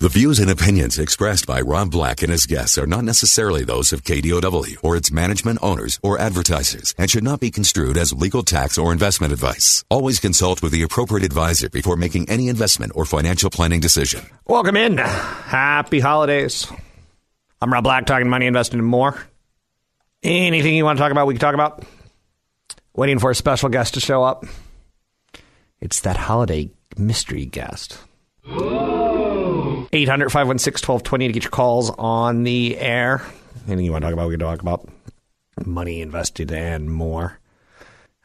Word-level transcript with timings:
The 0.00 0.08
views 0.08 0.40
and 0.40 0.50
opinions 0.50 0.98
expressed 0.98 1.46
by 1.46 1.60
Rob 1.60 1.92
Black 1.92 2.20
and 2.22 2.30
his 2.30 2.46
guests 2.46 2.76
are 2.78 2.86
not 2.86 3.04
necessarily 3.04 3.62
those 3.62 3.92
of 3.92 4.02
KDOW 4.02 4.76
or 4.82 4.96
its 4.96 5.12
management 5.12 5.60
owners 5.62 6.00
or 6.02 6.18
advertisers 6.18 6.94
and 6.98 7.08
should 7.08 7.22
not 7.22 7.38
be 7.38 7.52
construed 7.52 7.96
as 7.96 8.12
legal 8.12 8.42
tax 8.42 8.76
or 8.76 8.90
investment 8.92 9.32
advice. 9.32 9.84
Always 9.88 10.18
consult 10.18 10.62
with 10.62 10.72
the 10.72 10.82
appropriate 10.82 11.24
advisor 11.24 11.70
before 11.70 11.96
making 11.96 12.28
any 12.28 12.48
investment 12.48 12.90
or 12.96 13.04
financial 13.04 13.50
planning 13.50 13.78
decision. 13.78 14.26
Welcome 14.48 14.76
in. 14.76 14.98
Happy 14.98 16.00
holidays. 16.00 16.66
I'm 17.62 17.72
Rob 17.72 17.84
Black, 17.84 18.04
talking 18.04 18.28
money, 18.28 18.46
investing, 18.46 18.80
and 18.80 18.88
more. 18.88 19.16
Anything 20.24 20.74
you 20.74 20.84
want 20.84 20.98
to 20.98 21.02
talk 21.02 21.12
about, 21.12 21.28
we 21.28 21.34
can 21.34 21.40
talk 21.40 21.54
about. 21.54 21.84
Waiting 22.96 23.20
for 23.20 23.30
a 23.30 23.34
special 23.34 23.68
guest 23.68 23.94
to 23.94 24.00
show 24.00 24.24
up. 24.24 24.44
It's 25.80 26.00
that 26.00 26.16
holiday 26.16 26.70
mystery 26.98 27.46
guest. 27.46 27.96
800 29.94 30.30
516 30.30 30.86
1220 30.86 31.26
to 31.28 31.32
get 31.32 31.44
your 31.44 31.50
calls 31.50 31.90
on 31.90 32.42
the 32.42 32.76
air. 32.78 33.22
Anything 33.66 33.84
you 33.84 33.92
want 33.92 34.02
to 34.02 34.06
talk 34.06 34.12
about, 34.12 34.28
we 34.28 34.34
can 34.34 34.40
talk 34.40 34.60
about 34.60 34.88
money 35.64 36.00
invested 36.00 36.50
and 36.50 36.92
more. 36.92 37.38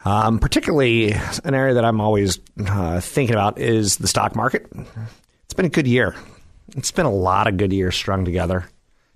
Um, 0.03 0.39
particularly, 0.39 1.11
an 1.43 1.53
area 1.53 1.75
that 1.75 1.85
I'm 1.85 2.01
always 2.01 2.39
uh, 2.65 3.01
thinking 3.01 3.35
about 3.35 3.59
is 3.59 3.97
the 3.97 4.07
stock 4.07 4.35
market. 4.35 4.65
It's 5.45 5.53
been 5.53 5.65
a 5.65 5.69
good 5.69 5.87
year. 5.87 6.15
It's 6.75 6.91
been 6.91 7.05
a 7.05 7.13
lot 7.13 7.47
of 7.47 7.57
good 7.57 7.73
years 7.73 7.95
strung 7.95 8.25
together. 8.25 8.67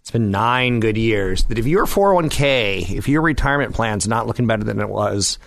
It's 0.02 0.12
been 0.12 0.30
nine 0.30 0.80
good 0.80 0.98
years. 0.98 1.46
That 1.46 1.58
if 1.58 1.66
your 1.66 1.86
401k, 1.86 2.92
if 2.92 3.08
your 3.08 3.22
retirement 3.22 3.74
plan's 3.74 4.08
not 4.08 4.28
looking 4.28 4.46
better 4.46 4.64
than 4.64 4.82
it 4.82 4.90
was 4.90 5.40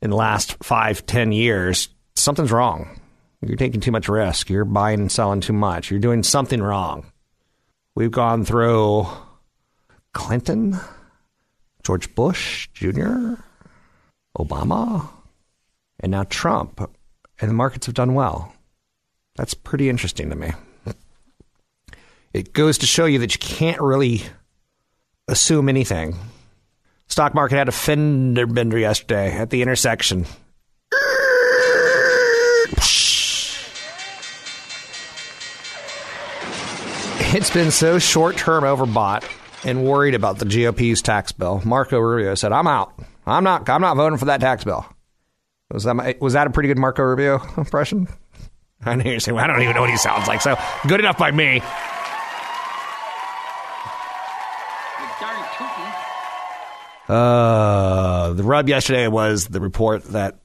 in 0.00 0.10
the 0.10 0.16
last 0.16 0.56
five, 0.64 1.04
ten 1.06 1.30
years, 1.30 1.88
something's 2.16 2.50
wrong. 2.50 2.98
You're 3.40 3.56
taking 3.56 3.80
too 3.80 3.92
much 3.92 4.08
risk. 4.08 4.50
You're 4.50 4.64
buying 4.64 5.00
and 5.00 5.12
selling 5.12 5.40
too 5.40 5.52
much. 5.52 5.90
You're 5.90 6.00
doing 6.00 6.22
something 6.22 6.60
wrong. 6.62 7.06
We've 7.94 8.10
gone 8.10 8.44
through 8.44 9.06
Clinton, 10.12 10.78
George 11.84 12.14
Bush 12.14 12.68
Jr., 12.72 13.34
Obama, 14.36 15.08
and 16.00 16.10
now 16.10 16.24
Trump. 16.24 16.90
And 17.40 17.50
the 17.50 17.54
markets 17.54 17.86
have 17.86 17.94
done 17.94 18.14
well. 18.14 18.52
That's 19.36 19.54
pretty 19.54 19.88
interesting 19.88 20.30
to 20.30 20.36
me. 20.36 20.50
It 22.32 22.52
goes 22.52 22.78
to 22.78 22.86
show 22.86 23.06
you 23.06 23.20
that 23.20 23.34
you 23.34 23.38
can't 23.38 23.80
really 23.80 24.22
assume 25.28 25.68
anything. 25.68 26.16
Stock 27.08 27.34
market 27.34 27.56
had 27.56 27.68
a 27.68 27.72
fender 27.72 28.46
bender 28.46 28.78
yesterday 28.78 29.32
at 29.32 29.50
the 29.50 29.62
intersection. 29.62 30.26
It's 37.34 37.50
been 37.50 37.70
so 37.70 37.98
short 37.98 38.38
term 38.38 38.64
overbought 38.64 39.22
and 39.62 39.84
worried 39.84 40.14
about 40.14 40.38
the 40.38 40.46
GOP's 40.46 41.02
tax 41.02 41.30
bill. 41.30 41.60
Marco 41.62 41.98
Rubio 41.98 42.34
said, 42.34 42.52
"I'm 42.52 42.66
out. 42.66 42.94
I'm 43.26 43.44
not. 43.44 43.68
I'm 43.68 43.82
not 43.82 43.98
voting 43.98 44.18
for 44.18 44.24
that 44.26 44.40
tax 44.40 44.64
bill." 44.64 44.86
Was 45.70 45.84
that 45.84 45.94
my, 45.94 46.16
was 46.20 46.32
that 46.32 46.46
a 46.46 46.50
pretty 46.50 46.68
good 46.68 46.78
Marco 46.78 47.02
Rubio 47.02 47.42
impression? 47.58 48.08
I 48.84 48.94
know 48.94 49.04
you're 49.04 49.20
saying, 49.20 49.34
well, 49.34 49.44
I 49.44 49.48
don't 49.48 49.60
even 49.60 49.74
know 49.74 49.82
what 49.82 49.90
he 49.90 49.98
sounds 49.98 50.26
like. 50.26 50.40
So 50.40 50.56
good 50.86 51.00
enough 51.00 51.18
by 51.18 51.30
me. 51.30 51.60
Uh, 57.08 58.32
the 58.34 58.42
rub 58.42 58.68
yesterday 58.68 59.08
was 59.08 59.46
the 59.48 59.60
report 59.60 60.04
that 60.04 60.38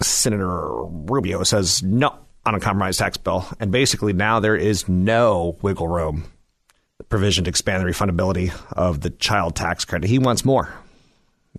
Senator 0.00 0.70
Rubio 0.84 1.42
says 1.44 1.82
no 1.82 2.16
on 2.44 2.54
a 2.54 2.60
compromise 2.60 2.98
tax 2.98 3.16
bill, 3.16 3.46
and 3.60 3.70
basically 3.70 4.12
now 4.12 4.40
there 4.40 4.56
is 4.56 4.88
no 4.88 5.56
wiggle 5.62 5.88
room. 5.88 6.24
Provision 7.08 7.44
to 7.44 7.50
expand 7.50 7.82
the 7.82 7.90
refundability 7.90 8.52
of 8.72 9.00
the 9.00 9.10
child 9.10 9.54
tax 9.54 9.84
credit. 9.84 10.08
He 10.08 10.18
wants 10.18 10.44
more. 10.44 10.72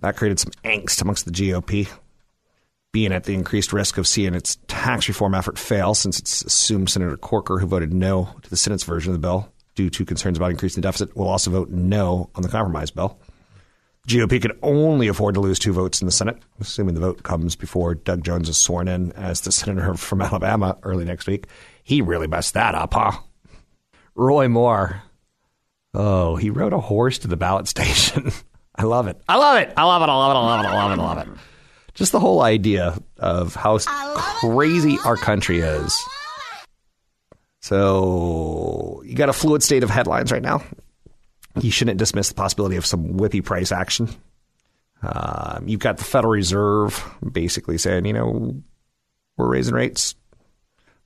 That 0.00 0.16
created 0.16 0.40
some 0.40 0.52
angst 0.64 1.00
amongst 1.00 1.26
the 1.26 1.30
GOP, 1.30 1.88
being 2.92 3.12
at 3.12 3.24
the 3.24 3.34
increased 3.34 3.72
risk 3.72 3.96
of 3.96 4.06
seeing 4.06 4.34
its 4.34 4.58
tax 4.66 5.06
reform 5.08 5.34
effort 5.34 5.58
fail, 5.58 5.94
since 5.94 6.18
it's 6.18 6.42
assumed 6.42 6.90
Senator 6.90 7.16
Corker, 7.16 7.58
who 7.58 7.66
voted 7.66 7.92
no 7.92 8.30
to 8.42 8.50
the 8.50 8.56
Senate's 8.56 8.84
version 8.84 9.10
of 9.10 9.20
the 9.20 9.26
bill 9.26 9.52
due 9.74 9.90
to 9.90 10.04
concerns 10.04 10.36
about 10.36 10.50
increasing 10.50 10.80
the 10.80 10.86
deficit, 10.86 11.16
will 11.16 11.28
also 11.28 11.50
vote 11.50 11.70
no 11.70 12.30
on 12.34 12.42
the 12.42 12.48
compromise 12.48 12.90
bill. 12.90 13.18
GOP 14.08 14.40
could 14.40 14.58
only 14.62 15.08
afford 15.08 15.34
to 15.34 15.40
lose 15.40 15.58
two 15.58 15.72
votes 15.72 16.02
in 16.02 16.06
the 16.06 16.12
Senate, 16.12 16.36
assuming 16.60 16.94
the 16.94 17.00
vote 17.00 17.22
comes 17.22 17.56
before 17.56 17.94
Doug 17.94 18.22
Jones 18.22 18.50
is 18.50 18.58
sworn 18.58 18.86
in 18.86 19.12
as 19.12 19.40
the 19.40 19.52
senator 19.52 19.94
from 19.94 20.20
Alabama 20.20 20.76
early 20.82 21.04
next 21.04 21.26
week. 21.26 21.46
He 21.82 22.02
really 22.02 22.26
messed 22.26 22.54
that 22.54 22.74
up, 22.74 22.94
huh? 22.94 23.12
Roy 24.14 24.48
Moore. 24.48 25.02
Oh, 25.94 26.36
he 26.36 26.50
rode 26.50 26.72
a 26.72 26.80
horse 26.80 27.18
to 27.18 27.28
the 27.28 27.36
ballot 27.36 27.66
station. 27.66 28.30
I 28.76 28.82
love 28.82 29.06
it. 29.06 29.20
I 29.28 29.36
love 29.36 29.56
it. 29.58 29.72
I 29.76 29.84
love 29.84 30.02
it. 30.02 30.08
I 30.08 30.14
love 30.14 30.34
it. 30.34 30.38
I 30.38 30.40
love 30.40 30.64
it. 30.64 30.68
I 30.68 30.74
love 30.74 30.98
it. 30.98 31.00
I 31.00 31.04
love 31.04 31.18
it. 31.28 31.40
Just 31.94 32.12
the 32.12 32.20
whole 32.20 32.42
idea 32.42 32.98
of 33.18 33.54
how 33.54 33.78
crazy 33.78 34.98
our 35.04 35.16
country 35.16 35.60
is. 35.60 35.96
So 37.62 39.02
you 39.06 39.14
got 39.14 39.28
a 39.28 39.32
fluid 39.32 39.62
state 39.62 39.84
of 39.84 39.90
headlines 39.90 40.32
right 40.32 40.42
now 40.42 40.62
you 41.60 41.70
shouldn't 41.70 41.98
dismiss 41.98 42.28
the 42.28 42.34
possibility 42.34 42.76
of 42.76 42.86
some 42.86 43.14
whippy 43.14 43.44
price 43.44 43.72
action. 43.72 44.08
Uh, 45.02 45.60
you've 45.64 45.80
got 45.80 45.98
the 45.98 46.04
Federal 46.04 46.32
Reserve 46.32 47.02
basically 47.32 47.78
saying, 47.78 48.06
you 48.06 48.12
know, 48.12 48.54
we're 49.36 49.48
raising 49.48 49.74
rates. 49.74 50.14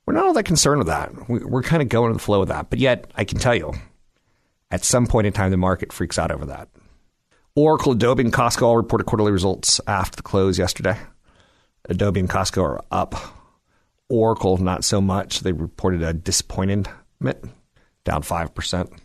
We're 0.05 0.13
not 0.13 0.25
all 0.25 0.33
that 0.33 0.43
concerned 0.43 0.79
with 0.79 0.87
that. 0.87 1.29
We're 1.29 1.61
kind 1.61 1.81
of 1.81 1.89
going 1.89 2.11
with 2.11 2.17
the 2.19 2.23
flow 2.23 2.41
of 2.41 2.47
that. 2.47 2.69
But 2.69 2.79
yet, 2.79 3.11
I 3.15 3.25
can 3.25 3.37
tell 3.37 3.53
you, 3.53 3.73
at 4.71 4.83
some 4.83 5.05
point 5.05 5.27
in 5.27 5.33
time, 5.33 5.51
the 5.51 5.57
market 5.57 5.93
freaks 5.93 6.17
out 6.17 6.31
over 6.31 6.45
that. 6.45 6.69
Oracle, 7.55 7.91
Adobe, 7.91 8.23
and 8.23 8.33
Costco 8.33 8.61
all 8.61 8.77
reported 8.77 9.05
quarterly 9.05 9.31
results 9.31 9.81
after 9.85 10.15
the 10.15 10.23
close 10.23 10.57
yesterday. 10.57 10.97
Adobe 11.89 12.19
and 12.19 12.29
Costco 12.29 12.63
are 12.63 12.83
up. 12.91 13.15
Oracle, 14.07 14.57
not 14.57 14.83
so 14.83 15.01
much. 15.01 15.41
They 15.41 15.51
reported 15.51 16.01
a 16.01 16.13
disappointment, 16.13 16.87
down 18.03 18.23
5%. 18.23 18.99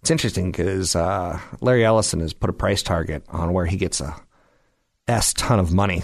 It's 0.00 0.10
interesting 0.10 0.50
because 0.50 0.96
uh, 0.96 1.38
Larry 1.60 1.84
Ellison 1.84 2.20
has 2.20 2.32
put 2.32 2.50
a 2.50 2.54
price 2.54 2.82
target 2.82 3.22
on 3.28 3.52
where 3.52 3.66
he 3.66 3.76
gets 3.76 4.00
a 4.00 4.16
S 5.06 5.34
ton 5.34 5.58
of 5.58 5.72
money, 5.72 6.02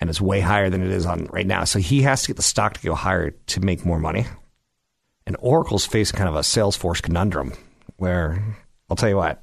and 0.00 0.10
it's 0.10 0.20
way 0.20 0.40
higher 0.40 0.68
than 0.68 0.82
it 0.82 0.90
is 0.90 1.06
on 1.06 1.26
right 1.26 1.46
now. 1.46 1.64
So 1.64 1.78
he 1.78 2.02
has 2.02 2.22
to 2.22 2.28
get 2.28 2.36
the 2.36 2.42
stock 2.42 2.74
to 2.74 2.82
go 2.82 2.94
higher 2.94 3.30
to 3.30 3.60
make 3.60 3.86
more 3.86 3.98
money. 3.98 4.26
And 5.26 5.36
Oracle's 5.38 5.86
facing 5.86 6.18
kind 6.18 6.28
of 6.28 6.34
a 6.34 6.40
Salesforce 6.40 7.00
conundrum 7.00 7.54
where 7.96 8.56
I'll 8.90 8.96
tell 8.96 9.08
you 9.08 9.16
what, 9.16 9.42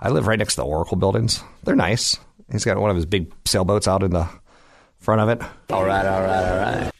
I 0.00 0.08
live 0.08 0.26
right 0.26 0.38
next 0.38 0.54
to 0.54 0.60
the 0.60 0.66
Oracle 0.66 0.96
buildings. 0.96 1.42
They're 1.64 1.76
nice. 1.76 2.16
He's 2.50 2.64
got 2.64 2.78
one 2.78 2.90
of 2.90 2.96
his 2.96 3.06
big 3.06 3.32
sailboats 3.44 3.88
out 3.88 4.02
in 4.02 4.12
the 4.12 4.28
front 4.98 5.20
of 5.20 5.28
it. 5.28 5.42
All 5.70 5.84
right, 5.84 6.06
all 6.06 6.20
right, 6.22 6.50
all 6.50 6.58
right. 6.58 6.90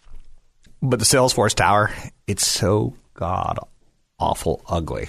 But 0.83 0.99
the 0.99 1.05
Salesforce 1.05 1.55
Tower, 1.55 1.91
it's 2.27 2.47
so 2.47 2.95
god 3.15 3.59
awful 4.19 4.63
ugly 4.69 5.09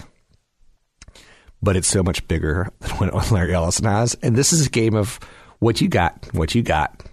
but 1.65 1.75
it's 1.75 1.87
so 1.87 2.03
much 2.03 2.25
bigger 2.27 2.69
than 2.79 2.91
what 2.91 3.31
Larry 3.31 3.53
Ellison 3.53 3.85
has. 3.85 4.13
And 4.21 4.35
this 4.35 4.53
is 4.53 4.67
a 4.67 4.69
game 4.69 4.95
of 4.95 5.19
what 5.59 5.81
you 5.81 5.89
got, 5.89 6.29
what 6.31 6.55
you 6.55 6.61
got, 6.61 7.03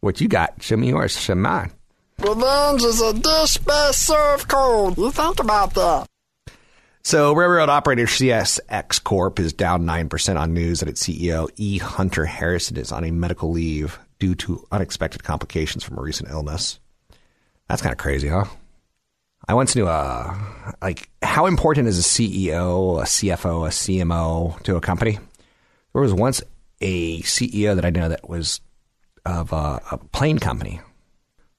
what 0.00 0.20
you 0.20 0.28
got. 0.28 0.62
Show 0.62 0.76
me 0.76 0.88
yours, 0.88 1.20
show 1.20 1.34
mine. 1.34 1.72
Revenge 2.20 2.82
is 2.84 3.02
a 3.02 3.12
dish 3.12 3.58
best 3.58 4.06
served 4.06 4.48
cold. 4.48 4.96
You 4.96 5.10
think 5.10 5.40
about 5.40 5.74
that. 5.74 6.06
So, 7.02 7.34
railroad 7.34 7.68
operator 7.68 8.06
CSX 8.06 9.04
Corp 9.04 9.38
is 9.38 9.52
down 9.52 9.84
9% 9.84 10.40
on 10.40 10.54
news 10.54 10.80
that 10.80 10.88
its 10.88 11.02
CEO, 11.06 11.48
E. 11.56 11.78
Hunter 11.78 12.24
Harrison, 12.24 12.76
is 12.76 12.90
on 12.90 13.04
a 13.04 13.12
medical 13.12 13.52
leave 13.52 13.98
due 14.18 14.34
to 14.36 14.66
unexpected 14.72 15.22
complications 15.22 15.84
from 15.84 15.98
a 15.98 16.02
recent 16.02 16.30
illness. 16.30 16.80
That's 17.68 17.82
kind 17.82 17.92
of 17.92 17.98
crazy, 17.98 18.28
huh? 18.28 18.46
I 19.48 19.54
once 19.54 19.76
knew 19.76 19.86
a 19.86 20.36
like 20.82 21.08
how 21.22 21.46
important 21.46 21.86
is 21.88 21.98
a 21.98 22.02
CEO, 22.02 23.00
a 23.00 23.04
CFO, 23.04 23.66
a 23.66 23.70
CMO 23.70 24.60
to 24.62 24.76
a 24.76 24.80
company. 24.80 25.18
There 25.92 26.02
was 26.02 26.12
once 26.12 26.42
a 26.80 27.20
CEO 27.22 27.76
that 27.76 27.84
I 27.84 27.90
know 27.90 28.08
that 28.08 28.28
was 28.28 28.60
of 29.24 29.52
a, 29.52 29.80
a 29.90 29.98
plane 30.12 30.38
company. 30.38 30.80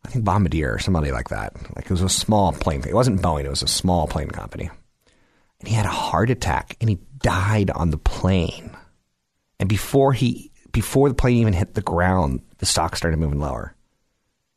I 0.05 0.09
think 0.09 0.25
Bombardier 0.25 0.73
or 0.73 0.79
somebody 0.79 1.11
like 1.11 1.29
that. 1.29 1.53
Like 1.75 1.85
it 1.85 1.91
was 1.91 2.01
a 2.01 2.09
small 2.09 2.51
plane. 2.51 2.83
It 2.87 2.93
wasn't 2.93 3.21
Boeing. 3.21 3.45
It 3.45 3.49
was 3.49 3.63
a 3.63 3.67
small 3.67 4.07
plane 4.07 4.29
company. 4.29 4.69
And 5.59 5.67
he 5.67 5.73
had 5.73 5.85
a 5.85 5.89
heart 5.89 6.29
attack 6.29 6.75
and 6.81 6.89
he 6.89 6.99
died 7.19 7.69
on 7.71 7.89
the 7.89 7.97
plane. 7.97 8.75
And 9.59 9.67
before 9.69 10.13
he 10.13 10.51
before 10.71 11.07
the 11.07 11.15
plane 11.15 11.37
even 11.37 11.53
hit 11.53 11.73
the 11.73 11.81
ground, 11.81 12.41
the 12.57 12.65
stock 12.65 12.95
started 12.95 13.17
moving 13.17 13.39
lower. 13.39 13.73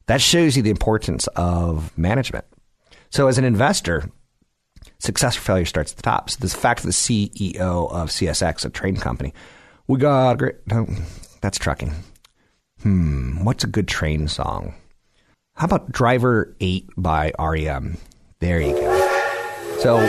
That 0.07 0.21
shows 0.21 0.57
you 0.57 0.63
the 0.63 0.71
importance 0.71 1.29
of 1.29 1.97
management. 1.97 2.45
So 3.11 3.27
as 3.27 3.39
an 3.39 3.45
investor, 3.45 4.11
success 4.99 5.37
or 5.37 5.41
failure 5.41 5.65
starts 5.65 5.93
at 5.93 5.97
the 5.97 6.03
top. 6.03 6.31
So 6.31 6.39
the 6.41 6.49
fact 6.49 6.83
that 6.83 6.89
the 6.89 6.93
CEO 6.93 7.61
of 7.61 8.11
CSX, 8.11 8.65
a 8.65 8.71
train 8.71 8.97
company, 8.97 9.35
we 9.87 9.99
got 9.99 10.39
great. 10.39 10.57
No, 10.67 10.87
that's 11.41 11.59
trucking. 11.59 11.93
Hmm, 12.83 13.45
what's 13.45 13.65
a 13.65 13.67
good 13.67 13.89
train 13.89 14.29
song? 14.29 14.75
How 15.55 15.67
about 15.67 15.93
Driver 15.93 16.57
8 16.61 16.89
by 16.97 17.33
REM? 17.39 17.99
There 18.39 18.61
you 18.61 18.73
go. 18.73 19.77
So, 19.81 19.99
yeah, 19.99 20.07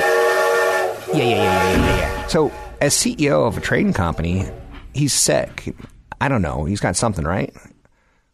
yeah, 1.13 1.23
yeah, 1.23 1.35
yeah, 1.35 1.75
yeah, 1.75 1.97
yeah. 1.97 2.27
So, 2.27 2.51
as 2.79 2.93
CEO 2.93 3.47
of 3.47 3.57
a 3.57 3.61
train 3.61 3.91
company, 3.91 4.45
he's 4.93 5.13
sick. 5.13 5.75
I 6.21 6.29
don't 6.29 6.41
know. 6.41 6.63
He's 6.65 6.79
got 6.79 6.95
something, 6.95 7.25
right? 7.25 7.53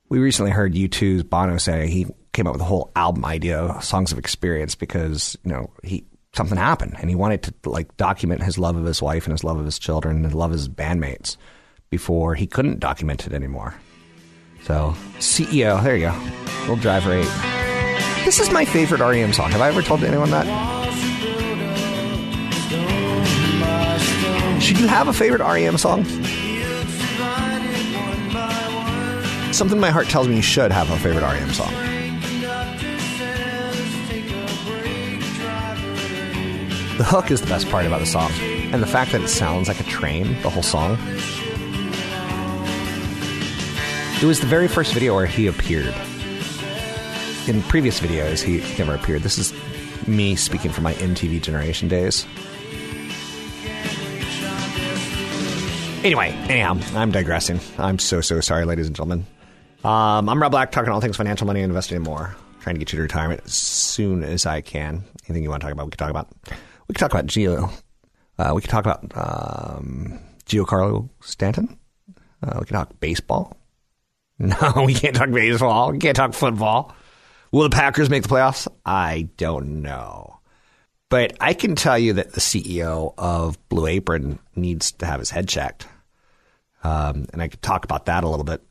We 0.10 0.20
recently 0.20 0.52
heard 0.52 0.74
U2's 0.74 1.24
Bono 1.24 1.58
say 1.58 1.88
he 1.88 2.06
came 2.38 2.46
up 2.46 2.54
with 2.54 2.62
a 2.62 2.66
whole 2.66 2.92
album 2.96 3.26
idea, 3.26 3.76
Songs 3.82 4.12
of 4.12 4.20
Experience, 4.20 4.76
because, 4.76 5.36
you 5.44 5.52
know, 5.52 5.72
he 5.84 6.06
something 6.34 6.56
happened 6.56 6.96
and 7.00 7.10
he 7.10 7.16
wanted 7.16 7.42
to 7.42 7.52
like 7.68 7.98
document 7.98 8.44
his 8.44 8.60
love 8.60 8.76
of 8.76 8.86
his 8.86 9.02
wife 9.02 9.26
and 9.26 9.32
his 9.32 9.44
love 9.44 9.58
of 9.58 9.66
his 9.66 9.80
children 9.80 10.24
and 10.24 10.36
love 10.36 10.52
of 10.52 10.58
his 10.58 10.70
bandmates 10.70 11.36
before 11.90 12.36
he 12.36 12.46
couldn't 12.46 12.80
document 12.80 13.26
it 13.26 13.34
anymore. 13.34 13.74
So, 14.62 14.94
CEO, 15.18 15.84
there 15.84 15.98
you 15.98 16.12
go. 16.12 16.16
Little 16.60 16.76
driver 16.76 17.12
eight. 17.12 17.28
This 18.24 18.40
is 18.40 18.52
my 18.52 18.66
favorite 18.66 19.02
REM 19.02 19.34
song. 19.34 19.50
Have 19.50 19.62
I 19.62 19.70
ever 19.70 19.82
told 19.82 20.04
anyone 20.04 20.30
that? 20.30 20.46
Should 24.62 24.80
you 24.80 24.88
have 24.88 25.08
a 25.08 25.14
favorite 25.14 25.42
REM 25.42 25.80
song? 25.80 26.06
Something 29.52 29.78
in 29.78 29.82
my 29.82 29.90
heart 29.90 30.08
tells 30.08 30.28
me 30.28 30.36
you 30.36 30.44
should 30.44 30.72
have 30.72 30.92
a 30.92 31.00
favorite 31.00 31.24
REM 31.24 31.52
song. 31.52 31.97
The 36.98 37.04
hook 37.04 37.30
is 37.30 37.42
the 37.42 37.48
best 37.48 37.70
part 37.70 37.86
about 37.86 38.00
the 38.00 38.08
song, 38.08 38.32
and 38.42 38.82
the 38.82 38.88
fact 38.88 39.12
that 39.12 39.22
it 39.22 39.28
sounds 39.28 39.68
like 39.68 39.80
a 39.80 39.84
train, 39.84 40.34
the 40.42 40.50
whole 40.50 40.64
song. 40.64 40.98
It 44.20 44.26
was 44.26 44.40
the 44.40 44.48
very 44.48 44.68
first 44.68 44.96
video 44.96 45.14
where 45.14 45.28
he 45.28 45.46
appeared. 45.46 45.94
In 47.48 47.62
previous 47.70 48.00
videos, 48.00 48.42
he 48.42 48.62
never 48.80 48.96
appeared. 48.96 49.22
This 49.22 49.38
is 49.38 49.54
me 50.08 50.36
speaking 50.36 50.72
from 50.72 50.86
my 50.86 50.94
MTV 50.96 51.40
generation 51.40 51.88
days. 51.88 52.26
Anyway, 56.04 56.32
anyhow, 56.50 56.80
I'm 56.96 57.12
digressing. 57.12 57.60
I'm 57.78 58.00
so, 58.00 58.22
so 58.22 58.42
sorry, 58.42 58.66
ladies 58.66 58.88
and 58.88 58.96
gentlemen. 58.96 59.28
Um, 59.84 60.28
I'm 60.30 60.42
Rob 60.42 60.52
Black, 60.52 60.72
talking 60.72 60.92
all 60.92 61.00
things 61.00 61.16
financial, 61.16 61.46
money, 61.46 61.62
and 61.62 61.70
investing, 61.70 61.98
and 61.98 62.06
more. 62.06 62.36
Trying 62.62 62.74
to 62.74 62.80
get 62.80 62.92
you 62.92 62.98
to 62.98 63.04
retirement 63.04 63.42
as 63.46 63.54
soon 63.54 64.24
as 64.24 64.48
I 64.48 64.62
can. 64.62 65.04
Anything 65.28 65.44
you 65.44 65.52
want 65.52 65.62
to 65.62 65.66
talk 65.68 65.74
about, 65.74 65.86
we 65.86 65.92
can 65.92 66.00
talk 66.00 66.10
about. 66.10 66.28
We 66.88 66.94
can 66.94 67.00
talk 67.00 67.12
about 67.12 67.26
Geo. 67.28 67.70
Uh, 68.38 68.52
we 68.56 68.62
can 68.62 68.70
talk 68.70 68.86
about 68.86 69.04
um, 69.16 70.20
Giancarlo 70.46 71.10
Stanton. 71.22 71.78
Uh, 72.42 72.58
we 72.60 72.66
can 72.66 72.76
talk 72.76 73.00
baseball. 73.00 73.58
No, 74.40 74.84
we 74.86 74.94
can't 74.94 75.16
talk 75.16 75.32
baseball. 75.32 75.92
We 75.92 75.98
can't 75.98 76.16
talk 76.16 76.36
football. 76.36 76.96
Will 77.52 77.64
the 77.64 77.76
Packers 77.76 78.08
make 78.08 78.22
the 78.22 78.30
playoffs? 78.30 78.68
I 78.86 79.30
don't 79.36 79.82
know. 79.82 80.38
But 81.10 81.36
I 81.40 81.56
can 81.56 81.76
tell 81.76 81.98
you 81.98 82.14
that 82.14 82.34
the 82.34 82.40
CEO 82.40 83.16
of 83.18 83.58
Blue 83.70 83.88
Apron 83.88 84.38
needs 84.56 84.92
to 84.94 85.08
have 85.08 85.20
his 85.20 85.32
head 85.32 85.48
checked. 85.48 85.88
Um, 86.84 87.26
and 87.34 87.42
I 87.42 87.48
could 87.48 87.64
talk 87.64 87.84
about 87.84 88.06
that 88.06 88.24
a 88.24 88.30
little 88.30 88.44
bit. 88.44 88.62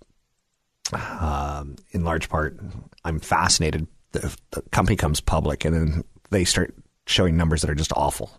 Um, 0.92 1.74
in 1.90 2.04
large 2.04 2.28
part, 2.28 2.60
I'm 3.04 3.18
fascinated. 3.18 3.88
The, 4.12 4.36
the 4.52 4.62
company 4.70 4.94
comes 4.94 5.20
public 5.20 5.64
and 5.64 5.74
then 5.74 6.04
they 6.30 6.44
start 6.44 6.74
showing 7.06 7.36
numbers 7.36 7.62
that 7.62 7.70
are 7.70 7.74
just 7.74 7.92
awful. 7.92 8.30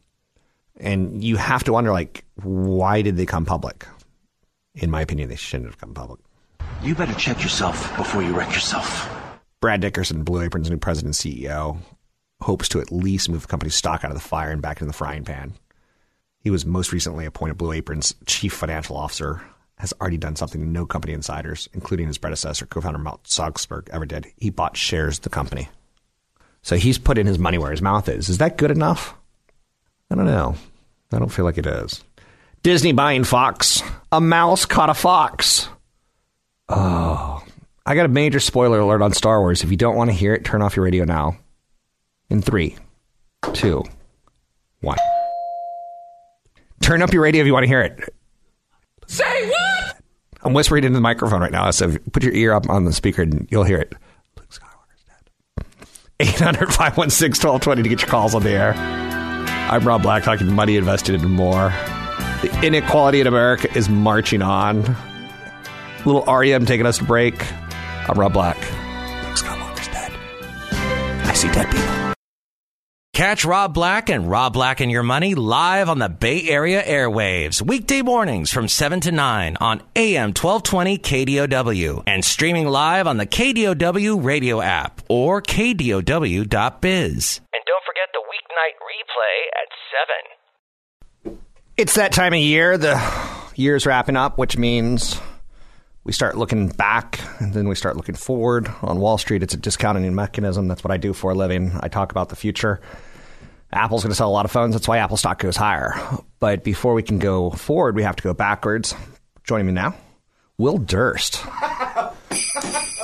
And 0.79 1.23
you 1.23 1.37
have 1.37 1.63
to 1.63 1.73
wonder, 1.73 1.91
like, 1.91 2.23
why 2.35 3.01
did 3.01 3.17
they 3.17 3.25
come 3.25 3.45
public? 3.45 3.87
In 4.75 4.91
my 4.91 5.01
opinion, 5.01 5.29
they 5.29 5.35
shouldn't 5.35 5.69
have 5.69 5.79
come 5.79 5.93
public. 5.93 6.19
You 6.83 6.93
better 6.93 7.15
check 7.15 7.41
yourself 7.41 7.95
before 7.97 8.21
you 8.21 8.37
wreck 8.37 8.53
yourself. 8.53 9.09
Brad 9.59 9.81
Dickerson, 9.81 10.23
Blue 10.23 10.41
Apron's 10.41 10.69
new 10.69 10.77
president 10.77 11.23
and 11.23 11.33
CEO, 11.33 11.77
hopes 12.41 12.69
to 12.69 12.79
at 12.79 12.91
least 12.91 13.29
move 13.29 13.41
the 13.41 13.47
company's 13.47 13.73
stock 13.73 14.03
out 14.03 14.11
of 14.11 14.17
the 14.17 14.21
fire 14.21 14.51
and 14.51 14.61
back 14.61 14.77
into 14.77 14.85
the 14.85 14.93
frying 14.93 15.23
pan. 15.23 15.53
He 16.39 16.51
was 16.51 16.65
most 16.65 16.91
recently 16.91 17.25
appointed 17.25 17.57
Blue 17.57 17.71
Apron's 17.71 18.13
chief 18.27 18.53
financial 18.53 18.95
officer, 18.95 19.41
has 19.79 19.93
already 19.99 20.17
done 20.17 20.35
something 20.35 20.71
no 20.71 20.85
company 20.85 21.13
insiders, 21.13 21.67
including 21.73 22.07
his 22.07 22.17
predecessor, 22.17 22.65
co-founder 22.65 22.99
Matt 22.99 23.23
Salzberg, 23.23 23.89
ever 23.89 24.05
did. 24.05 24.27
He 24.37 24.49
bought 24.49 24.77
shares 24.77 25.17
of 25.17 25.23
the 25.23 25.29
company. 25.29 25.69
So 26.67 26.75
he's 26.75 26.97
put 26.97 27.17
in 27.17 27.27
his 27.27 27.39
money 27.39 27.57
where 27.57 27.71
his 27.71 27.81
mouth 27.81 28.09
is. 28.09 28.27
Is 28.27 28.39
that 28.39 28.57
good 28.57 28.71
enough? 28.71 29.15
I 30.11 30.15
don't 30.15 30.25
know. 30.25 30.55
I 31.13 31.17
don't 31.17 31.31
feel 31.31 31.45
like 31.45 31.57
it 31.57 31.65
is. 31.65 32.03
Disney 32.61 32.91
buying 32.91 33.23
Fox. 33.23 33.81
A 34.11 34.19
mouse 34.19 34.65
caught 34.65 34.89
a 34.89 34.93
fox. 34.93 35.69
Oh, 36.67 37.41
I 37.85 37.95
got 37.95 38.05
a 38.05 38.09
major 38.09 38.41
spoiler 38.41 38.79
alert 38.79 39.01
on 39.01 39.13
Star 39.13 39.39
Wars. 39.39 39.63
If 39.63 39.71
you 39.71 39.77
don't 39.77 39.95
want 39.95 40.09
to 40.09 40.13
hear 40.13 40.33
it, 40.33 40.43
turn 40.43 40.61
off 40.61 40.75
your 40.75 40.83
radio 40.83 41.05
now. 41.05 41.37
In 42.29 42.41
three, 42.41 42.75
two, 43.53 43.85
one. 44.81 44.97
Turn 46.81 47.01
up 47.01 47.13
your 47.13 47.21
radio 47.21 47.39
if 47.39 47.47
you 47.47 47.53
want 47.53 47.63
to 47.63 47.69
hear 47.69 47.81
it. 47.81 48.13
Say 49.07 49.47
what? 49.47 50.01
I'm 50.43 50.51
whispering 50.51 50.83
into 50.83 50.97
the 50.97 51.01
microphone 51.01 51.39
right 51.39 51.49
now, 51.49 51.71
so 51.71 51.95
put 52.11 52.23
your 52.23 52.33
ear 52.33 52.51
up 52.51 52.69
on 52.69 52.83
the 52.83 52.91
speaker 52.91 53.21
and 53.21 53.47
you'll 53.49 53.63
hear 53.63 53.79
it. 53.79 53.93
Luke 56.19 56.29
800 56.29 56.73
516 56.73 57.47
1220 57.47 57.83
to 57.83 57.89
get 57.89 58.01
your 58.01 58.09
calls 58.09 58.33
on 58.33 58.43
the 58.43 58.49
air. 58.49 58.73
I'm 58.75 59.85
Rob 59.85 60.01
Black, 60.01 60.23
talking 60.23 60.51
money 60.51 60.75
invested 60.75 61.15
in 61.15 61.29
more. 61.29 61.69
The 62.41 62.59
inequality 62.63 63.19
in 63.19 63.27
America 63.27 63.67
is 63.77 63.89
marching 63.89 64.41
on. 64.41 64.95
Little 66.05 66.23
REM 66.23 66.65
taking 66.65 66.85
us 66.85 66.97
to 66.99 67.03
break. 67.03 67.45
I'm 68.09 68.19
Rob 68.19 68.33
Black. 68.33 68.57
Luke 68.57 69.35
Skywalker's 69.35 69.87
dead. 69.89 70.11
I 71.27 71.33
see 71.33 71.51
dead 71.51 71.69
people. 71.69 71.96
Catch 73.17 73.45
Rob 73.45 73.73
Black 73.73 74.11
and 74.11 74.29
Rob 74.29 74.53
Black 74.53 74.79
and 74.79 74.91
Your 74.91 75.01
Money 75.01 75.33
live 75.33 75.89
on 75.89 75.97
the 75.97 76.07
Bay 76.07 76.47
Area 76.47 76.83
airwaves, 76.83 77.63
weekday 77.63 78.03
mornings 78.03 78.53
from 78.53 78.67
7 78.67 78.99
to 78.99 79.11
9 79.11 79.57
on 79.59 79.81
AM 79.95 80.35
1220 80.35 80.99
KDOW 80.99 82.03
and 82.05 82.23
streaming 82.23 82.67
live 82.67 83.07
on 83.07 83.17
the 83.17 83.25
KDOW 83.25 84.23
radio 84.23 84.61
app 84.61 85.01
or 85.09 85.41
KDOW.biz. 85.41 86.05
And 87.53 87.63
don't 87.65 87.83
forget 87.87 88.07
the 88.13 88.21
weeknight 88.29 88.77
replay 88.85 89.47
at 89.63 91.33
7. 91.33 91.39
It's 91.75 91.95
that 91.95 92.11
time 92.11 92.33
of 92.33 92.39
year. 92.39 92.77
The 92.77 93.01
year's 93.55 93.87
wrapping 93.87 94.15
up, 94.15 94.37
which 94.37 94.59
means 94.59 95.19
we 96.03 96.13
start 96.13 96.37
looking 96.37 96.69
back 96.69 97.19
and 97.39 97.53
then 97.55 97.67
we 97.67 97.73
start 97.73 97.97
looking 97.97 98.13
forward. 98.13 98.71
On 98.83 98.99
Wall 98.99 99.17
Street, 99.17 99.41
it's 99.41 99.55
a 99.55 99.57
discounting 99.57 100.13
mechanism. 100.13 100.67
That's 100.67 100.83
what 100.83 100.91
I 100.91 100.97
do 100.97 101.13
for 101.13 101.31
a 101.31 101.35
living. 101.35 101.71
I 101.81 101.87
talk 101.87 102.11
about 102.11 102.29
the 102.29 102.35
future. 102.35 102.79
Apple's 103.71 104.03
going 104.03 104.11
to 104.11 104.15
sell 104.15 104.29
a 104.29 104.31
lot 104.31 104.45
of 104.45 104.51
phones. 104.51 104.73
That's 104.73 104.87
why 104.87 104.99
Apple 104.99 105.17
stock 105.17 105.39
goes 105.39 105.57
higher. 105.57 105.93
But 106.39 106.63
before 106.63 106.93
we 106.93 107.03
can 107.03 107.19
go 107.19 107.49
forward, 107.49 107.95
we 107.95 108.03
have 108.03 108.15
to 108.15 108.23
go 108.23 108.33
backwards. 108.33 108.95
Joining 109.43 109.67
me 109.67 109.73
now, 109.73 109.95
Will 110.57 110.77
Durst. 110.77 111.43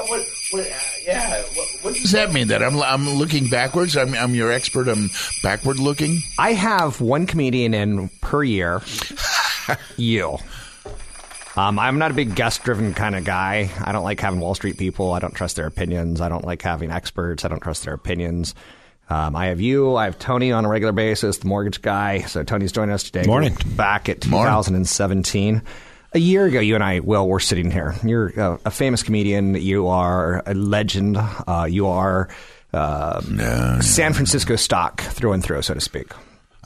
What, 0.08 0.27
what, 0.51 0.67
uh, 0.67 0.74
yeah. 1.08 1.41
What, 1.41 1.67
what 1.82 1.93
does 1.96 2.12
that 2.12 2.34
mean? 2.34 2.50
That 2.50 2.62
I'm 2.62 2.79
I'm 2.82 3.10
looking 3.10 3.48
backwards. 3.48 3.96
I'm 3.96 4.13
I'm 4.13 4.36
your 4.36 4.51
expert. 4.51 4.88
I'm 4.88 5.10
backward 5.41 5.79
looking. 5.79 6.20
I 6.38 6.53
have 6.53 7.00
one 7.00 7.25
comedian 7.25 7.74
in 7.74 8.10
per 8.22 8.43
year. 8.43 8.82
you. 9.98 10.38
Um, 11.55 11.77
I'm 11.77 12.00
not 12.00 12.12
a 12.12 12.13
big 12.15 12.36
guest 12.36 12.63
driven 12.63 12.93
kind 12.93 13.15
of 13.15 13.24
guy. 13.24 13.70
I 13.84 13.91
don't 13.91 14.03
like 14.03 14.20
having 14.20 14.39
Wall 14.39 14.55
Street 14.55 14.77
people. 14.77 15.13
I 15.13 15.20
don't 15.20 15.36
trust 15.36 15.55
their 15.55 15.67
opinions. 15.67 16.20
I 16.20 16.27
don't 16.29 16.46
like 16.46 16.62
having 16.62 16.91
experts. 16.91 17.46
I 17.46 17.48
don't 17.48 17.62
trust 17.62 17.84
their 17.84 17.93
opinions. 17.93 18.55
Um, 19.10 19.36
I 19.36 19.48
have 19.48 19.62
you. 19.62 19.95
I 19.95 20.05
have 20.05 20.17
Tony 20.17 20.51
on 20.51 20.65
a 20.65 20.69
regular 20.69 20.93
basis, 20.93 21.38
the 21.38 21.48
mortgage 21.48 21.81
guy. 21.81 22.22
So 22.22 22.43
Tony's 22.43 22.72
joining 22.72 22.93
us 22.93 23.03
today. 23.03 23.27
Morning. 23.27 23.55
Back 23.75 24.10
at 24.10 24.25
Morning. 24.27 24.50
2017. 24.51 25.62
A 26.13 26.19
year 26.19 26.45
ago, 26.45 26.60
you 26.60 26.75
and 26.75 26.83
I, 26.83 27.00
Will, 27.00 27.27
were 27.27 27.39
sitting 27.39 27.72
here. 27.72 27.95
You're 28.03 28.27
a, 28.39 28.60
a 28.65 28.72
famous 28.72 29.03
comedian. 29.03 29.55
You 29.55 29.88
are 29.88 30.43
a 30.45 30.53
legend. 30.53 31.17
Uh, 31.17 31.67
you 31.69 31.88
are 31.88 32.29
uh, 32.72 33.22
San 33.81 34.13
Francisco 34.13 34.55
stock 34.55 35.01
through 35.01 35.33
and 35.33 35.43
through, 35.43 35.63
so 35.63 35.74
to 35.74 35.81
speak. 35.81 36.12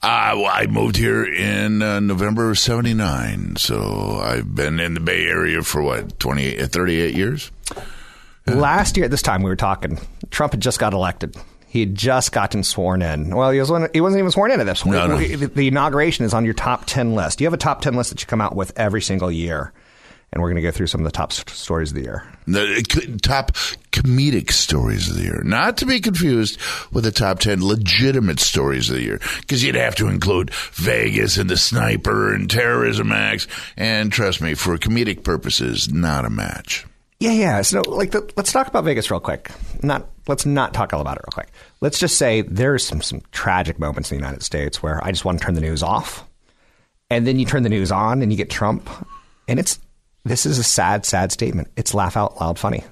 Uh, 0.03 0.34
well, 0.36 0.51
I 0.53 0.67
moved 0.67 0.96
here 0.96 1.25
in 1.25 1.82
uh, 1.82 2.00
November 2.01 2.51
of 2.51 2.60
'79, 2.60 3.56
so 3.56 4.20
I've 4.22 4.53
been 4.53 4.79
in 4.79 4.94
the 4.94 5.00
Bay 5.00 5.25
Area 5.25 5.63
for 5.63 5.82
what 5.82 6.20
28, 6.20 6.62
38 6.70 7.15
years, 7.15 7.51
Last 8.46 8.96
year 8.96 9.06
at 9.06 9.12
this 9.12 9.22
time, 9.22 9.44
we 9.44 9.50
were 9.50 9.56
talking. 9.58 10.00
Trump 10.29 10.53
had 10.53 10.62
just 10.62 10.79
got 10.79 10.94
elected. 10.94 11.36
He 11.78 11.82
had 11.82 11.94
just 11.94 12.32
gotten 12.32 12.64
sworn 12.64 13.04
in. 13.04 13.36
Well, 13.36 13.52
he, 13.52 13.60
was, 13.60 13.70
he 13.94 14.02
wasn't 14.02 14.20
even 14.22 14.32
sworn 14.32 14.50
in 14.50 14.60
at 14.60 14.66
this 14.66 14.82
point. 14.82 14.96
No, 14.96 15.06
no. 15.06 15.18
The, 15.20 15.68
inauguration 15.68 16.26
is 16.26 16.34
on 16.34 16.44
your 16.44 16.56
top 16.56 16.86
10 16.88 17.14
list. 17.14 17.40
You 17.40 17.46
have 17.46 17.54
a 17.54 17.58
top 17.58 17.82
10 17.82 17.94
list 17.94 18.10
that 18.10 18.20
you 18.20 18.26
come 18.26 18.42
out 18.42 18.56
with 18.56 18.74
every 18.80 19.00
single 19.00 19.32
year. 19.32 19.72
And 20.34 20.42
we're 20.42 20.50
going 20.50 20.56
to 20.56 20.64
go 20.64 20.72
through 20.72 20.88
some 20.88 21.02
of 21.02 21.06
the 21.06 21.12
top 21.12 21.32
s- 21.32 21.44
stories 21.50 21.92
of 21.92 21.96
the 21.98 22.02
year. 22.02 22.28
The 22.48 22.84
c- 22.92 23.16
top 23.18 23.52
comedic 23.92 24.52
stories 24.52 25.08
of 25.08 25.18
the 25.18 25.22
year, 25.22 25.44
not 25.46 25.78
to 25.78 25.86
be 25.86 26.00
confused 26.00 26.60
with 26.92 27.04
the 27.04 27.12
top 27.12 27.38
10 27.40 27.64
legitimate 27.64 28.40
stories 28.40 28.90
of 28.90 28.96
the 28.96 29.04
year, 29.04 29.20
because 29.42 29.64
you'd 29.64 29.76
have 29.76 29.96
to 29.98 30.08
include 30.08 30.52
Vegas 30.74 31.38
and 31.38 31.48
the 31.48 31.58
sniper 31.58 32.34
and 32.34 32.50
terrorism 32.50 33.12
acts. 33.12 33.46
And 33.78 34.12
trust 34.12 34.42
me, 34.42 34.56
for 34.56 34.76
comedic 34.80 35.24
purposes, 35.24 35.94
not 35.94 36.26
a 36.26 36.30
match. 36.32 36.88
Yeah, 37.20 37.32
yeah. 37.32 37.62
So, 37.64 37.82
like, 37.82 38.12
the, 38.12 38.30
let's 38.38 38.52
talk 38.52 38.68
about 38.68 38.84
Vegas 38.84 39.10
real 39.10 39.20
quick. 39.20 39.52
Not 39.82 40.08
let's 40.28 40.46
not 40.46 40.74
talk 40.74 40.94
all 40.94 41.02
about 41.02 41.18
it 41.18 41.24
real 41.26 41.34
quick. 41.34 41.50
Let's 41.82 42.00
just 42.00 42.18
say 42.18 42.42
there's 42.42 42.86
some 42.86 43.02
some 43.02 43.22
tragic 43.32 43.80
moments 43.80 44.12
in 44.12 44.18
the 44.18 44.24
United 44.24 44.44
States 44.44 44.84
where 44.84 45.04
I 45.04 45.12
just 45.12 45.26
want 45.26 45.40
to 45.40 45.46
turn 45.46 45.56
the 45.56 45.62
news 45.62 45.82
off, 45.82 46.28
and 47.10 47.26
then 47.26 47.40
you 47.40 47.46
turn 47.46 47.64
the 47.64 47.70
news 47.70 47.92
on 47.92 48.22
and 48.22 48.32
you 48.32 48.38
get 48.38 48.50
Trump, 48.50 48.90
and 49.48 49.60
it's 49.60 49.80
this 50.26 50.46
is 50.46 50.60
a 50.60 50.64
sad, 50.64 51.06
sad 51.06 51.32
statement. 51.32 51.70
It's 51.76 51.94
laugh 51.94 52.18
out 52.18 52.40
loud 52.40 52.60
funny. 52.60 52.84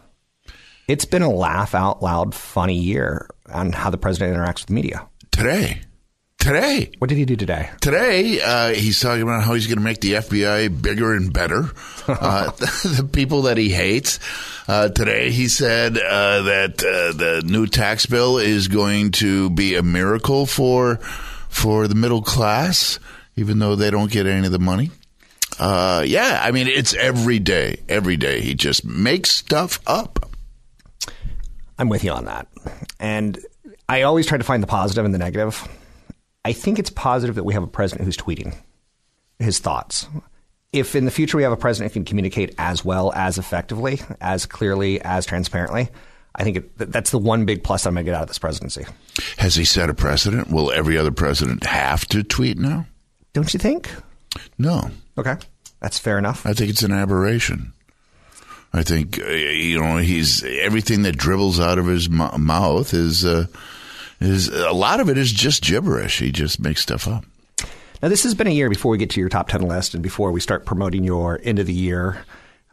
It's 0.87 1.05
been 1.05 1.21
a 1.21 1.31
laugh 1.31 1.75
out 1.75 2.01
loud 2.01 2.33
funny 2.33 2.77
year 2.77 3.29
on 3.51 3.71
how 3.71 3.89
the 3.89 3.97
president 3.97 4.35
interacts 4.35 4.61
with 4.61 4.67
the 4.67 4.73
media. 4.73 5.07
Today, 5.31 5.81
today, 6.45 6.91
What 6.99 7.09
did 7.09 7.17
he 7.17 7.25
do 7.25 7.35
today? 7.35 7.69
Today, 7.81 8.39
uh, 8.41 8.69
he's 8.69 8.99
talking 8.99 9.23
about 9.23 9.43
how 9.43 9.53
he's 9.55 9.67
going 9.67 9.79
to 9.79 9.83
make 9.83 9.99
the 9.99 10.13
FBI 10.13 10.81
bigger 10.81 11.13
and 11.13 11.33
better. 11.33 11.69
Uh, 12.07 12.51
the 12.83 13.09
people 13.11 13.41
that 13.41 13.57
he 13.57 13.69
hates. 13.69 14.19
Uh, 14.67 14.89
today, 14.89 15.31
he 15.31 15.47
said 15.47 15.97
uh, 15.97 16.43
that 16.43 16.83
uh, 16.83 17.17
the 17.17 17.41
new 17.43 17.65
tax 17.65 18.05
bill 18.05 18.37
is 18.37 18.67
going 18.67 19.09
to 19.09 19.49
be 19.49 19.73
a 19.73 19.81
miracle 19.81 20.45
for 20.45 20.97
for 21.49 21.87
the 21.87 21.95
middle 21.95 22.21
class, 22.21 22.99
even 23.35 23.57
though 23.57 23.75
they 23.75 23.89
don't 23.89 24.11
get 24.11 24.27
any 24.27 24.45
of 24.45 24.51
the 24.51 24.59
money. 24.59 24.91
Uh, 25.57 26.03
yeah, 26.05 26.41
I 26.43 26.51
mean, 26.51 26.67
it's 26.67 26.93
every 26.93 27.39
day. 27.39 27.79
Every 27.89 28.17
day, 28.17 28.41
he 28.41 28.53
just 28.53 28.85
makes 28.85 29.31
stuff 29.31 29.79
up. 29.87 30.29
I'm 31.79 31.89
with 31.89 32.03
you 32.03 32.11
on 32.11 32.25
that. 32.25 32.47
And 32.99 33.39
I 33.89 34.03
always 34.03 34.27
try 34.27 34.37
to 34.37 34.43
find 34.43 34.61
the 34.61 34.67
positive 34.67 35.05
and 35.05 35.13
the 35.13 35.17
negative. 35.17 35.67
I 36.45 36.53
think 36.53 36.77
it's 36.77 36.91
positive 36.91 37.35
that 37.35 37.43
we 37.43 37.55
have 37.55 37.63
a 37.63 37.67
president 37.67 38.05
who's 38.05 38.15
tweeting 38.15 38.55
his 39.39 39.57
thoughts. 39.57 40.07
If 40.71 40.95
in 40.95 41.05
the 41.05 41.11
future 41.11 41.37
we 41.37 41.43
have 41.43 41.51
a 41.51 41.57
president 41.57 41.91
who 41.91 41.99
can 41.99 42.05
communicate 42.05 42.53
as 42.59 42.85
well, 42.85 43.11
as 43.13 43.39
effectively, 43.39 43.99
as 44.21 44.45
clearly, 44.45 45.01
as 45.01 45.25
transparently, 45.25 45.89
I 46.35 46.43
think 46.43 46.57
it, 46.57 46.77
that's 46.77 47.09
the 47.09 47.17
one 47.17 47.45
big 47.45 47.63
plus 47.63 47.87
I'm 47.87 47.95
going 47.95 48.05
to 48.05 48.11
get 48.11 48.15
out 48.15 48.21
of 48.21 48.27
this 48.27 48.37
presidency. 48.37 48.85
Has 49.37 49.55
he 49.55 49.65
set 49.65 49.89
a 49.89 49.95
precedent? 49.95 50.51
Will 50.51 50.71
every 50.71 50.99
other 50.99 51.11
president 51.11 51.65
have 51.65 52.05
to 52.09 52.21
tweet 52.21 52.59
now? 52.59 52.85
Don't 53.33 53.51
you 53.51 53.59
think? 53.59 53.89
No. 54.59 54.91
Okay. 55.17 55.37
That's 55.79 55.97
fair 55.97 56.19
enough. 56.19 56.45
I 56.45 56.53
think 56.53 56.69
it's 56.69 56.83
an 56.83 56.91
aberration. 56.91 57.73
I 58.71 58.83
think 58.83 59.19
uh, 59.19 59.31
you 59.31 59.79
know 59.79 59.97
he's 59.97 60.43
everything 60.43 61.03
that 61.03 61.17
dribbles 61.17 61.59
out 61.59 61.79
of 61.79 61.87
his 61.87 62.07
m- 62.07 62.45
mouth 62.45 62.93
is 62.93 63.25
uh, 63.25 63.47
is 64.19 64.47
a 64.49 64.71
lot 64.71 64.99
of 64.99 65.09
it 65.09 65.17
is 65.17 65.31
just 65.31 65.63
gibberish. 65.63 66.19
He 66.19 66.31
just 66.31 66.59
makes 66.59 66.81
stuff 66.81 67.07
up. 67.07 67.25
Now, 68.01 68.09
this 68.09 68.23
has 68.23 68.35
been 68.35 68.47
a 68.47 68.51
year 68.51 68.69
before 68.69 68.91
we 68.91 68.97
get 68.97 69.09
to 69.11 69.19
your 69.19 69.29
top 69.29 69.47
10 69.47 69.61
list 69.61 69.93
and 69.93 70.03
before 70.03 70.31
we 70.31 70.39
start 70.39 70.65
promoting 70.65 71.03
your 71.03 71.39
end 71.43 71.59
of 71.59 71.65
the 71.65 71.73
year 71.73 72.25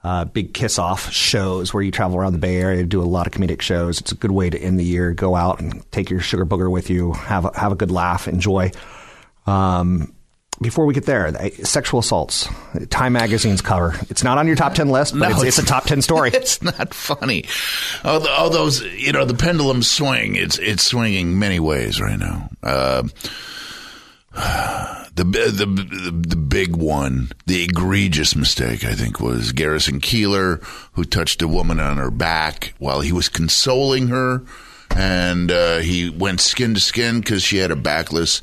uh, 0.04 0.24
big 0.24 0.52
kiss 0.52 0.78
off 0.78 1.12
shows 1.12 1.72
where 1.72 1.82
you 1.82 1.92
travel 1.92 2.18
around 2.18 2.32
the 2.32 2.38
Bay 2.38 2.56
Area, 2.56 2.84
do 2.84 3.00
a 3.00 3.04
lot 3.04 3.26
of 3.26 3.32
comedic 3.32 3.62
shows. 3.62 4.00
It's 4.00 4.12
a 4.12 4.16
good 4.16 4.32
way 4.32 4.50
to 4.50 4.58
end 4.58 4.78
the 4.78 4.84
year. 4.84 5.12
Go 5.12 5.36
out 5.36 5.60
and 5.60 5.88
take 5.92 6.10
your 6.10 6.20
sugar 6.20 6.44
booger 6.44 6.70
with 6.70 6.90
you, 6.90 7.12
have 7.12 7.44
a, 7.44 7.58
have 7.58 7.72
a 7.72 7.76
good 7.76 7.90
laugh, 7.90 8.26
enjoy. 8.26 8.72
Um, 9.46 10.12
before 10.62 10.86
we 10.86 10.94
get 10.94 11.04
there, 11.04 11.32
sexual 11.64 12.00
assaults, 12.00 12.48
Time 12.90 13.12
Magazine's 13.14 13.60
cover. 13.60 13.94
It's 14.08 14.24
not 14.24 14.38
on 14.38 14.46
your 14.46 14.56
top 14.56 14.74
10 14.74 14.88
list, 14.88 15.12
but 15.18 15.28
No, 15.28 15.36
it's, 15.36 15.58
it's 15.58 15.58
a 15.58 15.66
top 15.66 15.84
10 15.84 16.02
story. 16.02 16.30
It's 16.42 16.62
not 16.62 16.92
funny. 16.92 17.44
All 18.04 18.50
those, 18.50 18.82
you 18.82 19.12
know, 19.12 19.24
the 19.24 19.34
pendulum 19.34 19.82
swing. 19.82 20.34
It's 20.34 20.58
it's 20.58 20.82
swinging 20.82 21.38
many 21.38 21.60
ways 21.60 22.00
right 22.00 22.18
now. 22.18 22.50
Uh, 22.62 23.02
the, 25.14 25.24
the 25.24 25.64
the 25.66 26.22
the 26.28 26.36
big 26.36 26.74
one, 26.76 27.30
the 27.46 27.62
egregious 27.64 28.34
mistake, 28.34 28.84
I 28.84 28.94
think, 28.94 29.20
was 29.20 29.52
Garrison 29.52 30.00
Keillor, 30.00 30.62
who 30.92 31.04
touched 31.04 31.42
a 31.42 31.48
woman 31.48 31.78
on 31.80 31.98
her 31.98 32.10
back 32.10 32.74
while 32.78 33.00
he 33.00 33.12
was 33.12 33.28
consoling 33.28 34.08
her, 34.08 34.42
and 34.96 35.50
uh, 35.52 35.78
he 35.78 36.08
went 36.10 36.40
skin 36.40 36.74
to 36.74 36.80
skin 36.80 37.20
because 37.20 37.42
she 37.42 37.58
had 37.58 37.70
a 37.70 37.76
backless 37.76 38.40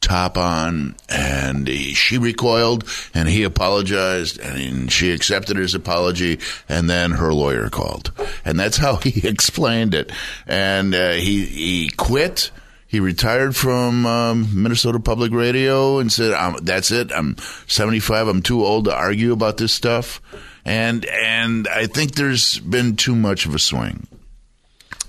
top 0.00 0.38
on, 0.38 0.96
and 1.08 1.68
he, 1.68 1.94
she 1.94 2.18
recoiled, 2.18 2.84
and 3.14 3.28
he 3.28 3.42
apologized, 3.42 4.38
and 4.40 4.90
she 4.90 5.12
accepted 5.12 5.56
his 5.56 5.74
apology, 5.74 6.38
and 6.68 6.88
then 6.88 7.12
her 7.12 7.32
lawyer 7.32 7.68
called, 7.68 8.12
and 8.44 8.58
that's 8.58 8.76
how 8.76 8.96
he 9.02 9.26
explained 9.26 9.94
it, 9.94 10.10
and 10.46 10.94
uh, 10.94 11.12
he 11.12 11.44
he 11.44 11.90
quit. 11.90 12.50
He 12.86 13.00
retired 13.00 13.54
from 13.54 14.06
um, 14.06 14.62
Minnesota 14.62 14.98
Public 14.98 15.32
Radio 15.32 15.98
and 15.98 16.10
said, 16.10 16.34
"That's 16.62 16.90
it. 16.90 17.12
I'm 17.12 17.36
75. 17.66 18.28
I'm 18.28 18.42
too 18.42 18.64
old 18.64 18.86
to 18.86 18.94
argue 18.94 19.32
about 19.32 19.58
this 19.58 19.74
stuff." 19.74 20.22
And 20.64 21.04
and 21.04 21.68
I 21.68 21.86
think 21.86 22.14
there's 22.14 22.58
been 22.60 22.96
too 22.96 23.14
much 23.14 23.44
of 23.44 23.54
a 23.54 23.58
swing. 23.58 24.06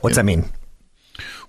What's 0.01 0.17
that 0.17 0.25
mean? 0.25 0.49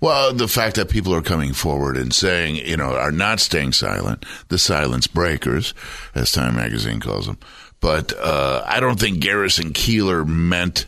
Well, 0.00 0.32
the 0.32 0.48
fact 0.48 0.76
that 0.76 0.88
people 0.88 1.14
are 1.14 1.22
coming 1.22 1.52
forward 1.52 1.96
and 1.96 2.12
saying, 2.12 2.56
you 2.56 2.76
know, 2.76 2.96
are 2.96 3.12
not 3.12 3.38
staying 3.38 3.72
silent, 3.72 4.24
the 4.48 4.58
silence 4.58 5.06
breakers, 5.06 5.74
as 6.14 6.32
Time 6.32 6.56
Magazine 6.56 7.00
calls 7.00 7.26
them. 7.26 7.38
But 7.80 8.12
uh, 8.18 8.62
I 8.66 8.80
don't 8.80 8.98
think 8.98 9.20
Garrison 9.20 9.72
Keillor 9.72 10.26
meant 10.26 10.86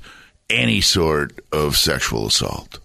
any 0.49 0.81
sort 0.81 1.39
of 1.53 1.77
sexual 1.77 2.27
assault. 2.27 2.79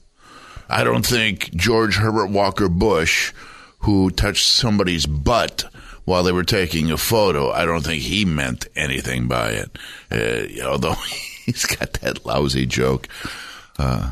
I 0.69 0.83
don't 0.83 1.05
think 1.05 1.53
George 1.55 1.95
Herbert 1.95 2.27
Walker 2.27 2.67
Bush, 2.67 3.33
who 3.79 4.09
touched 4.09 4.47
somebody's 4.47 5.05
butt 5.05 5.65
while 6.07 6.23
they 6.23 6.31
were 6.31 6.43
taking 6.43 6.89
a 6.89 6.97
photo, 6.97 7.51
I 7.51 7.65
don't 7.65 7.83
think 7.83 8.01
he 8.01 8.23
meant 8.23 8.67
anything 8.77 9.27
by 9.27 9.49
it. 9.49 9.77
Uh, 10.09 10.65
although 10.65 10.93
he's 11.45 11.65
got 11.65 11.93
that 11.93 12.25
lousy 12.25 12.65
joke. 12.65 13.07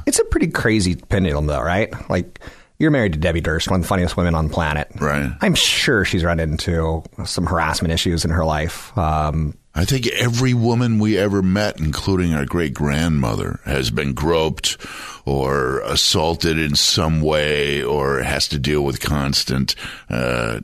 It's 0.05 0.19
a 0.19 0.25
pretty 0.25 0.48
crazy 0.48 0.95
pendulum, 0.95 1.48
though, 1.48 1.62
right? 1.62 1.93
Like, 2.10 2.39
you're 2.77 2.91
married 2.91 3.13
to 3.13 3.19
Debbie 3.19 3.41
Durst, 3.41 3.69
one 3.69 3.79
of 3.79 3.84
the 3.84 3.88
funniest 3.88 4.17
women 4.17 4.36
on 4.36 4.48
the 4.48 4.53
planet. 4.53 4.89
Right. 5.00 5.31
I'm 5.41 5.55
sure 5.55 6.03
she's 6.03 6.24
run 6.24 6.39
into 6.39 7.03
some 7.25 7.45
harassment 7.45 7.93
issues 7.93 8.25
in 8.25 8.31
her 8.31 8.43
life. 8.43 8.95
Um, 8.98 9.57
I 9.74 9.86
think 9.86 10.07
every 10.07 10.53
woman 10.53 11.00
we 11.00 11.17
ever 11.17 11.41
met, 11.41 11.79
including 11.79 12.34
our 12.34 12.45
great 12.45 12.74
grandmother, 12.74 13.60
has 13.65 13.91
been 13.91 14.13
groped 14.13 14.77
or 15.25 15.81
assaulted 15.81 16.57
in 16.57 16.75
some 16.75 17.22
way 17.22 17.84
or 17.84 18.19
has 18.22 18.48
to 18.50 18.60
deal 18.60 18.84
with 18.84 19.01
constant 19.01 19.75
uh, 20.10 20.60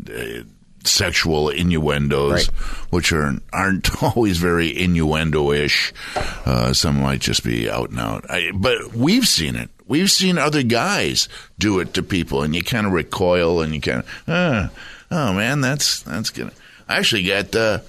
sexual 0.83 1.49
innuendos, 1.49 2.31
Right. 2.31 2.47
which 2.91 3.11
are, 3.13 3.35
aren't 3.53 4.03
always 4.03 4.37
very 4.37 4.77
innuendo 4.77 5.51
ish. 5.51 5.93
Uh, 6.45 6.73
some 6.73 7.01
might 7.01 7.21
just 7.21 7.43
be 7.43 7.69
out 7.69 7.89
and 7.91 7.99
out. 7.99 8.25
I, 8.29 8.51
but 8.53 8.93
we've 8.93 9.27
seen 9.27 9.55
it. 9.55 9.69
We've 9.87 10.09
seen 10.11 10.37
other 10.37 10.63
guys 10.63 11.27
do 11.59 11.79
it 11.79 11.93
to 11.95 12.03
people, 12.03 12.43
and 12.43 12.55
you 12.55 12.63
kind 12.63 12.87
of 12.87 12.93
recoil 12.93 13.61
and 13.61 13.73
you 13.75 13.81
kind 13.81 13.99
of, 13.99 14.29
uh, 14.29 14.67
oh 15.11 15.33
man, 15.33 15.59
that's 15.61 16.01
that's 16.03 16.29
gonna. 16.29 16.51
I 16.87 16.97
actually 16.97 17.23
got. 17.23 17.53
Uh, 17.55 17.79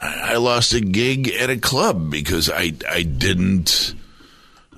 I 0.00 0.34
I 0.34 0.36
lost 0.36 0.74
a 0.74 0.80
gig 0.80 1.28
at 1.30 1.50
a 1.50 1.56
club 1.56 2.10
because 2.10 2.48
I 2.50 2.72
I 2.88 3.02
didn't 3.02 3.94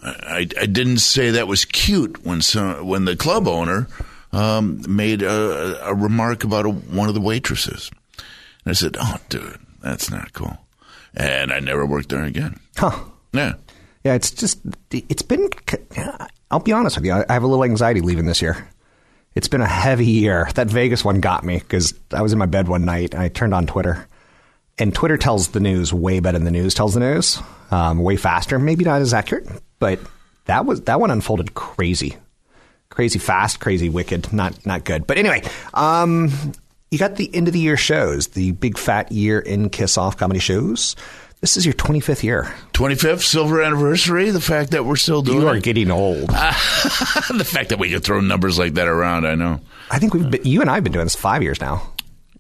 I, 0.02 0.46
I 0.60 0.66
didn't 0.66 0.98
say 0.98 1.30
that 1.32 1.48
was 1.48 1.64
cute 1.64 2.24
when 2.24 2.40
some 2.40 2.86
when 2.86 3.04
the 3.06 3.16
club 3.16 3.46
owner 3.48 3.88
um, 4.36 4.82
made 4.88 5.22
a, 5.22 5.88
a 5.88 5.94
remark 5.94 6.44
about 6.44 6.66
a, 6.66 6.70
one 6.70 7.08
of 7.08 7.14
the 7.14 7.20
waitresses. 7.20 7.90
And 8.64 8.70
I 8.70 8.72
said, 8.72 8.96
"Oh, 9.00 9.16
dude, 9.28 9.58
that's 9.82 10.10
not 10.10 10.32
cool," 10.32 10.58
and 11.14 11.52
I 11.52 11.60
never 11.60 11.86
worked 11.86 12.10
there 12.10 12.24
again. 12.24 12.60
huh. 12.76 12.96
Yeah, 13.32 13.54
Yeah, 14.04 14.14
it's 14.14 14.30
just, 14.30 14.60
it's 14.90 15.22
been, 15.22 15.50
I'll 16.50 16.60
be 16.60 16.72
honest 16.72 16.96
with 16.96 17.04
you, 17.04 17.12
I 17.12 17.32
have 17.32 17.42
a 17.42 17.46
little 17.46 17.64
anxiety 17.64 18.00
leaving 18.00 18.24
this 18.24 18.40
year. 18.40 18.66
It's 19.34 19.48
been 19.48 19.60
a 19.60 19.66
heavy 19.66 20.06
year. 20.06 20.48
That 20.54 20.68
Vegas 20.68 21.04
one 21.04 21.20
got 21.20 21.44
me 21.44 21.58
because 21.58 21.92
I 22.12 22.22
was 22.22 22.32
in 22.32 22.38
my 22.38 22.46
bed 22.46 22.66
one 22.68 22.86
night 22.86 23.12
and 23.12 23.22
I 23.22 23.28
turned 23.28 23.52
on 23.52 23.66
Twitter. 23.66 24.06
And 24.78 24.94
Twitter 24.94 25.18
tells 25.18 25.48
the 25.48 25.60
news 25.60 25.92
way 25.92 26.20
better 26.20 26.38
than 26.38 26.44
the 26.46 26.50
news 26.50 26.72
tells 26.72 26.94
the 26.94 27.00
news, 27.00 27.38
um, 27.70 27.98
way 27.98 28.16
faster. 28.16 28.58
Maybe 28.58 28.84
not 28.84 29.02
as 29.02 29.12
accurate, 29.12 29.46
but 29.80 29.98
that 30.46 30.64
was 30.64 30.80
that 30.82 30.98
one 31.00 31.10
unfolded 31.10 31.52
crazy, 31.52 32.16
crazy 32.96 33.18
fast, 33.20 33.60
crazy 33.60 33.88
wicked. 33.88 34.32
Not 34.32 34.64
not 34.66 34.84
good. 34.84 35.06
But 35.06 35.18
anyway, 35.18 35.42
um, 35.74 36.30
you 36.90 36.98
got 36.98 37.14
the 37.16 37.32
end 37.32 37.46
of 37.46 37.52
the 37.52 37.60
year 37.60 37.76
shows, 37.76 38.28
the 38.28 38.52
big 38.52 38.76
fat 38.78 39.12
year 39.12 39.38
in 39.38 39.68
kiss 39.70 39.96
off 39.98 40.16
comedy 40.16 40.40
shows. 40.40 40.96
This 41.42 41.58
is 41.58 41.66
your 41.66 41.74
25th 41.74 42.22
year. 42.22 42.44
25th 42.72 43.20
silver 43.20 43.60
anniversary. 43.62 44.30
The 44.30 44.40
fact 44.40 44.70
that 44.70 44.86
we're 44.86 44.96
still 44.96 45.20
doing 45.20 45.42
You 45.42 45.48
are 45.48 45.56
it. 45.56 45.62
getting 45.62 45.90
old. 45.90 46.28
the 46.30 47.46
fact 47.46 47.68
that 47.68 47.78
we 47.78 47.90
can 47.90 48.00
throw 48.00 48.20
numbers 48.20 48.58
like 48.58 48.74
that 48.74 48.88
around. 48.88 49.26
I 49.26 49.34
know. 49.34 49.60
I 49.90 49.98
think 49.98 50.14
we've 50.14 50.28
been, 50.30 50.44
you 50.44 50.62
and 50.62 50.70
I 50.70 50.76
have 50.76 50.82
been 50.84 50.94
doing 50.94 51.04
this 51.04 51.14
five 51.14 51.42
years 51.42 51.60
now. 51.60 51.92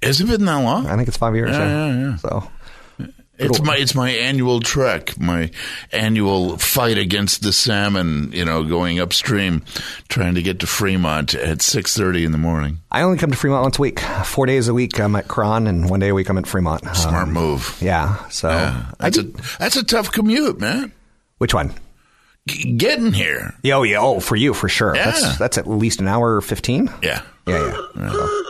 Has 0.02 0.20
it 0.22 0.26
been 0.26 0.46
that 0.46 0.56
long? 0.56 0.86
I 0.86 0.96
think 0.96 1.08
it's 1.08 1.18
five 1.18 1.36
years. 1.36 1.50
Yeah, 1.50 1.58
Yeah, 1.68 1.86
yeah, 1.94 2.00
yeah. 2.10 2.16
So 2.16 2.50
It's 3.38 3.60
my 3.60 3.76
it's 3.76 3.94
my 3.94 4.10
annual 4.10 4.60
trek, 4.60 5.18
my 5.20 5.50
annual 5.92 6.56
fight 6.56 6.96
against 6.96 7.42
the 7.42 7.52
salmon. 7.52 8.30
You 8.32 8.44
know, 8.44 8.64
going 8.64 8.98
upstream, 8.98 9.62
trying 10.08 10.36
to 10.36 10.42
get 10.42 10.60
to 10.60 10.66
Fremont 10.66 11.34
at 11.34 11.60
six 11.60 11.94
thirty 11.96 12.24
in 12.24 12.32
the 12.32 12.38
morning. 12.38 12.78
I 12.90 13.02
only 13.02 13.18
come 13.18 13.30
to 13.30 13.36
Fremont 13.36 13.62
once 13.62 13.78
a 13.78 13.82
week. 13.82 14.00
Four 14.00 14.46
days 14.46 14.68
a 14.68 14.74
week 14.74 14.98
I'm 14.98 15.14
at 15.16 15.28
KRON, 15.28 15.68
and 15.68 15.90
one 15.90 16.00
day 16.00 16.08
a 16.08 16.14
week 16.14 16.28
I'm 16.30 16.38
at 16.38 16.46
Fremont. 16.46 16.84
Smart 16.96 17.28
Um, 17.28 17.34
move. 17.34 17.76
Yeah. 17.80 18.26
So 18.30 18.48
Yeah, 18.48 18.90
that's 18.98 19.18
a 19.18 19.22
that's 19.58 19.76
a 19.76 19.84
tough 19.84 20.10
commute, 20.12 20.58
man. 20.58 20.92
which 21.38 21.52
one? 21.52 21.74
G- 22.48 22.72
getting 22.74 23.12
here. 23.12 23.54
Yeah, 23.62 23.74
Oh, 23.74 23.82
yeah. 23.82 23.98
Oh, 24.00 24.20
for 24.20 24.36
you, 24.36 24.54
for 24.54 24.68
sure. 24.68 24.94
Yeah. 24.96 25.06
That's 25.10 25.36
that's 25.38 25.58
at 25.58 25.66
least 25.68 26.00
an 26.00 26.08
hour 26.08 26.40
fifteen. 26.40 26.90
Yeah. 27.02 27.20
Yeah, 27.46 27.58
yeah. 27.96 28.12
Yeah, 28.12 28.42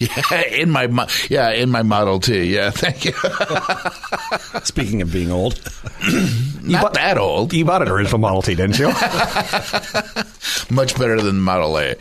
in 0.50 0.70
my 0.70 1.08
yeah 1.30 1.50
in 1.50 1.70
my 1.70 1.82
Model 1.82 2.20
T. 2.20 2.44
Yeah, 2.54 2.70
thank 2.70 3.04
you. 3.04 3.12
Speaking 4.64 5.02
of 5.02 5.12
being 5.12 5.30
old, 5.30 5.60
Not 6.62 6.82
bought- 6.82 6.94
that 6.94 7.18
old. 7.18 7.52
You 7.52 7.64
bought 7.64 7.82
an 7.82 7.88
original 7.88 8.18
Model 8.18 8.42
T, 8.42 8.54
didn't 8.54 8.78
you? 8.78 8.88
Much 10.70 10.98
better 10.98 11.20
than 11.20 11.40
Model 11.40 11.78
A. 11.78 11.94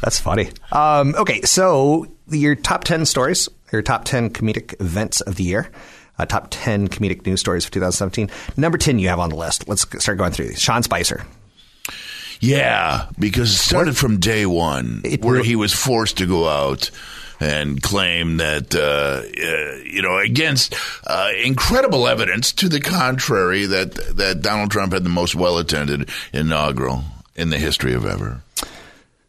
That's 0.00 0.18
funny. 0.20 0.50
Um, 0.72 1.14
okay, 1.16 1.42
so 1.42 2.06
your 2.28 2.54
top 2.54 2.84
10 2.84 3.04
stories, 3.06 3.48
your 3.72 3.82
top 3.82 4.04
10 4.04 4.30
comedic 4.30 4.80
events 4.80 5.20
of 5.20 5.36
the 5.36 5.44
year, 5.44 5.70
uh, 6.18 6.26
top 6.26 6.48
10 6.50 6.88
comedic 6.88 7.26
news 7.26 7.40
stories 7.40 7.64
for 7.64 7.72
2017. 7.72 8.30
Number 8.56 8.78
10 8.78 8.98
you 8.98 9.08
have 9.08 9.18
on 9.18 9.30
the 9.30 9.36
list. 9.36 9.68
Let's 9.68 9.82
start 10.02 10.18
going 10.18 10.32
through 10.32 10.48
these. 10.48 10.60
Sean 10.60 10.82
Spicer. 10.82 11.24
Yeah, 12.44 13.06
because 13.18 13.50
it 13.52 13.56
started 13.58 13.96
from 13.96 14.20
day 14.20 14.44
one, 14.44 15.00
It 15.04 15.22
where 15.22 15.36
really- 15.36 15.48
he 15.48 15.56
was 15.56 15.72
forced 15.72 16.18
to 16.18 16.26
go 16.26 16.46
out 16.48 16.90
and 17.40 17.82
claim 17.82 18.36
that, 18.36 18.74
uh, 18.74 19.22
uh, 19.22 19.82
you 19.84 20.02
know, 20.02 20.18
against 20.18 20.74
uh, 21.06 21.30
incredible 21.42 22.06
evidence 22.06 22.52
to 22.52 22.68
the 22.68 22.80
contrary, 22.80 23.66
that 23.66 23.94
that 24.16 24.42
Donald 24.42 24.70
Trump 24.70 24.92
had 24.92 25.04
the 25.04 25.10
most 25.10 25.34
well-attended 25.34 26.08
inaugural 26.32 27.04
in 27.34 27.50
the 27.50 27.58
history 27.58 27.94
of 27.94 28.04
ever. 28.04 28.42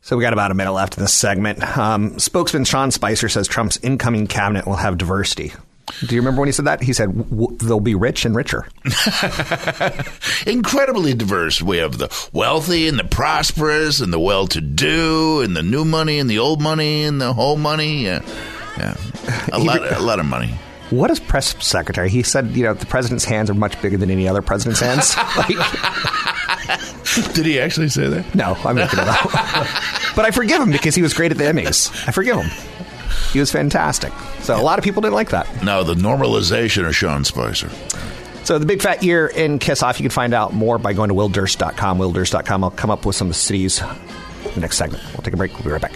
So 0.01 0.15
we 0.15 0.22
got 0.22 0.34
about 0.34 0.51
a 0.51 0.53
minute 0.53 0.74
left 0.74 0.98
in 0.98 1.03
this 1.03 1.13
segment. 1.13 1.63
Um, 1.77 2.19
spokesman 2.19 2.63
Sean 2.65 2.91
Spicer 2.91 3.27
says 3.27 3.48
Trump's 3.48 3.77
incoming 3.77 4.27
cabinet 4.27 4.67
will 4.67 4.75
have 4.75 5.00
diversity. 5.00 5.53
Do 6.08 6.15
you 6.15 6.22
remember 6.22 6.42
when 6.42 6.48
he 6.48 6.51
said 6.51 6.65
that? 6.65 6.82
He 6.82 6.94
said 6.94 7.15
w- 7.30 7.56
they'll 7.58 7.80
be 7.80 7.96
rich 7.96 8.25
and 8.25 8.36
richer. 8.36 8.68
Incredibly 10.48 11.13
diverse. 11.13 11.62
We 11.62 11.77
have 11.77 11.98
the 11.98 12.10
wealthy 12.34 12.88
and 12.88 12.98
the 13.00 13.04
prosperous 13.04 14.00
and 14.01 14.12
the 14.12 14.20
well-to-do 14.20 15.42
and 15.42 15.56
the 15.56 15.63
new 15.63 15.86
money 15.86 16.20
and 16.20 16.30
the 16.30 16.39
old 16.39 16.62
money 16.62 17.04
and 17.04 17.22
the 17.22 17.34
whole 17.34 17.58
money. 17.58 18.04
Yeah, 18.06 18.22
yeah, 18.77 18.96
a 19.51 19.60
lot, 19.63 19.82
re- 19.82 19.89
a 19.89 20.00
lot 20.01 20.20
of 20.20 20.25
money. 20.25 20.54
What 20.89 21.10
is 21.12 21.20
press 21.20 21.56
secretary? 21.65 22.10
He 22.10 22.22
said, 22.24 22.51
you 22.51 22.63
know, 22.63 22.74
the 22.74 22.86
president's 22.86 23.25
hands 23.25 23.50
are 23.50 23.56
much 23.56 23.80
bigger 23.82 23.98
than 23.98 24.12
any 24.12 24.27
other 24.27 24.42
president's 24.44 24.80
hands. 24.82 25.15
like, 25.38 25.48
Did 27.34 27.46
he 27.46 27.60
actually 27.60 27.89
say 27.89 28.08
that? 28.08 28.36
No, 28.36 28.56
I'm 28.63 28.75
making 28.75 29.00
it 29.00 29.08
up. 29.08 29.24
but 30.15 30.25
I 30.25 30.32
forgive 30.32 30.62
him 30.62 30.72
because 30.72 30.94
he 30.94 31.01
was 31.01 31.13
great 31.13 31.32
at 31.32 31.38
the 31.39 31.44
Emmys. 31.46 31.89
I 32.08 32.12
forgive 32.12 32.38
him. 32.38 32.51
He 33.36 33.42
was 33.42 33.51
fantastic. 33.51 34.13
So 34.44 34.56
a 34.56 34.63
lot 34.63 34.80
of 34.80 34.86
people 34.86 35.01
didn't 35.01 35.15
like 35.15 35.32
that. 35.32 35.62
No, 35.62 35.84
the 35.84 35.94
normalization 35.94 36.88
of 36.88 36.96
Sean 36.96 37.25
Spicer. 37.25 37.70
So 38.46 38.58
the 38.58 38.65
big 38.65 38.82
fat 38.82 39.04
year 39.04 39.27
in 39.27 39.60
Kiss 39.60 39.84
Off, 39.84 40.00
you 40.00 40.06
can 40.06 40.10
find 40.10 40.34
out 40.34 40.54
more 40.54 40.77
by 40.77 40.94
going 40.94 41.10
to 41.10 41.15
willdurst.com. 41.15 42.00
Willdurst.com. 42.00 42.63
I'll 42.63 42.72
come 42.72 42.89
up 42.89 43.06
with 43.06 43.18
some 43.18 43.27
of 43.27 43.34
the 43.34 43.38
cities 43.38 43.82
in 43.82 44.54
the 44.54 44.62
next 44.62 44.77
segment. 44.77 45.04
We'll 45.12 45.24
take 45.24 45.34
a 45.34 45.38
break. 45.38 45.51
We'll 45.51 45.63
be 45.63 45.72
right 45.72 45.82
back. 45.82 45.92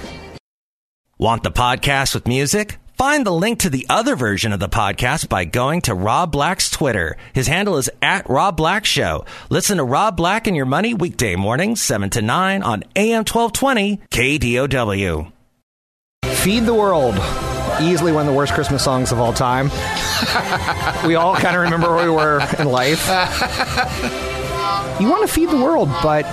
Want 1.17 1.43
the 1.43 1.51
podcast 1.51 2.13
with 2.13 2.27
music? 2.27 2.77
Find 2.97 3.25
the 3.25 3.31
link 3.31 3.59
to 3.59 3.69
the 3.69 3.85
other 3.87 4.17
version 4.17 4.51
of 4.51 4.59
the 4.59 4.67
podcast 4.67 5.29
by 5.29 5.45
going 5.45 5.79
to 5.83 5.95
Rob 5.95 6.33
Black's 6.33 6.69
Twitter. 6.69 7.15
His 7.31 7.47
handle 7.47 7.77
is 7.77 7.89
at 8.01 8.29
Rob 8.29 8.57
Black 8.57 8.83
Show. 8.83 9.23
Listen 9.49 9.77
to 9.77 9.85
Rob 9.85 10.17
Black 10.17 10.45
and 10.45 10.57
Your 10.57 10.65
Money 10.65 10.93
weekday 10.93 11.37
mornings, 11.37 11.81
7 11.81 12.09
to 12.09 12.21
9 12.21 12.63
on 12.63 12.83
AM 12.97 13.23
1220 13.23 14.01
KDOW. 14.11 15.31
Feed 16.41 16.65
the 16.65 16.73
World. 16.73 17.15
Easily 17.81 18.13
one 18.13 18.21
of 18.21 18.31
the 18.31 18.37
worst 18.37 18.53
Christmas 18.53 18.81
songs 18.81 19.11
of 19.11 19.19
all 19.19 19.33
time. 19.33 19.65
we 21.05 21.15
all 21.15 21.35
kind 21.35 21.55
of 21.55 21.63
remember 21.63 21.93
where 21.93 22.05
we 22.05 22.11
were 22.11 22.39
in 22.57 22.67
life. 22.67 23.05
You 25.01 25.09
want 25.09 25.27
to 25.27 25.33
feed 25.33 25.49
the 25.49 25.57
world, 25.57 25.89
but 26.01 26.23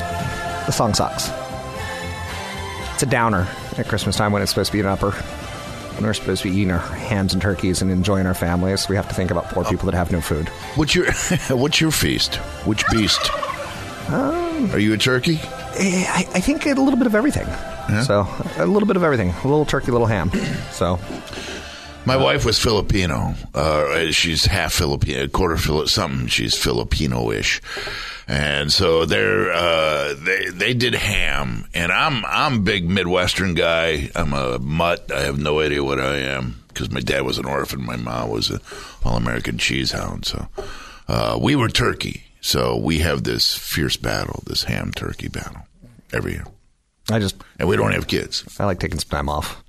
the 0.66 0.70
song 0.70 0.94
sucks. 0.94 1.28
It's 2.94 3.02
a 3.02 3.06
downer 3.06 3.48
at 3.78 3.88
Christmas 3.88 4.16
time 4.16 4.30
when 4.30 4.42
it's 4.42 4.50
supposed 4.52 4.70
to 4.70 4.72
be 4.76 4.80
an 4.80 4.86
upper. 4.86 5.10
When 5.10 6.04
we're 6.04 6.14
supposed 6.14 6.42
to 6.42 6.50
be 6.50 6.56
eating 6.56 6.70
our 6.70 6.78
hams 6.78 7.32
and 7.32 7.42
turkeys 7.42 7.82
and 7.82 7.90
enjoying 7.90 8.26
our 8.26 8.34
families, 8.34 8.88
we 8.88 8.94
have 8.94 9.08
to 9.08 9.14
think 9.14 9.32
about 9.32 9.46
poor 9.46 9.64
people 9.64 9.86
that 9.86 9.94
have 9.94 10.12
no 10.12 10.20
food. 10.20 10.48
What's 10.76 10.94
your 10.94 11.12
What's 11.50 11.80
your 11.80 11.90
feast? 11.90 12.36
Which 12.64 12.84
beast? 12.92 13.30
Are 14.08 14.78
you 14.78 14.92
a 14.94 14.98
turkey? 14.98 15.40
Eh, 15.78 16.04
I, 16.08 16.28
I 16.34 16.40
think 16.40 16.64
a 16.64 16.74
little 16.74 16.96
bit 16.96 17.06
of 17.08 17.16
everything. 17.16 17.46
So, 18.04 18.26
a 18.56 18.66
little 18.66 18.86
bit 18.86 18.96
of 18.96 19.04
everything. 19.04 19.30
A 19.30 19.48
little 19.48 19.64
turkey, 19.64 19.88
a 19.88 19.92
little 19.92 20.06
ham. 20.08 20.30
So, 20.72 20.98
My 22.04 22.16
wife 22.16 22.44
was 22.44 22.58
Filipino. 22.58 23.34
Uh, 23.54 24.10
she's 24.12 24.44
half 24.44 24.72
Filipino, 24.72 25.26
quarter 25.28 25.56
Filipino, 25.56 25.86
something. 25.86 26.26
She's 26.28 26.56
Filipino-ish, 26.56 27.60
and 28.28 28.72
so 28.72 29.04
they're 29.06 29.52
uh, 29.52 30.14
they 30.18 30.46
they 30.50 30.74
did 30.74 30.94
ham, 30.94 31.66
and 31.74 31.90
I'm 31.92 32.24
I'm 32.26 32.64
big 32.64 32.88
Midwestern 32.88 33.54
guy. 33.54 34.10
I'm 34.14 34.32
a 34.32 34.58
mutt. 34.58 35.10
I 35.12 35.22
have 35.22 35.38
no 35.38 35.60
idea 35.60 35.82
what 35.82 35.98
I 36.00 36.18
am 36.18 36.62
because 36.68 36.90
my 36.90 37.00
dad 37.00 37.22
was 37.22 37.38
an 37.38 37.46
orphan. 37.46 37.84
My 37.84 37.96
mom 37.96 38.30
was 38.30 38.50
an 38.50 38.60
all-American 39.04 39.58
cheese 39.58 39.92
hound. 39.92 40.26
So 40.26 40.46
uh, 41.08 41.38
we 41.40 41.56
were 41.56 41.68
turkey. 41.68 42.22
So 42.40 42.76
we 42.76 42.98
have 43.00 43.24
this 43.24 43.56
fierce 43.56 43.96
battle, 43.96 44.42
this 44.46 44.64
ham 44.64 44.92
turkey 44.92 45.26
battle 45.28 45.66
every 46.12 46.32
year, 46.34 46.44
I 47.10 47.18
just, 47.18 47.36
and 47.58 47.68
we 47.68 47.76
don't 47.76 47.92
have 47.92 48.08
kids. 48.08 48.44
I 48.58 48.64
like 48.64 48.80
taking 48.80 48.98
some 48.98 49.08
time 49.10 49.28
off. 49.28 49.62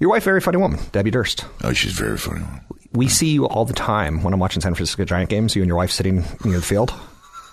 Your 0.00 0.10
wife, 0.10 0.24
very 0.24 0.40
funny 0.40 0.56
woman, 0.56 0.80
Debbie 0.92 1.10
Durst. 1.10 1.44
Oh, 1.62 1.72
she's 1.72 1.92
very 1.92 2.16
funny. 2.16 2.44
We 2.92 3.06
see 3.08 3.28
you 3.28 3.46
all 3.46 3.64
the 3.64 3.74
time 3.74 4.22
when 4.22 4.32
I'm 4.34 4.40
watching 4.40 4.62
San 4.62 4.74
Francisco 4.74 5.04
Giant 5.04 5.30
games. 5.30 5.54
You 5.54 5.62
and 5.62 5.68
your 5.68 5.76
wife 5.76 5.90
sitting 5.90 6.24
near 6.44 6.56
the 6.56 6.62
field. 6.62 6.92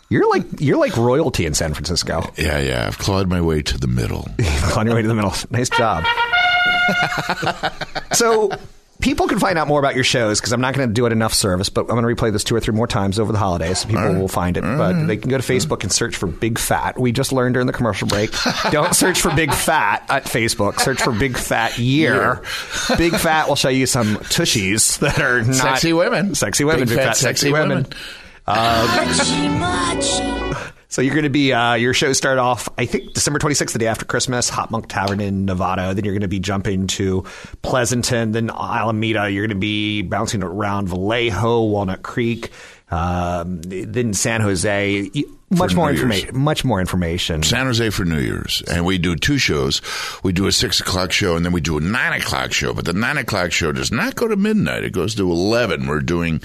You're 0.09 0.27
like 0.29 0.45
you're 0.59 0.77
like 0.77 0.95
royalty 0.95 1.45
in 1.45 1.53
San 1.53 1.73
Francisco. 1.73 2.23
Yeah, 2.37 2.59
yeah. 2.59 2.87
I've 2.87 2.97
clawed 2.97 3.27
my 3.27 3.41
way 3.41 3.61
to 3.61 3.77
the 3.77 3.87
middle. 3.87 4.29
clawed 4.39 4.87
your 4.87 4.95
way 4.95 5.01
to 5.01 5.07
the 5.07 5.13
middle. 5.13 5.33
Nice 5.51 5.69
job. 5.69 6.05
so 8.13 8.49
people 8.99 9.27
can 9.27 9.39
find 9.39 9.57
out 9.57 9.67
more 9.67 9.79
about 9.79 9.95
your 9.95 10.03
shows 10.03 10.39
because 10.39 10.53
I'm 10.53 10.61
not 10.61 10.73
going 10.73 10.87
to 10.87 10.93
do 10.93 11.05
it 11.05 11.11
enough 11.11 11.33
service, 11.33 11.69
but 11.69 11.81
I'm 11.81 11.99
going 11.99 12.03
to 12.03 12.21
replay 12.21 12.31
this 12.31 12.43
two 12.43 12.55
or 12.55 12.59
three 12.59 12.73
more 12.73 12.87
times 12.87 13.19
over 13.19 13.31
the 13.31 13.37
holidays 13.37 13.79
so 13.79 13.87
people 13.87 14.15
will 14.15 14.27
find 14.27 14.57
it. 14.57 14.61
But 14.61 14.93
mm-hmm. 14.93 15.07
they 15.07 15.17
can 15.17 15.29
go 15.29 15.37
to 15.37 15.43
Facebook 15.43 15.83
and 15.83 15.91
search 15.91 16.15
for 16.15 16.27
Big 16.27 16.57
Fat. 16.57 16.99
We 16.99 17.11
just 17.11 17.31
learned 17.31 17.53
during 17.53 17.67
the 17.67 17.73
commercial 17.73 18.07
break. 18.07 18.31
Don't 18.71 18.95
search 18.95 19.21
for 19.21 19.33
Big 19.35 19.53
Fat 19.53 20.05
at 20.09 20.25
Facebook. 20.25 20.79
Search 20.79 21.01
for 21.01 21.11
Big 21.11 21.37
Fat 21.37 21.77
Year. 21.77 22.41
Big 22.97 23.15
Fat 23.15 23.47
will 23.47 23.55
show 23.55 23.69
you 23.69 23.85
some 23.85 24.17
tushies 24.17 24.99
that 24.99 25.19
are 25.19 25.43
not 25.43 25.55
Sexy 25.55 25.93
women. 25.93 26.35
Sexy 26.35 26.63
women. 26.63 26.81
Big 26.81 26.89
Big, 26.89 26.97
fat, 26.97 27.05
fat, 27.05 27.17
sexy, 27.17 27.47
sexy 27.47 27.53
women. 27.53 27.69
women. 27.69 27.93
Um, 28.47 30.73
So 30.89 31.01
you're 31.01 31.13
going 31.13 31.25
to 31.25 31.29
be 31.29 31.51
uh, 31.51 31.73
your 31.73 31.93
show 31.93 32.13
start 32.13 32.37
off, 32.37 32.69
I 32.77 32.85
think 32.85 33.13
December 33.13 33.39
26th, 33.39 33.73
the 33.73 33.79
day 33.79 33.87
after 33.87 34.05
Christmas, 34.05 34.49
HopMonk 34.49 34.87
Tavern 34.87 35.19
in 35.19 35.45
Novato. 35.45 35.93
Then 35.93 36.05
you're 36.05 36.13
going 36.13 36.21
to 36.21 36.29
be 36.29 36.39
jumping 36.39 36.87
to 36.87 37.25
Pleasanton, 37.61 38.31
then 38.31 38.49
Alameda. 38.49 39.29
You're 39.29 39.45
going 39.45 39.55
to 39.57 39.59
be 39.59 40.01
bouncing 40.01 40.43
around 40.43 40.87
Vallejo, 40.87 41.63
Walnut 41.63 42.03
Creek, 42.03 42.51
um, 42.89 43.61
then 43.63 44.13
San 44.13 44.39
Jose. 44.39 45.11
Much 45.49 45.75
more 45.75 45.89
information. 45.89 46.37
Much 46.37 46.63
more 46.63 46.79
information. 46.79 47.43
San 47.43 47.65
Jose 47.65 47.89
for 47.89 48.05
New 48.05 48.19
Year's, 48.19 48.61
and 48.69 48.85
we 48.85 48.97
do 48.97 49.15
two 49.15 49.37
shows. 49.37 49.81
We 50.23 50.31
do 50.31 50.47
a 50.47 50.51
six 50.51 50.79
o'clock 50.79 51.11
show, 51.11 51.35
and 51.35 51.45
then 51.45 51.51
we 51.53 51.61
do 51.61 51.77
a 51.77 51.81
nine 51.81 52.19
o'clock 52.19 52.53
show. 52.53 52.73
But 52.73 52.85
the 52.85 52.93
nine 52.93 53.17
o'clock 53.17 53.51
show 53.51 53.71
does 53.73 53.91
not 53.91 54.15
go 54.15 54.27
to 54.27 54.35
midnight; 54.35 54.83
it 54.83 54.91
goes 54.93 55.15
to 55.15 55.29
eleven. 55.29 55.87
We're 55.87 55.99
doing 55.99 56.41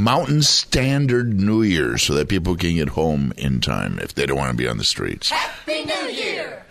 Mountain 0.00 0.42
Standard 0.42 1.38
New 1.40 1.62
Year 1.62 1.98
so 1.98 2.14
that 2.14 2.28
people 2.28 2.56
can 2.56 2.74
get 2.76 2.88
home 2.90 3.32
in 3.36 3.60
time 3.60 3.98
if 4.00 4.14
they 4.14 4.26
don't 4.26 4.38
want 4.38 4.50
to 4.50 4.56
be 4.56 4.66
on 4.68 4.78
the 4.78 4.84
streets. 4.84 5.30
Happy 5.30 5.84
New 5.84 6.08
Year! 6.08 6.64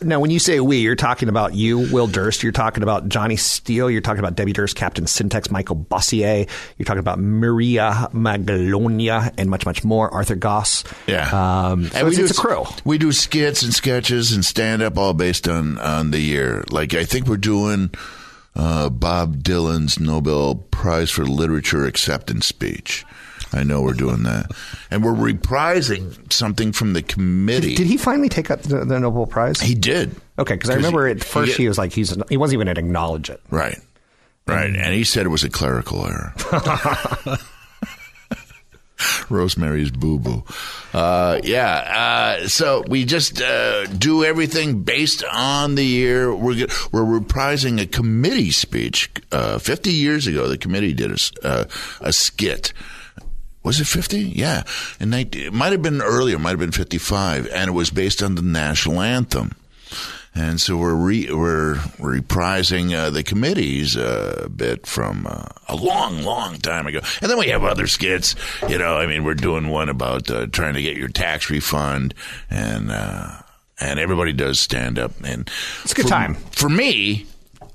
Now, 0.00 0.20
when 0.20 0.30
you 0.30 0.38
say 0.38 0.60
we, 0.60 0.76
you're 0.78 0.94
talking 0.94 1.28
about 1.28 1.54
you, 1.54 1.78
Will 1.92 2.06
Durst. 2.06 2.44
You're 2.44 2.52
talking 2.52 2.84
about 2.84 3.08
Johnny 3.08 3.34
Steele. 3.34 3.90
You're 3.90 4.00
talking 4.00 4.20
about 4.20 4.36
Debbie 4.36 4.52
Durst, 4.52 4.76
Captain 4.76 5.08
Syntax, 5.08 5.50
Michael 5.50 5.74
Bossier. 5.74 6.46
You're 6.76 6.84
talking 6.84 7.00
about 7.00 7.18
Maria 7.18 8.08
Magalonia, 8.12 9.34
and 9.36 9.50
much, 9.50 9.66
much 9.66 9.82
more. 9.82 10.08
Arthur 10.14 10.36
Goss. 10.36 10.84
Yeah, 11.08 11.28
Um, 11.70 11.86
so 11.88 12.06
it's, 12.06 12.18
it's 12.18 12.38
a 12.38 12.40
crew. 12.40 12.64
We 12.84 12.98
do 12.98 13.10
skits 13.10 13.62
and 13.64 13.74
sketches 13.74 14.30
and 14.30 14.44
stand 14.44 14.82
up, 14.82 14.96
all 14.96 15.14
based 15.14 15.48
on 15.48 15.78
on 15.78 16.12
the 16.12 16.20
year. 16.20 16.64
Like 16.70 16.94
I 16.94 17.04
think 17.04 17.26
we're 17.26 17.36
doing 17.36 17.90
uh, 18.58 18.90
Bob 18.90 19.42
Dylan's 19.42 19.98
Nobel 19.98 20.56
Prize 20.56 21.10
for 21.10 21.24
Literature 21.24 21.86
acceptance 21.86 22.46
speech. 22.46 23.04
I 23.52 23.62
know 23.62 23.80
we're 23.80 23.94
doing 23.94 24.24
that, 24.24 24.50
and 24.90 25.02
we're 25.02 25.14
reprising 25.14 26.30
something 26.30 26.72
from 26.72 26.92
the 26.92 27.00
committee. 27.00 27.74
Did 27.76 27.86
he 27.86 27.96
finally 27.96 28.28
take 28.28 28.50
up 28.50 28.60
the, 28.60 28.84
the 28.84 29.00
Nobel 29.00 29.24
Prize? 29.26 29.58
He 29.58 29.74
did. 29.74 30.14
Okay, 30.38 30.54
because 30.54 30.68
I 30.68 30.74
remember 30.74 31.06
he- 31.06 31.12
at 31.12 31.24
first 31.24 31.56
he- 31.56 31.62
he, 31.62 31.68
was 31.68 31.78
like 31.78 31.92
he's 31.94 32.14
he 32.28 32.36
wasn't 32.36 32.54
even 32.54 32.66
going 32.66 32.74
to 32.74 32.80
acknowledge 32.80 33.30
it. 33.30 33.40
Right. 33.50 33.78
Right. 34.46 34.74
And 34.74 34.94
he 34.94 35.04
said 35.04 35.24
it 35.26 35.30
was 35.30 35.44
a 35.44 35.50
clerical 35.50 36.06
error. 36.06 36.34
Rosemary's 39.28 39.90
Boo 39.90 40.18
Boo. 40.18 40.44
Uh, 40.92 41.40
yeah. 41.42 42.38
Uh, 42.42 42.48
so 42.48 42.84
we 42.88 43.04
just 43.04 43.40
uh, 43.40 43.86
do 43.86 44.24
everything 44.24 44.82
based 44.82 45.24
on 45.24 45.74
the 45.74 45.84
year. 45.84 46.34
We're 46.34 46.66
we're 46.92 47.20
reprising 47.20 47.80
a 47.80 47.86
committee 47.86 48.50
speech. 48.50 49.10
Uh, 49.30 49.58
Fifty 49.58 49.92
years 49.92 50.26
ago, 50.26 50.48
the 50.48 50.58
committee 50.58 50.94
did 50.94 51.12
a, 51.12 51.46
uh, 51.46 51.64
a 52.00 52.12
skit. 52.12 52.72
Was 53.64 53.80
it 53.80 53.86
50? 53.86 54.20
Yeah. 54.20 54.62
And 54.98 55.12
it 55.12 55.52
might 55.52 55.72
have 55.72 55.82
been 55.82 56.00
earlier, 56.00 56.38
might 56.38 56.50
have 56.50 56.58
been 56.58 56.72
55, 56.72 57.48
and 57.48 57.68
it 57.68 57.72
was 57.72 57.90
based 57.90 58.22
on 58.22 58.34
the 58.34 58.40
national 58.40 59.02
anthem. 59.02 59.52
And 60.34 60.60
so 60.60 60.76
we're 60.76 60.94
re, 60.94 61.32
we're 61.32 61.74
reprising 61.98 62.94
uh, 62.94 63.10
the 63.10 63.22
committees 63.24 63.96
uh, 63.96 64.42
a 64.44 64.48
bit 64.48 64.86
from 64.86 65.26
uh, 65.28 65.46
a 65.68 65.74
long, 65.74 66.22
long 66.22 66.58
time 66.58 66.86
ago. 66.86 67.00
And 67.20 67.30
then 67.30 67.38
we 67.38 67.48
have 67.48 67.64
other 67.64 67.86
skits. 67.88 68.36
You 68.68 68.78
know, 68.78 68.96
I 68.96 69.06
mean, 69.06 69.24
we're 69.24 69.34
doing 69.34 69.68
one 69.68 69.88
about 69.88 70.30
uh, 70.30 70.46
trying 70.46 70.74
to 70.74 70.82
get 70.82 70.96
your 70.96 71.08
tax 71.08 71.50
refund, 71.50 72.14
and 72.50 72.90
uh, 72.92 73.30
and 73.80 73.98
everybody 73.98 74.32
does 74.32 74.60
stand 74.60 74.98
up. 74.98 75.12
And 75.24 75.50
It's 75.82 75.92
a 75.92 75.94
good 75.96 76.02
for- 76.04 76.08
time. 76.10 76.34
for 76.52 76.68
me. 76.68 77.26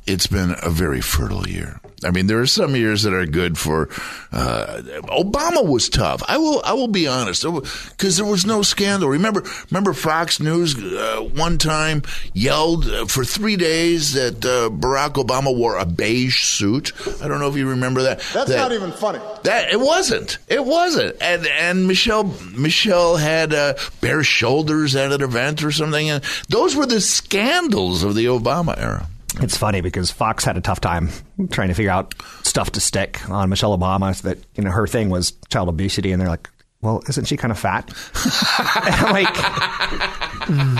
It's 0.05 0.27
been 0.27 0.55
a 0.61 0.69
very 0.69 0.99
fertile 1.01 1.47
year. 1.47 1.79
I 2.05 2.11
mean, 2.11 2.27
there 2.27 2.39
are 2.41 2.45
some 2.45 2.75
years 2.75 3.03
that 3.03 3.13
are 3.13 3.25
good 3.25 3.57
for. 3.57 3.89
Uh, 4.31 4.81
Obama 5.09 5.65
was 5.67 5.89
tough. 5.89 6.23
I 6.27 6.37
will. 6.37 6.61
I 6.65 6.73
will 6.73 6.87
be 6.87 7.07
honest, 7.07 7.43
because 7.43 8.17
there 8.17 8.25
was 8.25 8.45
no 8.45 8.61
scandal. 8.61 9.09
Remember, 9.09 9.43
remember 9.71 9.93
Fox 9.93 10.39
News 10.39 10.75
uh, 10.81 11.21
one 11.35 11.57
time 11.57 12.01
yelled 12.33 12.87
uh, 12.89 13.05
for 13.05 13.23
three 13.23 13.55
days 13.55 14.13
that 14.13 14.43
uh, 14.45 14.69
Barack 14.69 15.13
Obama 15.23 15.55
wore 15.55 15.77
a 15.77 15.85
beige 15.85 16.43
suit. 16.43 16.91
I 17.21 17.27
don't 17.27 17.39
know 17.39 17.49
if 17.49 17.55
you 17.55 17.69
remember 17.69 18.03
that. 18.03 18.19
That's 18.33 18.49
That- 18.49 18.57
not 18.57 18.71
even 18.71 18.91
funny. 18.91 19.19
that 19.43 19.71
it 19.71 19.79
wasn't. 19.79 20.37
It 20.47 20.63
wasn't. 20.65 21.15
And 21.21 21.45
and 21.47 21.87
Michelle 21.87 22.23
Michelle 22.57 23.17
had 23.17 23.53
uh, 23.53 23.75
bare 24.01 24.23
shoulders 24.23 24.95
at 24.95 25.11
an 25.11 25.21
event 25.21 25.63
or 25.63 25.71
something. 25.71 26.09
And 26.09 26.23
those 26.49 26.75
were 26.75 26.85
the 26.85 27.01
scandals 27.01 28.03
of 28.03 28.15
the 28.15 28.25
Obama 28.25 28.77
era. 28.77 29.07
It's 29.41 29.58
funny 29.58 29.82
because 29.82 30.12
Fox 30.12 30.46
had 30.46 30.58
a 30.58 30.62
tough 30.62 30.80
time 30.80 31.10
trying 31.50 31.69
to 31.69 31.74
figure 31.74 31.91
out 31.91 32.13
stuff 32.43 32.72
to 32.74 32.80
stick 32.80 33.28
on 33.30 33.50
Michelle 33.50 33.78
Obama. 33.78 34.15
So 34.15 34.30
that 34.30 34.39
you 34.56 34.63
know 34.63 34.72
her 34.72 34.88
thing 34.88 35.10
was 35.10 35.32
child 35.50 35.69
obesity, 35.69 36.12
and 36.12 36.22
they're 36.22 36.30
like, 36.30 36.50
"Well, 36.82 37.02
isn't 37.10 37.26
she 37.26 37.38
kind 37.38 37.52
of 37.52 37.58
fat?" 37.58 37.91
Like, 39.12 39.34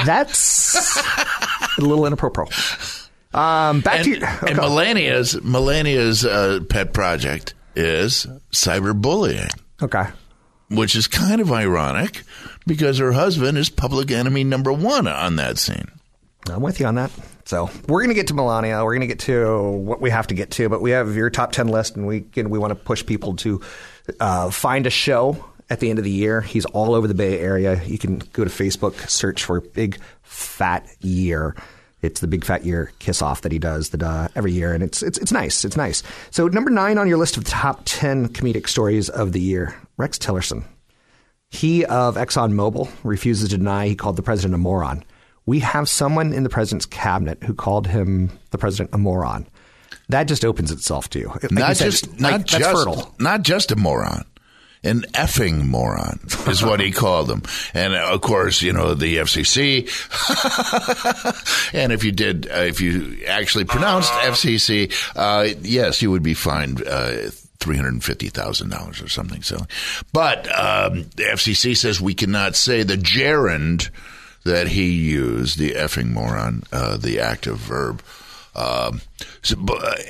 "That's 0.06 0.98
a 1.78 1.82
little 1.82 2.06
inappropriate." 2.06 2.54
Um, 3.34 3.82
back 3.82 3.96
and, 3.96 4.04
to 4.04 4.10
your, 4.12 4.28
and 4.28 4.60
okay. 4.60 4.68
Melania's 4.68 5.36
Melania's 5.36 6.24
uh, 6.24 6.60
pet 6.70 6.94
project 6.94 7.56
is 7.76 8.28
cyberbullying, 8.52 9.50
okay. 9.82 10.06
which 10.70 10.96
is 10.96 11.08
kind 11.08 11.42
of 11.42 11.52
ironic 11.52 12.22
because 12.68 13.00
her 13.00 13.14
husband 13.14 13.58
is 13.58 13.70
public 13.70 14.12
enemy 14.12 14.44
number 14.44 14.72
one 14.72 15.08
on 15.08 15.38
that 15.38 15.58
scene. 15.58 15.90
I'm 16.50 16.62
with 16.62 16.80
you 16.80 16.86
on 16.86 16.96
that. 16.96 17.12
So 17.46 17.70
we're 17.88 18.02
going 18.02 18.10
to 18.10 18.16
get 18.16 18.28
to 18.28 18.34
Melania. 18.34 18.84
We're 18.84 18.94
going 18.94 19.02
to 19.02 19.08
get 19.08 19.20
to 19.20 19.70
what 19.70 20.02
we 20.02 20.10
have 20.10 20.28
to 20.28 20.34
get 20.34 20.52
to, 20.52 20.70
but 20.70 20.82
we 20.82 20.92
have 20.92 21.16
your 21.16 21.30
top 21.30 21.52
ten 21.52 21.68
list, 21.68 21.96
and 21.96 22.08
we 22.08 22.26
we 22.36 22.60
want 22.60 22.72
to 22.72 22.76
push 22.76 23.06
people 23.06 23.36
to 23.38 23.62
uh, 24.20 24.50
find 24.50 24.86
a 24.86 24.90
show 24.90 25.44
at 25.70 25.80
the 25.80 25.90
end 25.90 26.00
of 26.00 26.06
the 26.06 26.12
year. 26.12 26.42
He's 26.42 26.66
all 26.66 26.96
over 26.96 27.08
the 27.08 27.14
Bay 27.14 27.40
Area. 27.40 27.82
You 27.84 27.98
can 27.98 28.20
go 28.34 28.44
to 28.44 28.50
Facebook, 28.50 29.10
search 29.10 29.44
for 29.44 29.62
Big 29.62 30.00
Fat 30.22 30.88
Year. 31.00 31.56
It's 32.02 32.20
the 32.20 32.28
Big 32.28 32.44
Fat 32.44 32.66
Year 32.66 32.92
kiss 33.00 33.22
off 33.22 33.42
that 33.42 33.52
he 33.52 33.60
does 33.60 33.90
that 33.90 34.04
uh, 34.04 34.28
every 34.36 34.52
year, 34.52 34.74
and 34.74 34.84
it's 34.84 35.02
it's 35.02 35.18
it's 35.18 35.32
nice. 35.32 35.64
It's 35.64 35.78
nice. 35.78 36.04
So 36.32 36.48
number 36.48 36.70
nine 36.70 36.98
on 36.98 37.08
your 37.08 37.18
list 37.18 37.38
of 37.38 37.46
top 37.46 37.82
ten 37.86 38.28
comedic 38.28 38.68
stories 38.68 39.10
of 39.10 39.32
the 39.32 39.40
year, 39.40 39.76
Rex 39.98 40.18
Tillerson. 40.18 40.66
He 41.50 41.86
of 41.86 42.16
ExxonMobil 42.16 42.90
refuses 43.04 43.50
to 43.50 43.58
deny 43.58 43.88
he 43.88 43.96
called 43.96 44.16
the 44.16 44.24
president 44.24 44.56
a 44.56 44.58
moron. 44.58 45.04
We 45.46 45.60
have 45.60 45.90
someone 45.90 46.34
in 46.34 46.44
the 46.44 46.50
president's 46.50 46.86
cabinet 46.86 47.44
who 47.44 47.54
called 47.54 47.88
him 47.88 48.32
the 48.52 48.58
president 48.58 48.92
a 48.94 48.98
moron. 48.98 49.48
That 50.10 50.28
just 50.28 50.46
opens 50.46 50.72
itself 50.72 51.10
to 51.12 51.20
you. 51.20 51.28
Like 51.30 51.44
you 51.44 51.50
not 51.52 51.78
said, 51.78 51.86
just 51.92 52.08
like, 52.08 52.20
not 52.20 52.46
just 52.46 52.72
fertile. 52.72 53.16
not 53.20 53.42
just 53.42 53.72
a 53.72 53.76
moron. 53.76 54.26
An 54.86 55.04
effing 55.14 55.64
moron 55.66 56.20
is 56.46 56.62
what 56.62 56.82
he 56.82 56.92
called 57.04 57.28
them, 57.28 57.44
and 57.74 57.94
uh, 57.94 58.10
of 58.12 58.20
course, 58.20 58.62
you 58.62 58.74
know 58.74 58.94
the 58.96 59.16
FCC. 59.16 59.88
and 61.74 61.94
if 61.94 62.04
you 62.04 62.12
did, 62.12 62.52
uh, 62.52 62.56
if 62.56 62.82
you 62.82 63.20
actually 63.26 63.64
pronounced 63.64 64.12
FCC, 64.12 64.94
uh, 65.16 65.56
yes, 65.62 66.02
you 66.02 66.12
would 66.12 66.24
be 66.24 66.34
fined. 66.34 66.86
Uh, 66.86 67.30
Three 67.60 67.78
hundred 67.78 67.94
and 67.94 68.04
fifty 68.04 68.28
thousand 68.28 68.72
dollars 68.72 69.02
or 69.02 69.08
something 69.08 69.42
silly, 69.42 69.68
but 70.12 70.48
um, 70.54 71.04
the 71.16 71.24
FCC 71.32 71.78
says 71.78 72.02
we 72.02 72.14
cannot 72.14 72.58
say 72.58 72.84
the 72.84 72.98
gerund 72.98 73.90
that 74.44 74.70
he 74.70 74.92
used, 74.92 75.58
the 75.58 75.72
effing 75.72 76.12
moron, 76.12 76.64
uh, 76.72 76.98
the 76.98 77.20
active 77.20 77.58
verb. 77.58 78.04
Um, 78.56 79.02
so, 79.42 79.56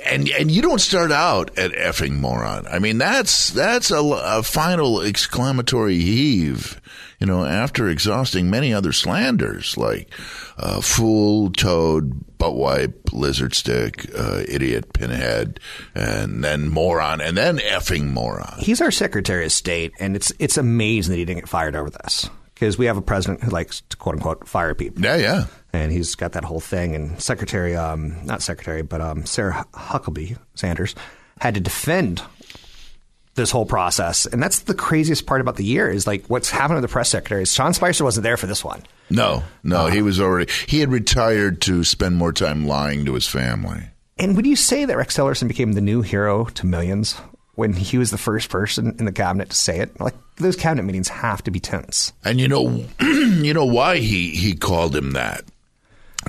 and 0.06 0.28
and 0.30 0.52
you 0.52 0.62
don't 0.62 0.82
start 0.82 1.12
out 1.12 1.58
at 1.58 1.72
effing 1.72 2.20
moron. 2.20 2.68
I 2.68 2.80
mean, 2.80 2.98
that's 2.98 3.52
that's 3.52 3.90
a, 3.90 4.02
a 4.02 4.44
final 4.44 5.02
exclamatory 5.02 6.00
heave. 6.00 6.82
You 7.20 7.28
know, 7.28 7.46
after 7.46 7.88
exhausting 7.88 8.50
many 8.50 8.74
other 8.74 8.92
slanders 8.92 9.78
like 9.78 10.10
uh, 10.58 10.82
fool, 10.82 11.52
toad, 11.52 12.38
butt 12.38 12.56
wipe, 12.56 13.14
lizard 13.14 13.54
stick, 13.54 14.10
uh, 14.18 14.44
idiot, 14.46 14.92
pinhead, 14.92 15.62
and 15.96 16.44
then 16.44 16.68
moron, 16.68 17.22
and 17.22 17.38
then 17.38 17.60
effing 17.60 18.10
moron. 18.10 18.60
He's 18.60 18.82
our 18.82 18.92
Secretary 18.92 19.46
of 19.46 19.54
State, 19.54 19.94
and 20.02 20.18
it's 20.18 20.34
it's 20.38 20.58
amazing 20.58 21.14
that 21.14 21.18
he 21.18 21.24
didn't 21.24 21.44
get 21.44 21.50
fired 21.50 21.78
over 21.78 21.90
this 21.90 22.30
because 22.64 22.78
we 22.78 22.86
have 22.86 22.96
a 22.96 23.02
president 23.02 23.44
who 23.44 23.52
likes 23.52 23.82
to 23.90 23.98
quote 23.98 24.16
unquote 24.16 24.48
fire 24.48 24.74
people. 24.74 25.04
Yeah, 25.04 25.18
yeah. 25.18 25.46
and 25.74 25.92
he's 25.92 26.16
got 26.16 26.32
that 26.32 26.46
whole 26.46 26.62
thing. 26.62 26.96
And 26.96 27.22
Secretary, 27.22 27.76
um, 27.76 28.26
not 28.26 28.42
Secretary, 28.42 28.84
but 28.84 29.02
um, 29.02 29.26
Sarah 29.26 29.66
Huckabee 29.74 30.38
Sanders 30.56 30.96
had 31.42 31.56
to 31.56 31.60
defend 31.60 32.22
this 33.36 33.52
whole 33.52 33.66
process, 33.66 34.26
and 34.26 34.42
that's 34.42 34.60
the 34.60 34.76
craziest 34.76 35.26
part 35.26 35.42
about 35.42 35.58
the 35.58 35.66
year 35.66 35.90
is 35.90 36.08
like 36.08 36.26
what's 36.28 36.50
happened 36.50 36.76
with 36.76 36.84
the 36.84 36.94
press 36.94 37.10
secretaries. 37.10 37.52
Sean 37.52 37.74
Spicer 37.74 38.06
wasn't 38.06 38.24
there 38.24 38.38
for 38.38 38.48
this 38.48 38.64
one. 38.64 38.84
No, 39.10 39.44
no, 39.62 39.88
he 39.88 40.02
was 40.02 40.22
already 40.22 40.50
he 40.66 40.80
had 40.80 40.90
retired 40.90 41.60
to 41.64 41.84
spend 41.84 42.16
more 42.16 42.32
time 42.32 42.66
lying 42.66 43.04
to 43.06 43.14
his 43.16 43.28
family. 43.28 43.90
And 44.18 44.38
would 44.38 44.46
you 44.46 44.56
say 44.56 44.86
that 44.86 44.96
Rex 44.96 45.18
Tillerson 45.18 45.50
became 45.50 45.74
the 45.74 45.82
new 45.82 46.02
hero 46.02 46.46
to 46.46 46.66
millions 46.66 47.20
when 47.56 47.74
he 47.74 47.98
was 47.98 48.12
the 48.12 48.18
first 48.18 48.50
person 48.50 48.96
in 49.00 49.06
the 49.06 49.12
cabinet 49.12 49.50
to 49.50 49.56
say 49.56 49.80
it? 49.80 50.00
Like 50.00 50.16
those 50.38 50.56
cabinet 50.56 50.84
meetings 50.84 51.10
have 51.10 51.44
to 51.44 51.52
be 51.52 51.60
tense. 51.60 52.14
And 52.24 52.40
you 52.40 52.48
know, 52.48 52.86
you 53.02 53.54
know 53.54 53.66
why 53.66 53.98
he 53.98 54.30
he 54.30 54.56
called 54.56 54.96
him 54.96 55.12
that 55.12 55.44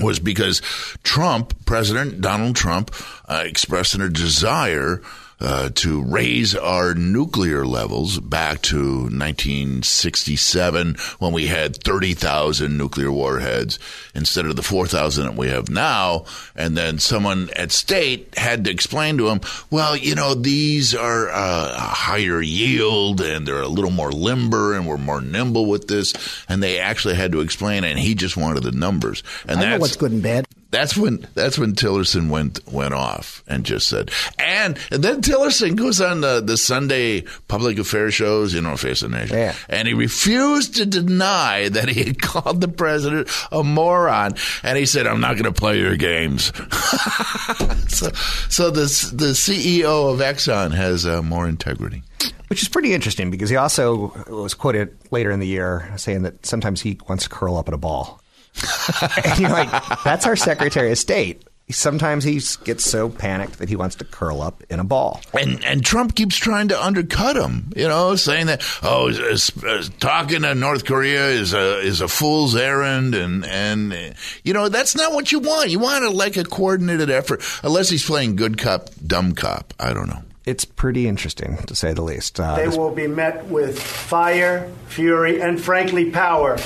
was 0.01 0.19
because 0.19 0.61
Trump, 1.03 1.55
President 1.67 2.21
Donald 2.21 2.57
Trump, 2.57 2.95
uh, 3.29 3.43
expressed 3.45 3.95
a 3.95 4.09
desire. 4.09 5.03
Uh, 5.41 5.69
to 5.75 6.01
raise 6.03 6.55
our 6.55 6.95
nuclear 6.95 7.67
levels 7.67 8.21
back 8.21 8.63
to 8.63 9.09
1967 9.11 10.97
when 11.19 11.33
we 11.33 11.49
had 11.49 11.77
30,000 11.83 12.79
nuclear 12.79 13.11
warheads 13.11 13.79
instead 14.15 14.47
of 14.47 14.55
the 14.57 14.63
4,000 14.63 15.25
that 15.25 15.35
we 15.35 15.49
have 15.49 15.69
now. 15.69 16.25
And 16.55 16.77
then 16.77 16.99
someone 16.99 17.51
at 17.57 17.73
state 17.73 18.39
had 18.39 18.65
to 18.65 18.71
explain 18.71 19.19
to 19.19 19.29
him, 19.29 19.41
well, 19.71 19.97
you 19.97 20.15
know, 20.15 20.35
these 20.35 20.95
are 20.95 21.29
uh, 21.29 21.75
a 21.75 21.81
higher 21.81 22.41
yield 22.41 23.21
and 23.21 23.47
they're 23.47 23.61
a 23.61 23.69
little 23.69 23.91
more 23.91 24.13
limber 24.13 24.75
and 24.75 24.87
we're 24.87 24.97
more 24.99 25.21
nimble 25.21 25.67
with 25.67 25.89
this. 25.89 26.15
And 26.49 26.63
they 26.63 26.79
actually 26.79 27.15
had 27.17 27.33
to 27.33 27.41
explain, 27.41 27.85
and 27.85 27.99
he 27.99 28.15
just 28.15 28.37
wanted 28.37 28.63
the 28.63 28.73
numbers. 28.73 29.23
And 29.49 29.59
I 29.59 29.63
know 29.63 29.71
that's 29.71 29.81
what's 29.81 29.97
good 29.97 30.13
and 30.13 30.23
bad. 30.23 30.47
that's 30.71 30.97
when 30.97 31.27
that's 31.35 31.59
when 31.59 31.75
Tillerson 31.75 32.29
went 32.31 32.61
went 32.71 32.95
off 32.95 33.43
and 33.47 33.65
just 33.65 33.89
said, 33.89 34.11
and, 34.39 34.79
and 34.91 35.03
then 35.03 35.21
Tillerson 35.25 35.77
goes 35.77 36.01
on 36.01 36.21
the, 36.21 36.41
the 36.41 36.57
Sunday 36.57 37.23
public 37.49 37.79
affairs 37.79 38.15
shows, 38.15 38.53
you 38.55 38.61
know, 38.61 38.77
Face 38.77 39.01
the 39.01 39.09
Nation, 39.09 39.37
Yeah. 39.37 39.55
and 39.69 39.89
he 39.89 39.95
refused 39.95 40.77
to 40.77 40.87
deny 40.87 41.69
that 41.69 41.89
he 41.89 42.05
had 42.05 42.21
called 42.23 42.61
the 42.61 42.69
president 42.69 43.29
a 43.51 43.63
moron, 43.65 44.35
and 44.63 44.79
he 44.79 44.87
said, 44.87 45.07
"I'm 45.07 45.21
not 45.21 45.33
going 45.35 45.45
to 45.45 45.53
play 45.53 45.79
your 45.79 45.97
games." 45.97 46.47
so, 47.89 48.11
so 48.49 48.71
the 48.71 48.85
the 49.15 49.33
CEO 49.35 50.13
of 50.13 50.21
Exxon 50.21 50.73
has 50.73 51.07
uh, 51.07 51.23
more 51.23 51.49
integrity. 51.49 52.03
Which 52.49 52.63
is 52.63 52.69
pretty 52.69 52.93
interesting 52.93 53.31
because 53.31 53.51
he 53.51 53.57
also 53.57 54.13
was 54.29 54.55
quoted 54.55 54.97
later 55.11 55.31
in 55.31 55.41
the 55.41 55.47
year 55.47 55.91
saying 55.97 56.23
that 56.23 56.45
sometimes 56.47 56.81
he 56.81 56.99
wants 57.09 57.25
to 57.25 57.31
curl 57.31 57.57
up 57.57 57.69
at 57.69 57.75
a 57.75 57.79
ball. 57.79 58.21
and 59.25 59.41
you're 59.41 59.51
like, 59.51 59.71
that's 60.05 60.27
our 60.27 60.37
Secretary 60.37 60.93
of 60.93 60.99
State. 60.99 61.43
Sometimes 61.71 62.25
he 62.25 62.41
gets 62.65 62.85
so 62.85 63.09
panicked 63.09 63.59
that 63.59 63.69
he 63.69 63.77
wants 63.77 63.97
to 63.97 64.05
curl 64.05 64.43
up 64.43 64.63
in 64.69 64.81
a 64.81 64.85
ball. 64.85 65.21
And 65.39 65.65
and 65.65 65.85
Trump 65.85 66.15
keeps 66.15 66.37
trying 66.37 66.69
to 66.69 66.83
undercut 66.83 67.37
him, 67.37 67.73
you 67.77 67.89
know, 67.89 68.17
saying 68.17 68.47
that 68.47 68.63
oh, 68.83 69.11
uh, 69.11 69.83
talking 69.99 70.43
to 70.43 70.55
North 70.55 70.85
Korea 70.85 71.29
is 71.29 71.55
a 71.55 71.79
is 71.81 72.01
a 72.01 72.09
fool's 72.09 72.55
errand, 72.55 73.15
and 73.15 73.45
and 73.47 73.93
uh, 73.93 74.11
you 74.43 74.53
know 74.53 74.69
that's 74.69 74.95
not 74.95 75.13
what 75.13 75.33
you 75.33 75.39
want. 75.41 75.71
You 75.71 75.79
want 75.79 76.05
a, 76.05 76.11
like 76.11 76.37
a 76.37 76.45
coordinated 76.45 77.11
effort, 77.11 77.43
unless 77.63 77.89
he's 77.89 78.05
playing 78.05 78.37
good 78.37 78.59
cop, 78.59 78.91
dumb 79.07 79.33
cop. 79.33 79.73
I 79.81 79.93
don't 79.93 80.09
know. 80.09 80.23
It's 80.47 80.67
pretty 80.67 81.09
interesting 81.09 81.57
to 81.69 81.75
say 81.75 81.95
the 81.95 82.03
least. 82.03 82.39
Uh, 82.39 82.57
They 82.57 82.67
this- 82.67 82.77
will 82.77 82.91
be 82.95 83.07
met 83.07 83.47
with 83.47 83.81
fire, 83.81 84.71
fury, 84.89 85.41
and 85.41 85.59
frankly, 85.59 86.11
power, 86.11 86.59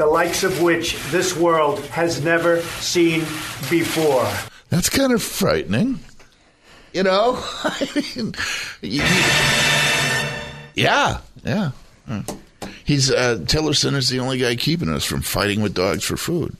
the 0.00 0.06
likes 0.06 0.44
of 0.44 0.62
which 0.62 0.96
this 1.10 1.36
world 1.36 1.78
has 1.88 2.24
never 2.24 2.62
seen 2.80 3.20
before. 3.68 4.26
That's 4.70 4.88
kind 4.88 5.12
of 5.12 5.22
frightening. 5.22 5.98
You 6.94 7.02
know, 7.02 7.38
I 7.64 8.02
mean, 8.16 8.32
yeah, 10.74 11.20
yeah. 11.44 11.70
Hmm. 12.06 12.20
He's 12.84 13.10
uh, 13.10 13.36
Tillerson 13.42 13.94
is 13.94 14.08
the 14.08 14.20
only 14.20 14.38
guy 14.38 14.56
keeping 14.56 14.88
us 14.88 15.04
from 15.04 15.20
fighting 15.20 15.60
with 15.62 15.74
dogs 15.74 16.02
for 16.02 16.16
food. 16.16 16.56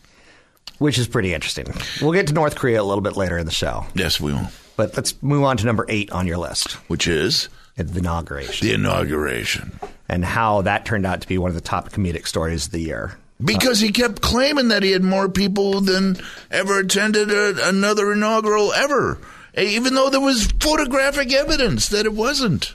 which 0.79 0.98
is 0.98 1.09
pretty 1.09 1.33
interesting. 1.33 1.66
We'll 2.03 2.12
get 2.12 2.26
to 2.29 2.35
North 2.35 2.57
Korea 2.57 2.83
a 2.83 2.85
little 2.85 3.00
bit 3.03 3.16
later 3.16 3.38
in 3.38 3.46
the 3.46 3.53
show, 3.53 3.87
Yes, 3.94 4.20
we 4.20 4.33
will. 4.35 4.48
but 4.76 4.94
let's 4.96 5.20
move 5.22 5.44
on 5.44 5.57
to 5.57 5.64
number 5.66 5.87
eight 5.88 6.11
on 6.12 6.26
your 6.26 6.37
list 6.38 6.72
Which 6.88 7.09
is 7.09 7.48
the 7.76 7.98
inauguration 7.98 8.66
the 8.68 8.74
inauguration. 8.74 9.72
and 10.09 10.24
how 10.24 10.61
that 10.62 10.85
turned 10.85 11.07
out 11.07 11.22
to 11.22 11.29
be 11.29 11.38
one 11.38 11.48
of 11.48 11.55
the 11.55 11.61
top 11.62 11.88
comedic 11.90 12.26
stories 12.26 12.66
of 12.66 12.72
the 12.72 12.81
year. 12.81 13.16
Because 13.42 13.81
he 13.81 13.92
kept 13.92 14.20
claiming 14.20 14.68
that 14.68 14.83
he 14.83 14.90
had 14.90 15.03
more 15.03 15.29
people 15.29 15.81
than 15.81 16.16
ever 16.50 16.81
attended 16.81 17.31
a, 17.31 17.68
another 17.68 18.12
inaugural 18.12 18.72
ever, 18.72 19.18
even 19.57 19.94
though 19.94 20.11
there 20.11 20.20
was 20.20 20.50
photographic 20.61 21.33
evidence 21.33 21.88
that 21.88 22.07
it 22.07 22.12
wasn't. 22.12 22.74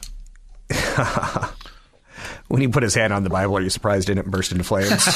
When 2.48 2.62
he 2.62 2.68
put 2.68 2.84
his 2.84 2.94
hand 2.94 3.12
on 3.12 3.24
the 3.24 3.30
Bible, 3.30 3.58
are 3.58 3.62
you 3.62 3.72
surprised 3.72 4.08
it 4.08 4.16
didn't 4.16 4.30
burst 4.30 4.52
into 4.52 4.64
flames? 4.64 4.92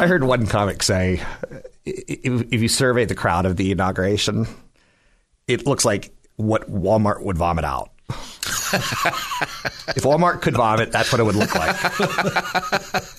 I 0.00 0.06
heard 0.08 0.24
one 0.24 0.48
comic 0.48 0.82
say 0.82 1.22
if, 1.84 2.52
if 2.52 2.60
you 2.60 2.68
survey 2.68 3.04
the 3.04 3.14
crowd 3.14 3.46
of 3.46 3.56
the 3.56 3.70
inauguration, 3.70 4.48
it 5.46 5.66
looks 5.66 5.84
like 5.84 6.12
what 6.34 6.68
Walmart 6.68 7.22
would 7.22 7.38
vomit 7.38 7.64
out. 7.64 7.91
if 9.96 10.02
Walmart 10.02 10.40
could 10.42 10.54
vomit, 10.54 10.92
that's 10.92 11.10
what 11.12 11.20
it 11.20 11.24
would 11.24 11.34
look 11.36 11.54
like. 11.54 11.76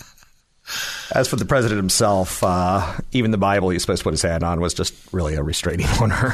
As 1.14 1.28
for 1.28 1.36
the 1.36 1.46
president 1.46 1.78
himself, 1.78 2.42
uh, 2.44 2.98
even 3.12 3.32
the 3.32 3.38
Bible 3.38 3.70
he's 3.70 3.82
supposed 3.82 4.00
to 4.00 4.04
put 4.06 4.14
his 4.14 4.22
hand 4.22 4.44
on 4.44 4.60
was 4.62 4.74
just 4.74 4.94
really 5.12 5.36
a 5.36 5.44
restraining 5.44 5.86
order. 6.02 6.32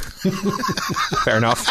Fair 1.26 1.38
enough. 1.38 1.66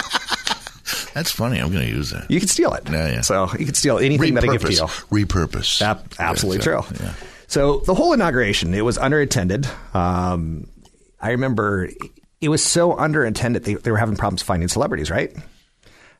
That's 1.14 1.30
funny. 1.30 1.58
I'm 1.58 1.70
going 1.72 1.86
to 1.86 1.90
use 1.90 2.10
that. 2.10 2.30
You 2.30 2.38
can 2.38 2.48
steal 2.48 2.74
it. 2.74 2.82
Yeah, 2.90 3.08
yeah. 3.10 3.20
So 3.22 3.48
you 3.58 3.64
can 3.64 3.74
steal 3.74 3.98
anything 3.98 4.34
that 4.34 4.44
I 4.44 4.48
give 4.52 4.62
to 4.62 4.72
you. 4.72 4.80
Repurpose. 5.10 5.80
Absolutely 6.18 6.58
Yeah, 6.58 6.80
true. 6.82 6.96
yeah. 7.00 7.14
So 7.46 7.78
the 7.78 7.94
whole 7.94 8.12
inauguration, 8.12 8.74
it 8.74 8.84
was 8.84 8.98
underattended. 8.98 9.66
Um, 9.94 10.68
I 11.20 11.30
remember 11.30 11.88
it 12.40 12.48
was 12.48 12.62
so 12.62 12.92
underattended 12.94 13.64
they, 13.64 13.74
they 13.74 13.90
were 13.90 13.96
having 13.96 14.16
problems 14.16 14.42
finding 14.42 14.68
celebrities, 14.68 15.10
right? 15.10 15.34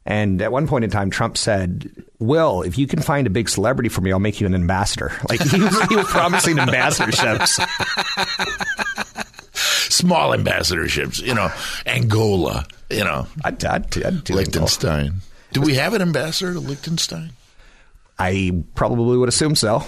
And 0.09 0.41
at 0.41 0.51
one 0.51 0.67
point 0.67 0.85
in 0.85 0.91
time, 0.91 1.11
Trump 1.11 1.37
said, 1.37 1.93
"Will, 2.19 2.63
if 2.63 2.79
you 2.79 2.87
can 2.87 3.03
find 3.03 3.27
a 3.27 3.31
big 3.31 3.51
celebrity 3.51 3.91
for 3.91 4.01
me, 4.01 4.11
I'll 4.11 4.19
make 4.19 4.41
you 4.41 4.47
an 4.47 4.55
ambassador." 4.55 5.13
Like 5.29 5.43
he 5.43 5.61
was, 5.61 5.83
he 5.83 5.97
was 5.97 6.07
promising 6.07 6.57
ambassadorships. 6.57 7.61
Small 9.93 10.31
ambassadorships, 10.31 11.21
you 11.21 11.35
know, 11.35 11.53
Angola, 11.85 12.67
you 12.89 13.05
know, 13.05 13.27
I'd, 13.45 13.63
I'd, 13.63 14.03
I'd 14.03 14.25
do 14.25 14.35
Liechtenstein. 14.35 15.17
Do 15.53 15.61
we 15.61 15.75
have 15.75 15.93
an 15.93 16.01
ambassador 16.01 16.55
to 16.55 16.61
Liechtenstein? 16.61 17.33
I 18.19 18.65
probably 18.75 19.19
would 19.19 19.29
assume 19.29 19.57
so. 19.57 19.85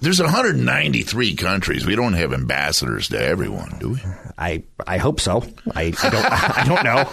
There's 0.00 0.20
193 0.20 1.36
countries. 1.36 1.86
We 1.86 1.94
don't 1.94 2.14
have 2.14 2.32
ambassadors 2.32 3.08
to 3.10 3.22
everyone, 3.22 3.76
do 3.78 3.90
we? 3.90 4.00
I 4.36 4.64
I 4.84 4.98
hope 4.98 5.20
so. 5.20 5.44
I, 5.76 5.92
I 6.02 6.10
don't 6.10 6.24
I 6.32 6.64
don't 6.66 6.82
know. 6.82 7.08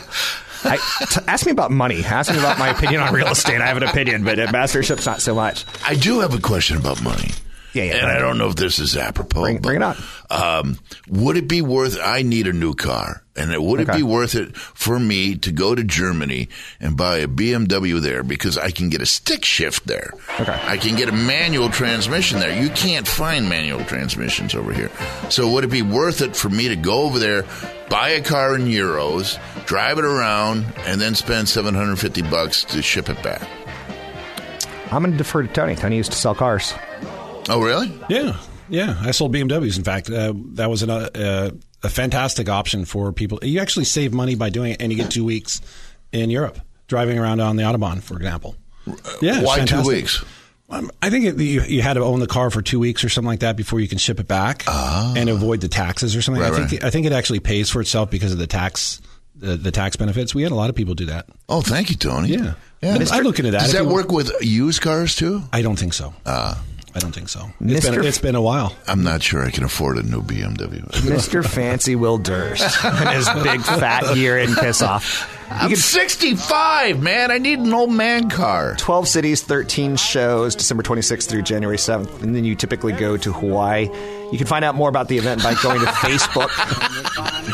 I, 0.63 0.77
t- 1.09 1.21
ask 1.27 1.45
me 1.45 1.51
about 1.51 1.71
money. 1.71 2.03
Ask 2.03 2.31
me 2.31 2.37
about 2.39 2.57
my 2.59 2.69
opinion 2.69 3.01
on 3.01 3.13
real 3.13 3.27
estate. 3.27 3.61
I 3.61 3.67
have 3.67 3.77
an 3.77 3.83
opinion, 3.83 4.23
but 4.23 4.37
ambassadorships 4.37 5.05
not 5.05 5.21
so 5.21 5.35
much. 5.35 5.65
I 5.85 5.95
do 5.95 6.19
have 6.19 6.33
a 6.33 6.39
question 6.41 6.77
about 6.77 7.01
money. 7.01 7.31
Yeah, 7.73 7.83
yeah, 7.83 7.97
And 7.97 8.07
I 8.07 8.17
don't 8.19 8.37
know 8.39 8.47
if 8.49 8.55
this 8.55 8.79
is 8.79 8.97
apropos. 8.97 9.41
Bring- 9.41 9.59
bring 9.59 9.75
it 9.77 9.79
but, 9.79 9.97
Um, 10.31 10.79
would 11.07 11.37
it 11.37 11.47
be 11.47 11.61
worth? 11.61 11.99
I 12.03 12.23
need 12.23 12.47
a 12.47 12.53
new 12.53 12.73
car, 12.73 13.23
and 13.39 13.51
it, 13.51 13.61
would 13.61 13.79
it 13.79 13.91
be 13.91 14.03
worth 14.03 14.35
it 14.35 14.55
for 14.55 14.99
me 14.99 15.35
to 15.37 15.51
go 15.51 15.73
to 15.73 15.83
Germany 15.83 16.49
and 16.79 16.97
buy 16.97 17.17
a 17.17 17.27
BMW 17.27 18.01
there 18.01 18.21
because 18.21 18.57
I 18.57 18.71
can 18.71 18.89
get 18.89 19.01
a 19.01 19.05
stick 19.05 19.45
shift 19.45 19.87
there. 19.87 20.11
Okay. 20.39 20.59
I 20.65 20.77
can 20.77 20.95
get 20.95 21.07
a 21.07 21.13
manual 21.13 21.69
transmission 21.69 22.39
there. 22.39 22.61
You 22.61 22.69
can't 22.69 23.07
find 23.07 23.47
manual 23.47 23.83
transmissions 23.85 24.53
over 24.53 24.73
here. 24.73 24.91
So 25.29 25.51
would 25.53 25.63
it 25.63 25.71
be 25.71 25.81
worth 25.81 26.21
it 26.21 26.35
for 26.35 26.49
me 26.49 26.67
to 26.67 26.75
go 26.75 27.03
over 27.03 27.17
there, 27.17 27.45
buy 27.89 28.09
a 28.09 28.21
car 28.21 28.55
in 28.55 28.65
euros, 28.65 29.39
drive 29.65 29.97
it 29.97 30.05
around, 30.05 30.65
and 30.79 30.99
then 30.99 31.15
spend 31.15 31.47
seven 31.47 31.73
hundred 31.73 31.97
fifty 31.97 32.21
bucks 32.21 32.65
to 32.65 32.81
ship 32.81 33.09
it 33.09 33.21
back? 33.23 33.47
I'm 34.91 35.03
going 35.03 35.11
to 35.11 35.17
defer 35.17 35.43
to 35.43 35.47
Tony. 35.47 35.75
Tony 35.75 35.97
used 35.97 36.11
to 36.11 36.17
sell 36.17 36.35
cars. 36.35 36.73
Oh, 37.47 37.61
really? 37.61 37.91
Yeah, 38.09 38.37
yeah. 38.69 38.97
I 39.01 39.11
sold 39.11 39.33
BMWs. 39.33 39.77
In 39.77 39.83
fact, 39.83 40.09
uh, 40.09 40.33
that 40.53 40.69
was 40.69 40.83
an, 40.83 40.89
uh, 40.89 41.51
a 41.83 41.89
fantastic 41.89 42.49
option 42.49 42.85
for 42.85 43.11
people. 43.11 43.39
You 43.41 43.59
actually 43.59 43.85
save 43.85 44.13
money 44.13 44.35
by 44.35 44.49
doing 44.49 44.73
it, 44.73 44.81
and 44.81 44.91
you 44.91 44.97
get 44.97 45.11
two 45.11 45.25
weeks 45.25 45.61
in 46.11 46.29
Europe 46.29 46.59
driving 46.87 47.19
around 47.19 47.39
on 47.39 47.55
the 47.55 47.63
autobahn, 47.63 48.01
for 48.01 48.17
example. 48.17 48.55
Yeah, 49.21 49.39
it's 49.39 49.45
Why 49.45 49.65
two 49.65 49.83
weeks? 49.83 50.23
Um, 50.71 50.91
I 51.01 51.09
think 51.09 51.25
it, 51.25 51.39
you, 51.39 51.61
you 51.61 51.81
had 51.81 51.93
to 51.93 52.01
own 52.01 52.19
the 52.19 52.27
car 52.27 52.51
for 52.51 52.61
two 52.61 52.79
weeks 52.79 53.03
or 53.03 53.09
something 53.09 53.27
like 53.27 53.39
that 53.39 53.55
before 53.55 53.79
you 53.79 53.87
can 53.87 53.97
ship 53.97 54.19
it 54.19 54.27
back 54.27 54.63
and 54.67 55.29
avoid 55.29 55.61
the 55.61 55.67
taxes 55.67 56.15
or 56.15 56.21
something. 56.21 56.43
Ah. 56.43 56.49
Right, 56.49 56.53
I 56.53 56.67
think 56.67 56.71
right. 56.71 56.87
I 56.87 56.89
think 56.91 57.05
it 57.05 57.11
actually 57.11 57.39
pays 57.39 57.69
for 57.69 57.81
itself 57.81 58.11
because 58.11 58.31
of 58.31 58.37
the 58.37 58.47
tax 58.47 59.01
the, 59.35 59.55
the 59.55 59.71
tax 59.71 59.95
benefits. 59.95 60.35
We 60.35 60.43
had 60.43 60.51
a 60.51 60.55
lot 60.55 60.69
of 60.69 60.75
people 60.75 60.93
do 60.93 61.05
that. 61.05 61.27
Oh, 61.47 61.61
thank 61.61 61.89
you, 61.89 61.95
Tony. 61.95 62.29
Yeah. 62.29 62.53
yeah. 62.81 62.97
I 63.11 63.21
look 63.21 63.39
into 63.39 63.51
that. 63.51 63.61
Does 63.61 63.73
that 63.73 63.85
work 63.85 64.11
with 64.11 64.31
used 64.41 64.81
cars 64.81 65.15
too? 65.15 65.41
I 65.51 65.61
don't 65.61 65.77
think 65.77 65.93
so. 65.93 66.13
Uh, 66.25 66.55
I 66.95 66.99
don't 66.99 67.13
think 67.13 67.29
so. 67.29 67.49
It's 67.61 67.87
been, 67.87 67.99
Mr. 67.99 68.03
it's 68.03 68.17
been 68.17 68.35
a 68.35 68.41
while. 68.41 68.75
I'm 68.87 69.03
not 69.03 69.21
sure 69.21 69.45
I 69.45 69.51
can 69.51 69.63
afford 69.63 69.97
a 69.97 70.03
new 70.03 70.21
BMW. 70.21 70.81
Mr. 71.03 71.45
Fancy 71.45 71.95
Will 71.95 72.17
Durst 72.17 72.83
and 72.83 73.09
his 73.09 73.29
big 73.43 73.61
fat 73.61 74.17
year 74.17 74.39
in 74.39 74.55
piss 74.55 74.81
off. 74.81 75.35
I'm 75.51 75.75
65, 75.75 77.01
man. 77.01 77.31
I 77.31 77.37
need 77.37 77.59
an 77.59 77.73
old 77.73 77.91
man 77.91 78.29
car. 78.29 78.75
12 78.77 79.07
cities, 79.07 79.43
13 79.43 79.95
shows, 79.95 80.55
December 80.55 80.83
26th 80.83 81.27
through 81.27 81.41
January 81.41 81.77
7th. 81.77 82.21
And 82.21 82.35
then 82.35 82.43
you 82.43 82.55
typically 82.55 82.93
go 82.93 83.17
to 83.17 83.33
Hawaii. 83.33 83.89
You 84.31 84.37
can 84.37 84.45
find 84.47 84.63
out 84.63 84.75
more 84.75 84.89
about 84.89 85.07
the 85.07 85.17
event 85.17 85.41
by 85.41 85.55
going 85.61 85.79
to 85.79 85.87
Facebook. 85.87 86.49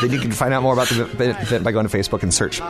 then 0.00 0.10
you 0.12 0.18
can 0.18 0.32
find 0.32 0.52
out 0.52 0.62
more 0.62 0.74
about 0.74 0.88
the 0.88 1.02
event 1.04 1.64
by 1.64 1.72
going 1.72 1.88
to 1.88 1.96
Facebook 1.96 2.22
and 2.22 2.32
search 2.32 2.60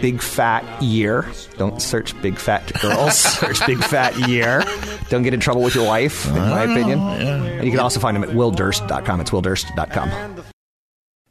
Big 0.00 0.22
Fat 0.22 0.82
Year. 0.82 1.26
Don't 1.56 1.80
search 1.80 2.20
Big 2.22 2.38
Fat 2.38 2.72
Girls. 2.80 3.16
search 3.18 3.64
Big 3.66 3.78
Fat 3.78 4.16
Year. 4.28 4.62
Don't 5.08 5.22
get 5.22 5.34
in 5.34 5.40
trouble 5.40 5.62
with 5.62 5.74
your 5.74 5.86
wife, 5.86 6.26
in 6.28 6.34
my 6.34 6.64
opinion. 6.64 6.98
And 6.98 7.64
you 7.64 7.70
can 7.70 7.80
also 7.80 8.00
find 8.00 8.16
him 8.16 8.24
at 8.24 8.30
willdurst.com. 8.30 9.20
It's 9.20 9.30
willdurst.com. 9.30 10.44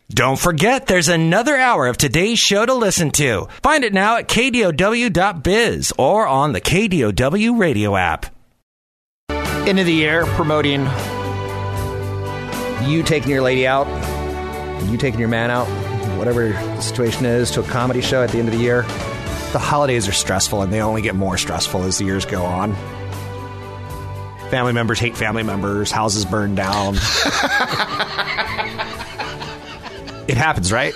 Don't 0.10 0.40
forget, 0.40 0.88
there's 0.88 1.10
another 1.10 1.58
hour 1.58 1.88
of 1.88 1.98
today's 1.98 2.40
show 2.40 2.66
to 2.66 2.74
listen 2.74 3.12
to. 3.12 3.48
Find 3.62 3.84
it 3.84 3.94
now 3.94 4.16
at 4.18 4.30
kdow.biz 4.30 5.94
or 5.98 6.26
on 6.26 6.54
the 6.54 6.62
KDOW 6.62 7.60
radio 7.60 7.96
app. 7.98 8.28
End 9.30 9.80
of 9.80 9.86
the 9.86 9.94
year 9.94 10.26
promoting 10.28 10.88
you 12.86 13.04
taking 13.04 13.30
your 13.30 13.42
lady 13.42 13.68
out, 13.68 13.86
you 14.90 14.98
taking 14.98 15.20
your 15.20 15.28
man 15.28 15.52
out, 15.52 15.68
whatever 16.18 16.50
the 16.50 16.82
situation 16.82 17.26
is, 17.26 17.52
to 17.52 17.62
a 17.62 17.64
comedy 17.64 18.02
show 18.02 18.24
at 18.24 18.30
the 18.32 18.40
end 18.40 18.48
of 18.48 18.54
the 18.54 18.62
year. 18.62 18.82
The 19.54 19.60
holidays 19.60 20.08
are 20.08 20.14
stressful 20.14 20.62
and 20.62 20.74
they 20.74 20.82
only 20.82 21.02
get 21.02 21.16
more 21.16 21.38
stressful 21.38 21.84
as 21.84 21.98
the 21.98 22.06
years 22.06 22.26
go 22.26 22.44
on. 22.44 22.76
Family 24.50 24.74
members 24.74 25.00
hate 25.00 25.18
family 25.18 25.44
members, 25.44 25.92
houses 25.92 26.26
burn 26.26 26.56
down. 26.56 26.96
it 30.28 30.38
happens, 30.38 30.72
right? 30.72 30.94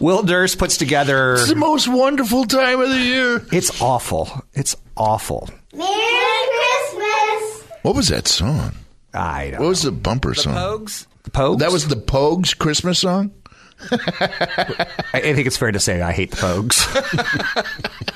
Will 0.00 0.22
Durst 0.22 0.58
puts 0.58 0.76
together. 0.76 1.34
It's 1.34 1.48
the 1.48 1.54
most 1.54 1.86
wonderful 1.88 2.44
time 2.44 2.80
of 2.80 2.88
the 2.88 2.98
year. 2.98 3.46
It's 3.52 3.80
awful. 3.80 4.28
It's 4.54 4.76
awful. 4.96 5.48
Merry 5.72 5.88
Christmas! 5.90 7.62
What 7.82 7.94
was 7.94 8.08
that 8.08 8.26
song? 8.26 8.72
I 9.12 9.50
don't 9.50 9.60
What 9.60 9.68
was 9.68 9.82
the 9.82 9.92
bumper 9.92 10.34
song? 10.34 10.54
Pogues? 10.54 11.06
The 11.22 11.30
Pogues? 11.30 11.58
That 11.60 11.72
was 11.72 11.88
the 11.88 11.96
Pogues 11.96 12.56
Christmas 12.56 12.98
song? 12.98 13.32
I, 13.90 14.86
I 15.14 15.34
think 15.34 15.46
it's 15.46 15.56
fair 15.56 15.72
to 15.72 15.80
say 15.80 16.00
I 16.02 16.12
hate 16.12 16.30
the 16.30 16.36
Pogues. 16.36 16.84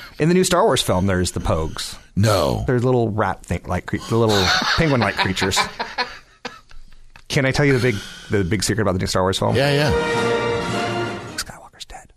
In 0.19 0.27
the 0.27 0.33
new 0.33 0.43
Star 0.43 0.63
Wars 0.65 0.81
film, 0.81 1.05
there's 1.07 1.31
the 1.31 1.39
Pogues. 1.39 1.97
No. 2.15 2.63
They're 2.67 2.79
little 2.79 3.09
rat 3.09 3.43
thing 3.45 3.61
like 3.65 3.91
the 3.91 4.17
little 4.17 4.43
penguin 4.77 4.99
like 5.01 5.15
creatures. 5.15 5.57
Can 7.29 7.45
I 7.45 7.51
tell 7.51 7.65
you 7.65 7.77
the 7.77 7.91
big 7.91 7.95
the 8.31 8.43
big 8.43 8.63
secret 8.63 8.81
about 8.81 8.93
the 8.93 8.99
new 8.99 9.07
Star 9.07 9.21
Wars 9.21 9.37
film? 9.39 9.55
Yeah, 9.55 9.71
yeah. 9.71 11.35
Skywalker's 11.37 11.85
dead. 11.85 12.11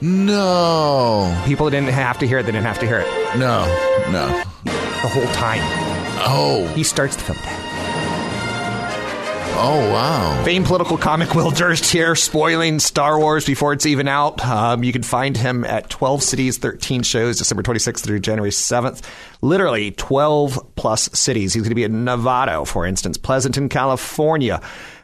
No, 0.00 1.42
People 1.46 1.68
didn't 1.70 1.90
have 1.90 2.18
to 2.18 2.26
hear 2.26 2.38
it. 2.38 2.44
They 2.44 2.52
didn't 2.52 2.66
have 2.66 2.78
to 2.80 2.86
hear 2.86 2.98
it 3.00 3.06
no, 3.38 3.64
no. 4.10 4.26
the 4.64 5.08
whole 5.08 5.26
time. 5.34 5.60
Oh, 6.24 6.66
He 6.74 6.82
starts 6.82 7.14
the 7.16 7.22
film 7.22 7.38
dead. 7.38 7.71
Oh, 9.54 9.90
wow. 9.92 10.44
Famed 10.44 10.66
political 10.66 10.96
comic 10.96 11.34
Will 11.34 11.50
Durst 11.50 11.90
here, 11.90 12.14
spoiling 12.14 12.78
Star 12.78 13.18
Wars 13.18 13.44
before 13.44 13.72
it's 13.72 13.86
even 13.86 14.08
out. 14.08 14.44
Um, 14.44 14.82
you 14.84 14.92
can 14.92 15.02
find 15.02 15.36
him 15.36 15.64
at 15.64 15.90
12 15.90 16.22
cities, 16.22 16.58
13 16.58 17.02
shows, 17.02 17.38
December 17.38 17.62
26th 17.62 18.00
through 18.00 18.20
January 18.20 18.50
7th. 18.50 19.02
Literally 19.40 19.90
12 19.92 20.74
plus 20.76 21.10
cities. 21.18 21.54
He's 21.54 21.62
going 21.62 21.70
to 21.70 21.74
be 21.74 21.84
in 21.84 22.04
Novato, 22.04 22.66
for 22.66 22.86
instance, 22.86 23.18
Pleasanton, 23.18 23.68
California. 23.68 24.60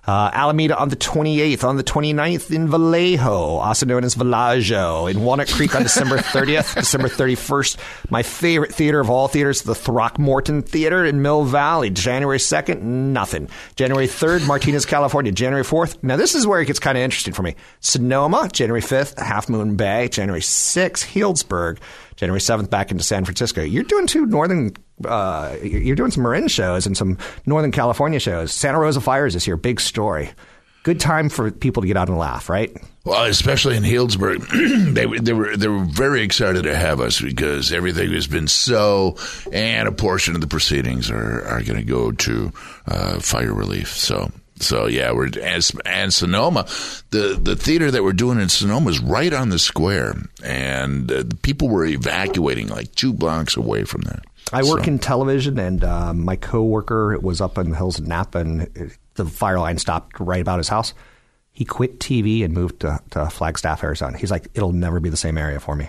Uh, 0.08 0.30
Alameda 0.32 0.74
on 0.78 0.88
the 0.88 0.96
28th, 0.96 1.64
on 1.64 1.76
the 1.76 1.84
29th 1.84 2.50
in 2.50 2.66
Vallejo, 2.66 3.58
also 3.58 3.84
known 3.84 4.04
as 4.04 4.14
Villaggio, 4.14 5.10
in 5.10 5.20
Walnut 5.20 5.50
Creek 5.50 5.74
on 5.74 5.82
December 5.82 6.16
30th, 6.16 6.76
December 6.76 7.08
31st. 7.08 7.76
My 8.08 8.22
favorite 8.22 8.74
theater 8.74 9.00
of 9.00 9.10
all 9.10 9.28
theaters, 9.28 9.60
the 9.60 9.74
Throckmorton 9.74 10.62
Theater 10.62 11.04
in 11.04 11.20
Mill 11.20 11.44
Valley. 11.44 11.90
January 11.90 12.38
2nd, 12.38 12.80
nothing. 12.80 13.50
January 13.76 14.06
3rd, 14.06 14.46
Martinez, 14.46 14.86
California. 14.86 15.30
January 15.30 15.62
4th, 15.62 16.02
now 16.02 16.16
this 16.16 16.34
is 16.34 16.46
where 16.46 16.62
it 16.62 16.64
gets 16.64 16.78
kind 16.78 16.96
of 16.96 17.04
interesting 17.04 17.34
for 17.34 17.42
me. 17.42 17.54
Sonoma, 17.80 18.48
January 18.50 18.80
5th, 18.80 19.18
Half 19.18 19.50
Moon 19.50 19.76
Bay. 19.76 20.08
January 20.08 20.40
6th, 20.40 21.04
Healdsburg. 21.04 21.80
January 22.18 22.40
7th, 22.40 22.68
back 22.68 22.90
into 22.90 23.02
San 23.02 23.24
Francisco. 23.24 23.62
You're 23.62 23.84
doing 23.84 24.06
two 24.06 24.26
northern, 24.26 24.74
uh, 25.06 25.56
you're 25.62 25.96
doing 25.96 26.10
some 26.10 26.24
Marin 26.24 26.48
shows 26.48 26.84
and 26.86 26.96
some 26.96 27.16
Northern 27.46 27.72
California 27.72 28.18
shows. 28.20 28.52
Santa 28.52 28.78
Rosa 28.78 29.00
Fires 29.00 29.34
this 29.34 29.46
year, 29.46 29.56
big 29.56 29.80
story. 29.80 30.30
Good 30.82 31.00
time 31.00 31.28
for 31.28 31.50
people 31.50 31.82
to 31.82 31.86
get 31.86 31.96
out 31.96 32.08
and 32.08 32.18
laugh, 32.18 32.48
right? 32.48 32.74
Well, 33.04 33.24
especially 33.24 33.76
in 33.76 33.82
Healdsburg, 33.84 34.92
they 34.94 35.06
were- 35.06 35.18
they 35.18 35.32
were 35.32 35.56
they 35.56 35.68
were 35.68 35.84
very 35.84 36.22
excited 36.22 36.64
to 36.64 36.76
have 36.76 37.00
us 37.00 37.20
because 37.20 37.72
everything 37.72 38.12
has 38.12 38.26
been 38.26 38.48
so, 38.48 39.16
and 39.52 39.86
a 39.88 39.92
portion 39.92 40.34
of 40.34 40.40
the 40.40 40.46
proceedings 40.46 41.10
are 41.10 41.44
are 41.46 41.62
going 41.62 41.78
to 41.78 41.84
go 41.84 42.12
to 42.12 42.52
uh, 42.86 43.18
fire 43.20 43.52
relief. 43.54 43.96
So. 43.96 44.30
So 44.60 44.86
yeah, 44.86 45.12
we're 45.12 45.26
and, 45.42 45.70
and 45.86 46.12
Sonoma, 46.12 46.66
the 47.10 47.38
the 47.40 47.56
theater 47.56 47.90
that 47.90 48.02
we're 48.02 48.12
doing 48.12 48.40
in 48.40 48.48
Sonoma 48.48 48.90
is 48.90 48.98
right 49.00 49.32
on 49.32 49.48
the 49.50 49.58
square, 49.58 50.14
and 50.42 51.10
uh, 51.12 51.24
people 51.42 51.68
were 51.68 51.84
evacuating 51.84 52.68
like 52.68 52.92
two 52.94 53.12
blocks 53.12 53.56
away 53.56 53.84
from 53.84 54.02
that. 54.02 54.24
I 54.52 54.62
work 54.62 54.84
So- 54.84 54.88
in 54.90 54.98
television, 54.98 55.58
and 55.58 55.84
uh, 55.84 56.12
my 56.14 56.36
coworker 56.36 57.18
was 57.18 57.40
up 57.40 57.58
in 57.58 57.70
the 57.70 57.76
hills 57.76 57.98
of 57.98 58.06
Napa, 58.06 58.38
and 58.38 58.62
it- 58.74 58.96
the 59.14 59.24
fire 59.26 59.58
line 59.58 59.78
stopped 59.78 60.20
right 60.20 60.40
about 60.40 60.58
his 60.58 60.68
house. 60.68 60.94
He 61.52 61.64
quit 61.64 61.98
TV 61.98 62.44
and 62.44 62.54
moved 62.54 62.80
to, 62.80 63.00
to 63.10 63.28
Flagstaff, 63.30 63.82
Arizona. 63.82 64.16
He's 64.16 64.30
like, 64.30 64.46
it'll 64.54 64.70
never 64.72 65.00
be 65.00 65.08
the 65.10 65.16
same 65.16 65.36
area 65.36 65.58
for 65.58 65.74
me. 65.74 65.88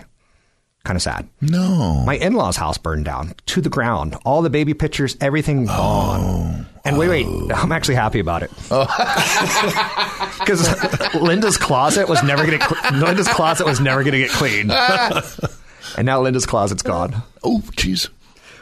Kind 0.84 0.96
of 0.96 1.02
sad. 1.02 1.28
No, 1.42 2.02
My 2.06 2.14
in 2.16 2.32
law's 2.32 2.56
house 2.56 2.78
burned 2.78 3.04
down 3.04 3.34
to 3.46 3.60
the 3.60 3.68
ground. 3.68 4.16
All 4.24 4.40
the 4.40 4.48
baby 4.48 4.72
pictures, 4.72 5.16
everything 5.20 5.68
oh, 5.68 5.76
gone. 5.76 6.66
And 6.86 6.96
wait, 6.96 7.08
wait, 7.08 7.26
oh. 7.28 7.50
I'm 7.54 7.70
actually 7.70 7.96
happy 7.96 8.18
about 8.18 8.42
it. 8.42 8.50
Oh. 8.70 8.86
Because 10.40 11.14
Linda's 11.14 11.58
closet 11.58 12.08
was 12.08 12.22
never 12.22 12.46
going 12.46 12.58
to 12.58 12.76
Linda's 12.94 13.28
closet 13.28 13.66
was 13.66 13.78
never 13.78 14.02
going 14.02 14.12
to 14.12 14.18
get 14.18 14.30
cleaned, 14.30 14.72
and 15.96 16.06
now 16.06 16.20
Linda's 16.22 16.46
closet's 16.46 16.82
gone 16.82 17.22
oh 17.42 17.60
jeez. 17.76 18.08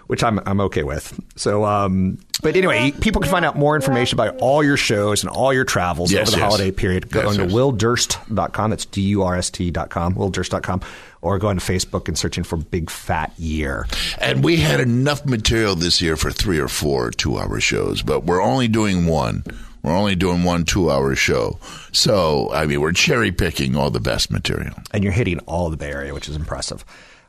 Which 0.08 0.22
I'm 0.24 0.40
I'm 0.44 0.60
okay 0.62 0.82
with. 0.82 1.18
So, 1.36 1.64
um, 1.64 2.18
but 2.42 2.54
anyway, 2.56 2.90
people 3.00 3.22
can 3.22 3.30
find 3.30 3.44
out 3.44 3.56
more 3.56 3.74
information 3.76 4.16
about 4.16 4.36
all 4.40 4.62
your 4.64 4.76
shows 4.76 5.22
and 5.22 5.30
all 5.30 5.52
your 5.52 5.64
travels 5.64 6.10
Yes, 6.12 6.28
over 6.28 6.30
the 6.32 6.36
yes. 6.38 6.46
holiday 6.52 6.70
period. 6.72 7.10
Go 7.10 7.20
Yes, 7.20 7.28
on 7.28 7.34
to 7.36 7.42
yes. 7.44 7.52
willdurst.com. 7.52 8.70
That's 8.70 8.84
D 8.86 9.00
U 9.02 9.22
R 9.22 9.36
S 9.36 9.50
T.com, 9.50 10.14
willdurst.com, 10.14 10.80
or 11.22 11.38
go 11.38 11.48
on 11.48 11.58
to 11.58 11.64
Facebook 11.72 12.08
and 12.08 12.18
searching 12.18 12.44
for 12.44 12.56
Big 12.56 12.90
Fat 12.90 13.32
Year. 13.38 13.86
And 14.20 14.42
we 14.44 14.56
had 14.56 14.80
enough 14.80 15.24
material 15.26 15.74
this 15.74 16.00
year 16.00 16.16
for 16.16 16.30
three 16.30 16.58
or 16.58 16.68
four 16.68 17.10
two 17.10 17.38
hour 17.38 17.60
shows, 17.60 18.02
but 18.02 18.24
we're 18.24 18.42
only 18.42 18.68
doing 18.68 19.06
one. 19.06 19.44
We're 19.82 19.96
only 19.96 20.16
doing 20.16 20.42
one 20.42 20.64
two 20.64 20.90
hour 20.90 21.14
show. 21.14 21.58
So, 21.92 22.50
I 22.52 22.66
mean, 22.66 22.80
we're 22.80 22.92
cherry 22.92 23.32
picking 23.32 23.76
all 23.76 23.90
the 23.90 24.00
best 24.00 24.30
material. 24.30 24.74
and 24.92 25.02
you're 25.04 25.12
hitting 25.12 25.38
all 25.40 25.70
the 25.70 25.76
Bay 25.76 25.90
Area, 25.90 26.14
which 26.14 26.28
is 26.28 26.36
impressive. 26.36 26.84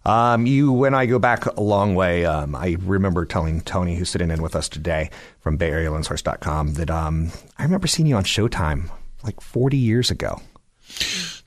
Um, 0.09 0.47
you 0.47 0.85
and 0.85 0.95
I 0.95 1.05
go 1.05 1.19
back 1.19 1.45
a 1.45 1.61
long 1.61 1.93
way. 1.93 2.25
Um, 2.25 2.55
I 2.55 2.77
remember 2.79 3.25
telling 3.25 3.61
Tony, 3.61 3.95
who's 3.95 4.09
sitting 4.09 4.31
in 4.31 4.41
with 4.41 4.55
us 4.55 4.67
today 4.67 5.11
from 5.41 5.55
BayAreaLensHorse.com, 5.59 6.73
that 6.73 6.89
um, 6.89 7.31
I 7.59 7.63
remember 7.63 7.85
seeing 7.85 8.07
you 8.07 8.15
on 8.15 8.23
Showtime 8.23 8.89
like 9.23 9.39
40 9.39 9.77
years 9.77 10.09
ago. 10.09 10.41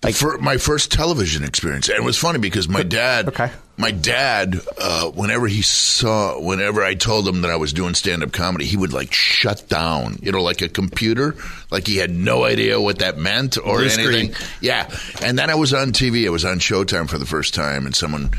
Like, 0.05 0.15
fir- 0.15 0.39
my 0.39 0.59
first 0.59 0.93
television 0.93 1.43
experience, 1.43 1.89
and 1.89 1.99
it 1.99 2.05
was 2.05 2.17
funny 2.17 2.39
because 2.39 2.69
my 2.69 2.85
dad, 2.85 3.29
okay. 3.29 3.51
my 3.77 3.91
dad, 3.91 4.61
uh, 4.79 5.11
whenever 5.11 5.49
he 5.49 5.63
saw, 5.63 6.41
whenever 6.41 6.85
I 6.85 6.95
told 6.95 7.27
him 7.27 7.43
that 7.43 7.51
I 7.51 7.57
was 7.57 7.73
doing 7.73 7.95
stand 7.95 8.23
up 8.23 8.31
comedy, 8.31 8.65
he 8.65 8.77
would 8.77 8.93
like 8.93 9.13
shut 9.13 9.69
down, 9.69 10.19
you 10.23 10.31
know, 10.31 10.43
like 10.43 10.63
a 10.63 10.69
computer, 10.69 11.35
like 11.73 11.87
he 11.89 11.97
had 11.97 12.11
no 12.11 12.45
idea 12.45 12.81
what 12.81 13.01
that 13.01 13.19
meant 13.19 13.59
or 13.59 13.79
Blue 13.79 13.89
anything. 13.89 14.33
screen. 14.35 14.49
Yeah, 14.61 14.89
and 15.21 15.37
then 15.37 15.51
I 15.51 15.57
was 15.57 15.75
on 15.75 15.91
TV. 15.93 16.27
I 16.27 16.31
was 16.31 16.45
on 16.45 16.61
Showtime 16.61 17.09
for 17.09 17.19
the 17.19 17.27
first 17.27 17.55
time, 17.55 17.87
and 17.87 17.95
someone 17.95 18.31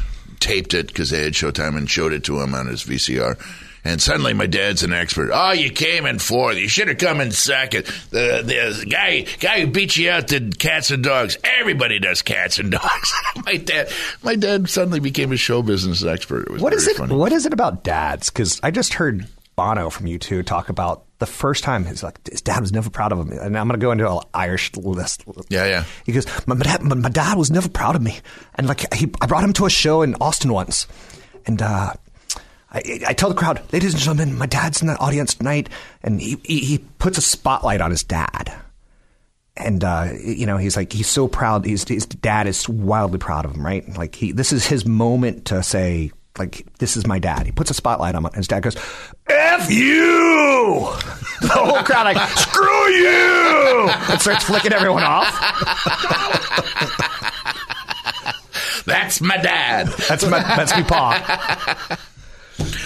taped 0.43 0.73
it 0.73 0.88
because 0.88 1.10
they 1.10 1.23
had 1.23 1.34
Showtime 1.34 1.77
and 1.77 1.89
showed 1.89 2.13
it 2.13 2.23
to 2.25 2.39
him 2.41 2.53
on 2.53 2.67
his 2.67 2.84
VCR. 2.84 3.39
And 3.86 4.01
suddenly, 4.01 4.34
my 4.34 4.45
dad's 4.45 4.84
an 4.84 4.93
expert. 4.93 5.32
Oh, 5.34 5.51
you 5.51 5.69
came 5.69 6.06
in 6.06 6.17
fourth. 6.19 6.56
You 6.58 6.69
should 6.69 6.88
have 6.88 6.97
come 6.99 7.19
in 7.19 7.32
second. 7.32 7.86
The, 8.12 8.41
the 8.45 8.86
guy 8.89 9.25
guy 9.41 9.60
who 9.60 9.67
beat 9.67 9.97
you 9.97 10.10
out 10.10 10.27
did 10.27 10.58
cats 10.58 10.89
and 10.91 11.03
dogs. 11.03 11.38
Everybody 11.60 11.99
does 11.99 12.21
cats 12.21 12.60
and 12.60 12.71
dogs. 12.71 13.13
my 13.45 13.58
dad, 13.58 13.91
my 14.23 14.36
dad 14.36 14.69
suddenly 14.69 15.01
became 15.01 15.34
a 15.34 15.38
show 15.38 15.62
business 15.62 16.01
expert. 16.03 16.43
It 16.47 16.51
was 16.51 16.62
What 16.62 16.73
is 16.73 16.88
it? 16.88 16.95
funny. 16.95 17.13
What 17.13 17.34
is 17.34 17.45
it 17.45 17.51
about 17.51 17.84
dads? 17.84 18.29
Because 18.29 18.58
I 18.63 18.71
just 18.71 18.93
heard 18.93 19.27
Bono 19.58 19.89
from 19.89 20.06
U2 20.06 20.45
talk 20.45 20.69
about 20.69 21.03
the 21.23 21.31
first 21.31 21.63
time 21.63 21.86
his 21.86 22.03
like 22.03 22.27
his 22.27 22.41
dad 22.41 22.59
was 22.59 22.73
never 22.73 22.89
proud 22.89 23.13
of 23.13 23.19
him, 23.19 23.31
and 23.31 23.57
I'm 23.57 23.67
going 23.67 23.79
to 23.79 23.83
go 23.83 23.91
into 23.91 24.09
an 24.09 24.19
Irish 24.33 24.75
list. 24.75 25.23
Yeah, 25.47 25.65
yeah. 25.65 25.86
He 26.05 26.12
goes, 26.12 26.25
my, 26.45 26.55
my, 26.55 26.63
dad, 26.63 26.81
my, 26.81 26.95
my 26.95 27.09
dad 27.09 27.38
was 27.38 27.49
never 27.49 27.69
proud 27.69 27.95
of 27.95 28.01
me, 28.01 28.19
and 28.55 28.67
like 28.67 28.93
he, 28.93 29.09
I 29.21 29.27
brought 29.27 29.45
him 29.45 29.53
to 29.53 29.65
a 29.65 29.69
show 29.69 30.01
in 30.01 30.15
Austin 30.15 30.51
once, 30.51 30.86
and 31.45 31.62
uh, 31.62 31.93
I, 32.71 32.99
I 33.07 33.13
tell 33.13 33.29
the 33.29 33.36
crowd, 33.36 33.62
ladies 33.71 33.93
and 33.93 34.03
gentlemen, 34.03 34.38
my 34.38 34.47
dad's 34.47 34.81
in 34.81 34.88
the 34.88 34.97
audience 34.99 35.36
tonight, 35.36 35.69
and 36.01 36.19
he 36.19 36.38
he, 36.43 36.59
he 36.59 36.77
puts 36.99 37.17
a 37.17 37.21
spotlight 37.21 37.79
on 37.79 37.91
his 37.91 38.03
dad. 38.03 38.53
And 39.55 39.83
uh, 39.83 40.09
you 40.19 40.45
know 40.45 40.57
he's 40.57 40.75
like 40.75 40.91
he's 40.91 41.07
so 41.07 41.29
proud. 41.29 41.65
His, 41.65 41.86
his 41.86 42.05
dad 42.05 42.47
is 42.47 42.67
wildly 42.67 43.19
proud 43.19 43.45
of 43.45 43.55
him, 43.55 43.63
right? 43.63 43.88
Like 43.97 44.15
he, 44.15 44.33
this 44.33 44.51
is 44.51 44.65
his 44.65 44.86
moment 44.86 45.45
to 45.45 45.63
say, 45.63 46.12
like, 46.39 46.65
this 46.80 46.98
is 46.98 47.06
my 47.06 47.19
dad. 47.19 47.46
He 47.46 47.52
puts 47.52 47.69
a 47.69 47.74
spotlight 47.74 48.15
on 48.15 48.22
him, 48.22 48.26
and 48.26 48.36
his 48.36 48.48
dad 48.48 48.63
goes, 48.63 48.76
"F 49.28 49.69
you!" 49.72 50.89
The 51.43 51.50
whole 51.50 51.84
crowd 51.84 52.15
like, 52.15 52.30
"Screw 52.38 52.88
you!" 52.88 53.89
and 54.10 54.22
starts 54.22 54.46
flicking 54.46 54.72
everyone 54.72 55.04
off. 55.04 55.28
That's 58.86 59.22
my 59.22 59.38
dad. 59.38 59.88
That's 60.10 60.26
my 60.26 60.39
that's 60.39 60.76
me, 60.76 60.84
pa. 60.84 61.98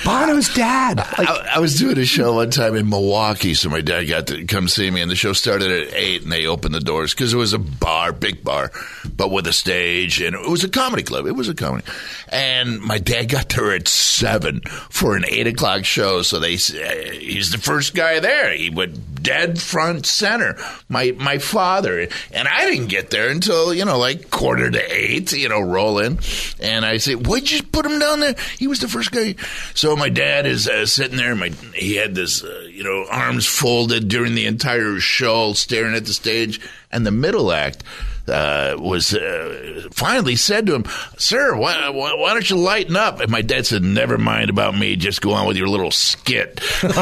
Bono's 0.08 0.54
dad. 0.54 1.00
Like, 1.18 1.28
I, 1.28 1.56
I 1.56 1.60
was 1.60 1.76
doing 1.76 1.98
a 1.98 2.06
show 2.06 2.36
one 2.36 2.50
time 2.50 2.78
in 2.78 2.88
Milwaukee, 2.88 3.54
so 3.54 3.70
my 3.70 3.82
dad 3.82 4.04
got 4.06 4.28
to 4.28 4.46
come 4.46 4.70
see 4.70 4.90
me, 4.90 5.02
and 5.02 5.12
the 5.12 5.18
show 5.18 5.34
started 5.34 5.70
at 5.70 5.94
eight, 5.94 6.24
and 6.24 6.32
they 6.32 6.46
opened 6.46 6.74
the 6.74 6.80
doors 6.80 7.14
because 7.14 7.34
it 7.34 7.38
was 7.38 7.52
a 7.52 7.60
bar, 7.60 8.14
big 8.14 8.42
bar, 8.42 8.72
but 9.14 9.32
with 9.32 9.48
a 9.48 9.52
stage, 9.52 10.22
and 10.22 10.34
it 10.34 10.50
was 10.50 10.64
a 10.64 10.70
comedy 10.70 11.04
club. 11.04 11.26
It 11.28 11.34
was 11.34 11.50
a 11.50 11.54
comedy, 11.54 11.86
and 12.30 12.80
my 12.80 13.00
dad 13.00 13.28
got 13.28 13.50
there 13.50 13.74
at 13.74 13.90
seven 13.90 14.62
for 14.62 15.18
an 15.18 15.26
eight 15.28 15.46
o'clock 15.46 15.84
show. 15.84 16.22
So 16.22 16.40
they, 16.40 16.54
uh, 16.54 17.12
he's 17.12 17.52
the 17.52 17.58
first 17.58 17.94
guy 17.94 18.22
there. 18.22 18.56
He 18.56 18.70
went 18.70 19.22
dead 19.22 19.62
front 19.62 20.06
center. 20.06 20.56
My 20.88 21.14
my 21.18 21.38
father, 21.38 22.08
and 22.32 22.48
I 22.48 22.66
didn't 22.72 22.88
get 22.88 23.10
there 23.10 23.30
until 23.30 23.74
you 23.74 23.84
know 23.84 24.00
like 24.00 24.32
quarter 24.32 24.72
to 24.72 24.96
eight. 24.96 25.34
You 25.34 25.50
know, 25.50 25.60
roll 25.60 26.00
in, 26.00 26.20
and 26.62 26.86
I 26.86 26.96
say, 26.96 27.16
"Why'd 27.16 27.52
you 27.52 27.62
put 27.62 27.86
him 27.86 28.00
down 28.00 28.22
there?" 28.22 28.36
He 28.58 28.68
was 28.68 28.80
the 28.80 28.88
first 28.88 29.12
guy. 29.12 29.36
So 29.74 29.97
my 29.98 30.10
dad 30.10 30.46
is 30.46 30.68
uh, 30.68 30.86
sitting 30.86 31.18
there. 31.18 31.36
My 31.36 31.50
he 31.74 31.96
had 31.96 32.16
this, 32.16 32.44
uh, 32.44 32.68
you 32.72 32.84
know, 32.84 33.06
arms 33.10 33.46
folded 33.46 34.08
during 34.08 34.36
the 34.36 34.46
entire 34.46 35.00
show, 35.00 35.54
staring 35.54 35.96
at 35.96 36.06
the 36.06 36.14
stage. 36.14 36.62
And 36.92 37.06
the 37.06 37.12
middle 37.12 37.52
act 37.52 37.84
uh, 38.30 38.76
was 38.78 39.14
uh, 39.14 39.88
finally 39.92 40.36
said 40.36 40.68
to 40.68 40.76
him, 40.76 40.86
"Sir, 41.18 41.56
why, 41.56 41.90
why, 41.90 42.14
why 42.14 42.34
don't 42.34 42.50
you 42.50 42.58
lighten 42.58 42.96
up?" 42.96 43.20
And 43.20 43.32
my 43.32 43.42
dad 43.42 43.66
said, 43.66 43.84
"Never 43.84 44.18
mind 44.18 44.50
about 44.50 44.78
me. 44.78 44.96
Just 44.96 45.22
go 45.22 45.34
on 45.34 45.48
with 45.48 45.58
your 45.58 45.68
little 45.68 45.92
skit." 45.92 46.62
and 46.84 46.94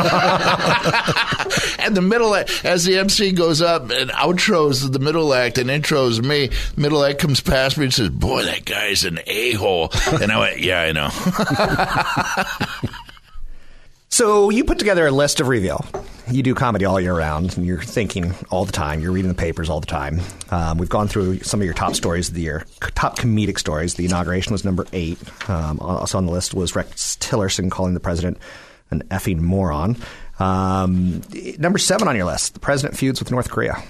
the 1.95 2.01
middle 2.01 2.35
act, 2.35 2.65
as 2.65 2.85
the 2.85 2.97
MC 2.97 3.31
goes 3.31 3.61
up 3.61 3.89
and 3.89 4.09
outros 4.11 4.91
the 4.91 4.99
middle 4.99 5.33
act 5.33 5.57
and 5.57 5.69
intros 5.69 6.23
me, 6.23 6.49
middle 6.77 7.03
act 7.03 7.19
comes 7.19 7.41
past 7.41 7.77
me 7.77 7.85
and 7.85 7.93
says, 7.93 8.09
"Boy, 8.09 8.43
that 8.43 8.65
guy's 8.65 9.03
an 9.03 9.19
a 9.25 9.53
hole." 9.53 9.89
And 10.21 10.31
I 10.31 10.39
went, 10.39 10.59
"Yeah, 10.59 10.81
I 10.81 10.91
know." 10.91 11.09
So 14.15 14.49
you 14.49 14.63
put 14.63 14.79
together 14.79 15.05
a 15.05 15.11
list 15.11 15.41
of 15.41 15.49
reveal. 15.49 15.85
You 16.31 16.41
do 16.41 16.55
comedy 16.55 16.85
all 16.85 17.01
year 17.01 17.13
round, 17.13 17.57
and 17.57 17.65
you're 17.65 17.81
thinking 17.81 18.33
all 18.49 18.63
the 18.63 18.71
time. 18.71 19.01
You're 19.01 19.11
reading 19.11 19.27
the 19.27 19.35
papers 19.35 19.69
all 19.69 19.81
the 19.81 19.87
time. 19.87 20.21
Um, 20.51 20.77
we've 20.77 20.87
gone 20.87 21.09
through 21.09 21.41
some 21.41 21.59
of 21.59 21.65
your 21.65 21.73
top 21.73 21.95
stories 21.95 22.29
of 22.29 22.35
the 22.35 22.39
year, 22.39 22.65
top 22.95 23.19
comedic 23.19 23.59
stories. 23.59 23.95
The 23.95 24.05
inauguration 24.05 24.53
was 24.53 24.63
number 24.63 24.87
eight. 24.93 25.19
Um, 25.49 25.81
also 25.81 26.17
on 26.17 26.27
the 26.27 26.31
list 26.31 26.53
was 26.53 26.77
Rex 26.77 27.17
Tillerson 27.17 27.69
calling 27.69 27.93
the 27.93 27.99
president 27.99 28.37
an 28.89 29.03
effing 29.09 29.39
moron. 29.39 29.97
Um, 30.39 31.21
number 31.59 31.77
seven 31.77 32.07
on 32.07 32.15
your 32.15 32.25
list: 32.25 32.53
the 32.53 32.61
president 32.61 32.97
feuds 32.97 33.19
with 33.19 33.31
North 33.31 33.49
Korea. 33.49 33.83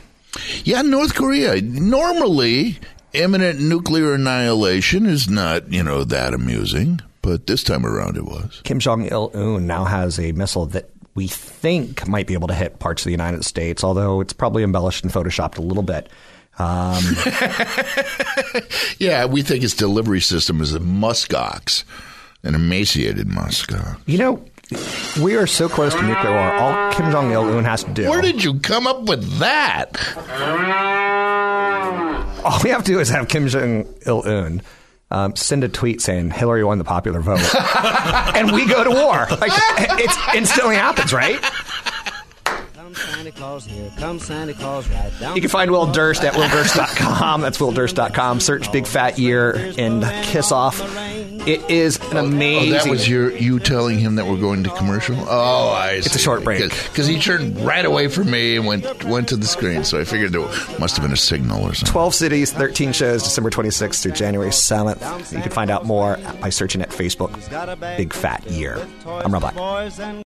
Yeah, 0.63 0.82
North 0.82 1.13
Korea. 1.13 1.61
Normally, 1.61 2.80
imminent 3.13 3.59
nuclear 3.59 4.15
annihilation 4.15 5.05
is 5.05 5.30
not, 5.30 5.71
you 5.71 5.84
know, 5.84 6.03
that 6.03 6.34
amusing, 6.34 6.99
but 7.26 7.47
this 7.47 7.63
time 7.63 7.86
around 7.86 8.15
it 8.17 8.23
was. 8.26 8.61
Kim 8.63 8.80
Jong 8.80 9.05
Il 9.05 9.32
Un 9.34 9.65
now 9.67 9.84
has 9.84 10.19
a 10.19 10.32
missile 10.34 10.65
that 10.67 10.89
we 11.15 11.28
think 11.28 12.07
might 12.07 12.28
be 12.28 12.34
able 12.36 12.47
to 12.47 12.53
hit 12.53 12.80
parts 12.80 13.01
of 13.01 13.05
the 13.05 13.11
United 13.11 13.43
States, 13.43 13.84
although 13.84 14.21
it's 14.21 14.34
probably 14.34 14.63
embellished 14.63 15.03
and 15.03 15.11
photoshopped 15.11 15.57
a 15.57 15.61
little 15.61 15.84
bit. 15.84 16.09
Um, 16.59 17.03
Yeah, 18.99 19.26
we 19.26 19.41
think 19.41 19.63
its 19.63 19.73
delivery 19.73 20.21
system 20.21 20.61
is 20.61 20.73
a 20.73 20.80
muskox, 20.80 21.84
an 22.43 22.55
emaciated 22.55 23.28
muskox. 23.28 23.97
you 24.05 24.17
know, 24.17 24.45
we 25.21 25.36
are 25.36 25.47
so 25.47 25.67
close 25.69 25.93
to 25.93 26.01
nuclear 26.01 26.32
war. 26.32 26.53
All 26.53 26.91
Kim 26.93 27.11
Jong 27.11 27.32
Il 27.32 27.57
Un 27.57 27.65
has 27.65 27.84
to 27.84 27.91
do. 27.91 28.09
Where 28.09 28.21
did 28.21 28.43
you 28.43 28.59
come 28.59 28.88
up 28.88 29.03
with 29.03 29.39
that? 29.39 29.97
all 32.43 32.59
we 32.63 32.69
have 32.69 32.84
to 32.84 32.91
do 32.91 32.99
is 32.99 33.09
have 33.09 33.28
Kim 33.28 33.47
Jong 33.47 33.86
Il 34.05 34.23
Un. 34.28 34.61
Um, 35.12 35.36
send 35.36 35.64
a 35.64 35.70
tweet 35.70 36.01
saying 36.01 36.32
Hillary 36.32 36.64
won 36.64 36.80
the 36.80 36.84
popular 36.84 37.20
vote, 37.22 37.39
and 38.36 38.51
we 38.51 38.66
go 38.68 38.84
to 38.84 38.89
war. 38.89 39.28
Like 39.39 39.51
it 39.99 40.36
instantly 40.36 40.76
happens, 40.76 41.14
right? 41.14 41.39
Come 42.96 43.14
Santa 43.16 43.32
Claus, 43.32 43.66
here 43.66 43.91
comes 43.98 44.26
Santa 44.26 44.54
Claus 44.54 44.88
right 44.89 45.12
down. 45.20 45.36
You 45.36 45.41
can 45.41 45.50
find 45.50 45.70
Will 45.72 45.86
Durst 45.91 46.24
at 46.24 46.34
willdurst.com. 46.34 47.41
That's 47.41 47.58
willdurst.com. 47.58 48.39
Search 48.39 48.72
Big 48.72 48.88
Fat 48.88 49.20
Year 49.20 49.74
and 49.78 50.04
kiss 50.26 50.52
off. 50.52 50.80
It 51.48 51.70
is 51.70 51.98
an 52.12 52.18
Oh, 52.18 52.26
amazing. 52.26 52.72
that 52.72 52.88
was 52.88 53.08
your 53.08 53.32
you 53.32 53.60
telling 53.60 54.00
him 54.00 54.16
that 54.16 54.26
we're 54.26 54.38
going 54.39 54.64
to 54.64 54.70
commercial. 54.72 55.16
Oh, 55.30 55.70
I. 55.70 55.91
It's 55.91 56.16
a 56.16 56.20
short 56.20 56.43
break. 56.43 56.62
because 56.70 57.06
he 57.06 57.20
turned 57.20 57.60
right 57.60 57.86
away 57.86 58.08
from 58.08 58.32
me 58.32 58.56
and 58.56 58.66
went 58.66 59.04
went 59.04 59.28
to 59.30 59.36
the 59.38 59.46
screen. 59.46 59.84
So 59.84 60.00
I 60.00 60.06
figured 60.06 60.32
there 60.32 60.41
must 60.80 60.96
have 60.96 61.04
been 61.04 61.14
a 61.14 61.18
signal 61.18 61.62
or 61.64 61.74
something. 61.76 61.91
12 61.91 62.16
cities, 62.16 62.52
13 62.52 62.93
shows, 62.93 63.22
December 63.24 63.52
26th 63.52 64.02
through 64.02 64.14
January 64.14 64.50
7th. 64.50 65.32
You 65.34 65.41
can 65.43 65.52
find 65.52 65.70
out 65.70 65.86
more 65.86 66.18
by 66.41 66.50
searching 66.50 66.82
at 66.82 66.89
Facebook 66.89 67.32
Big 67.98 68.12
Fat 68.14 68.50
Year. 68.50 68.80
I'm 69.06 69.32
Rob 69.32 69.41
Black. 69.41 69.56
Boys 69.56 70.00
and 70.00 70.24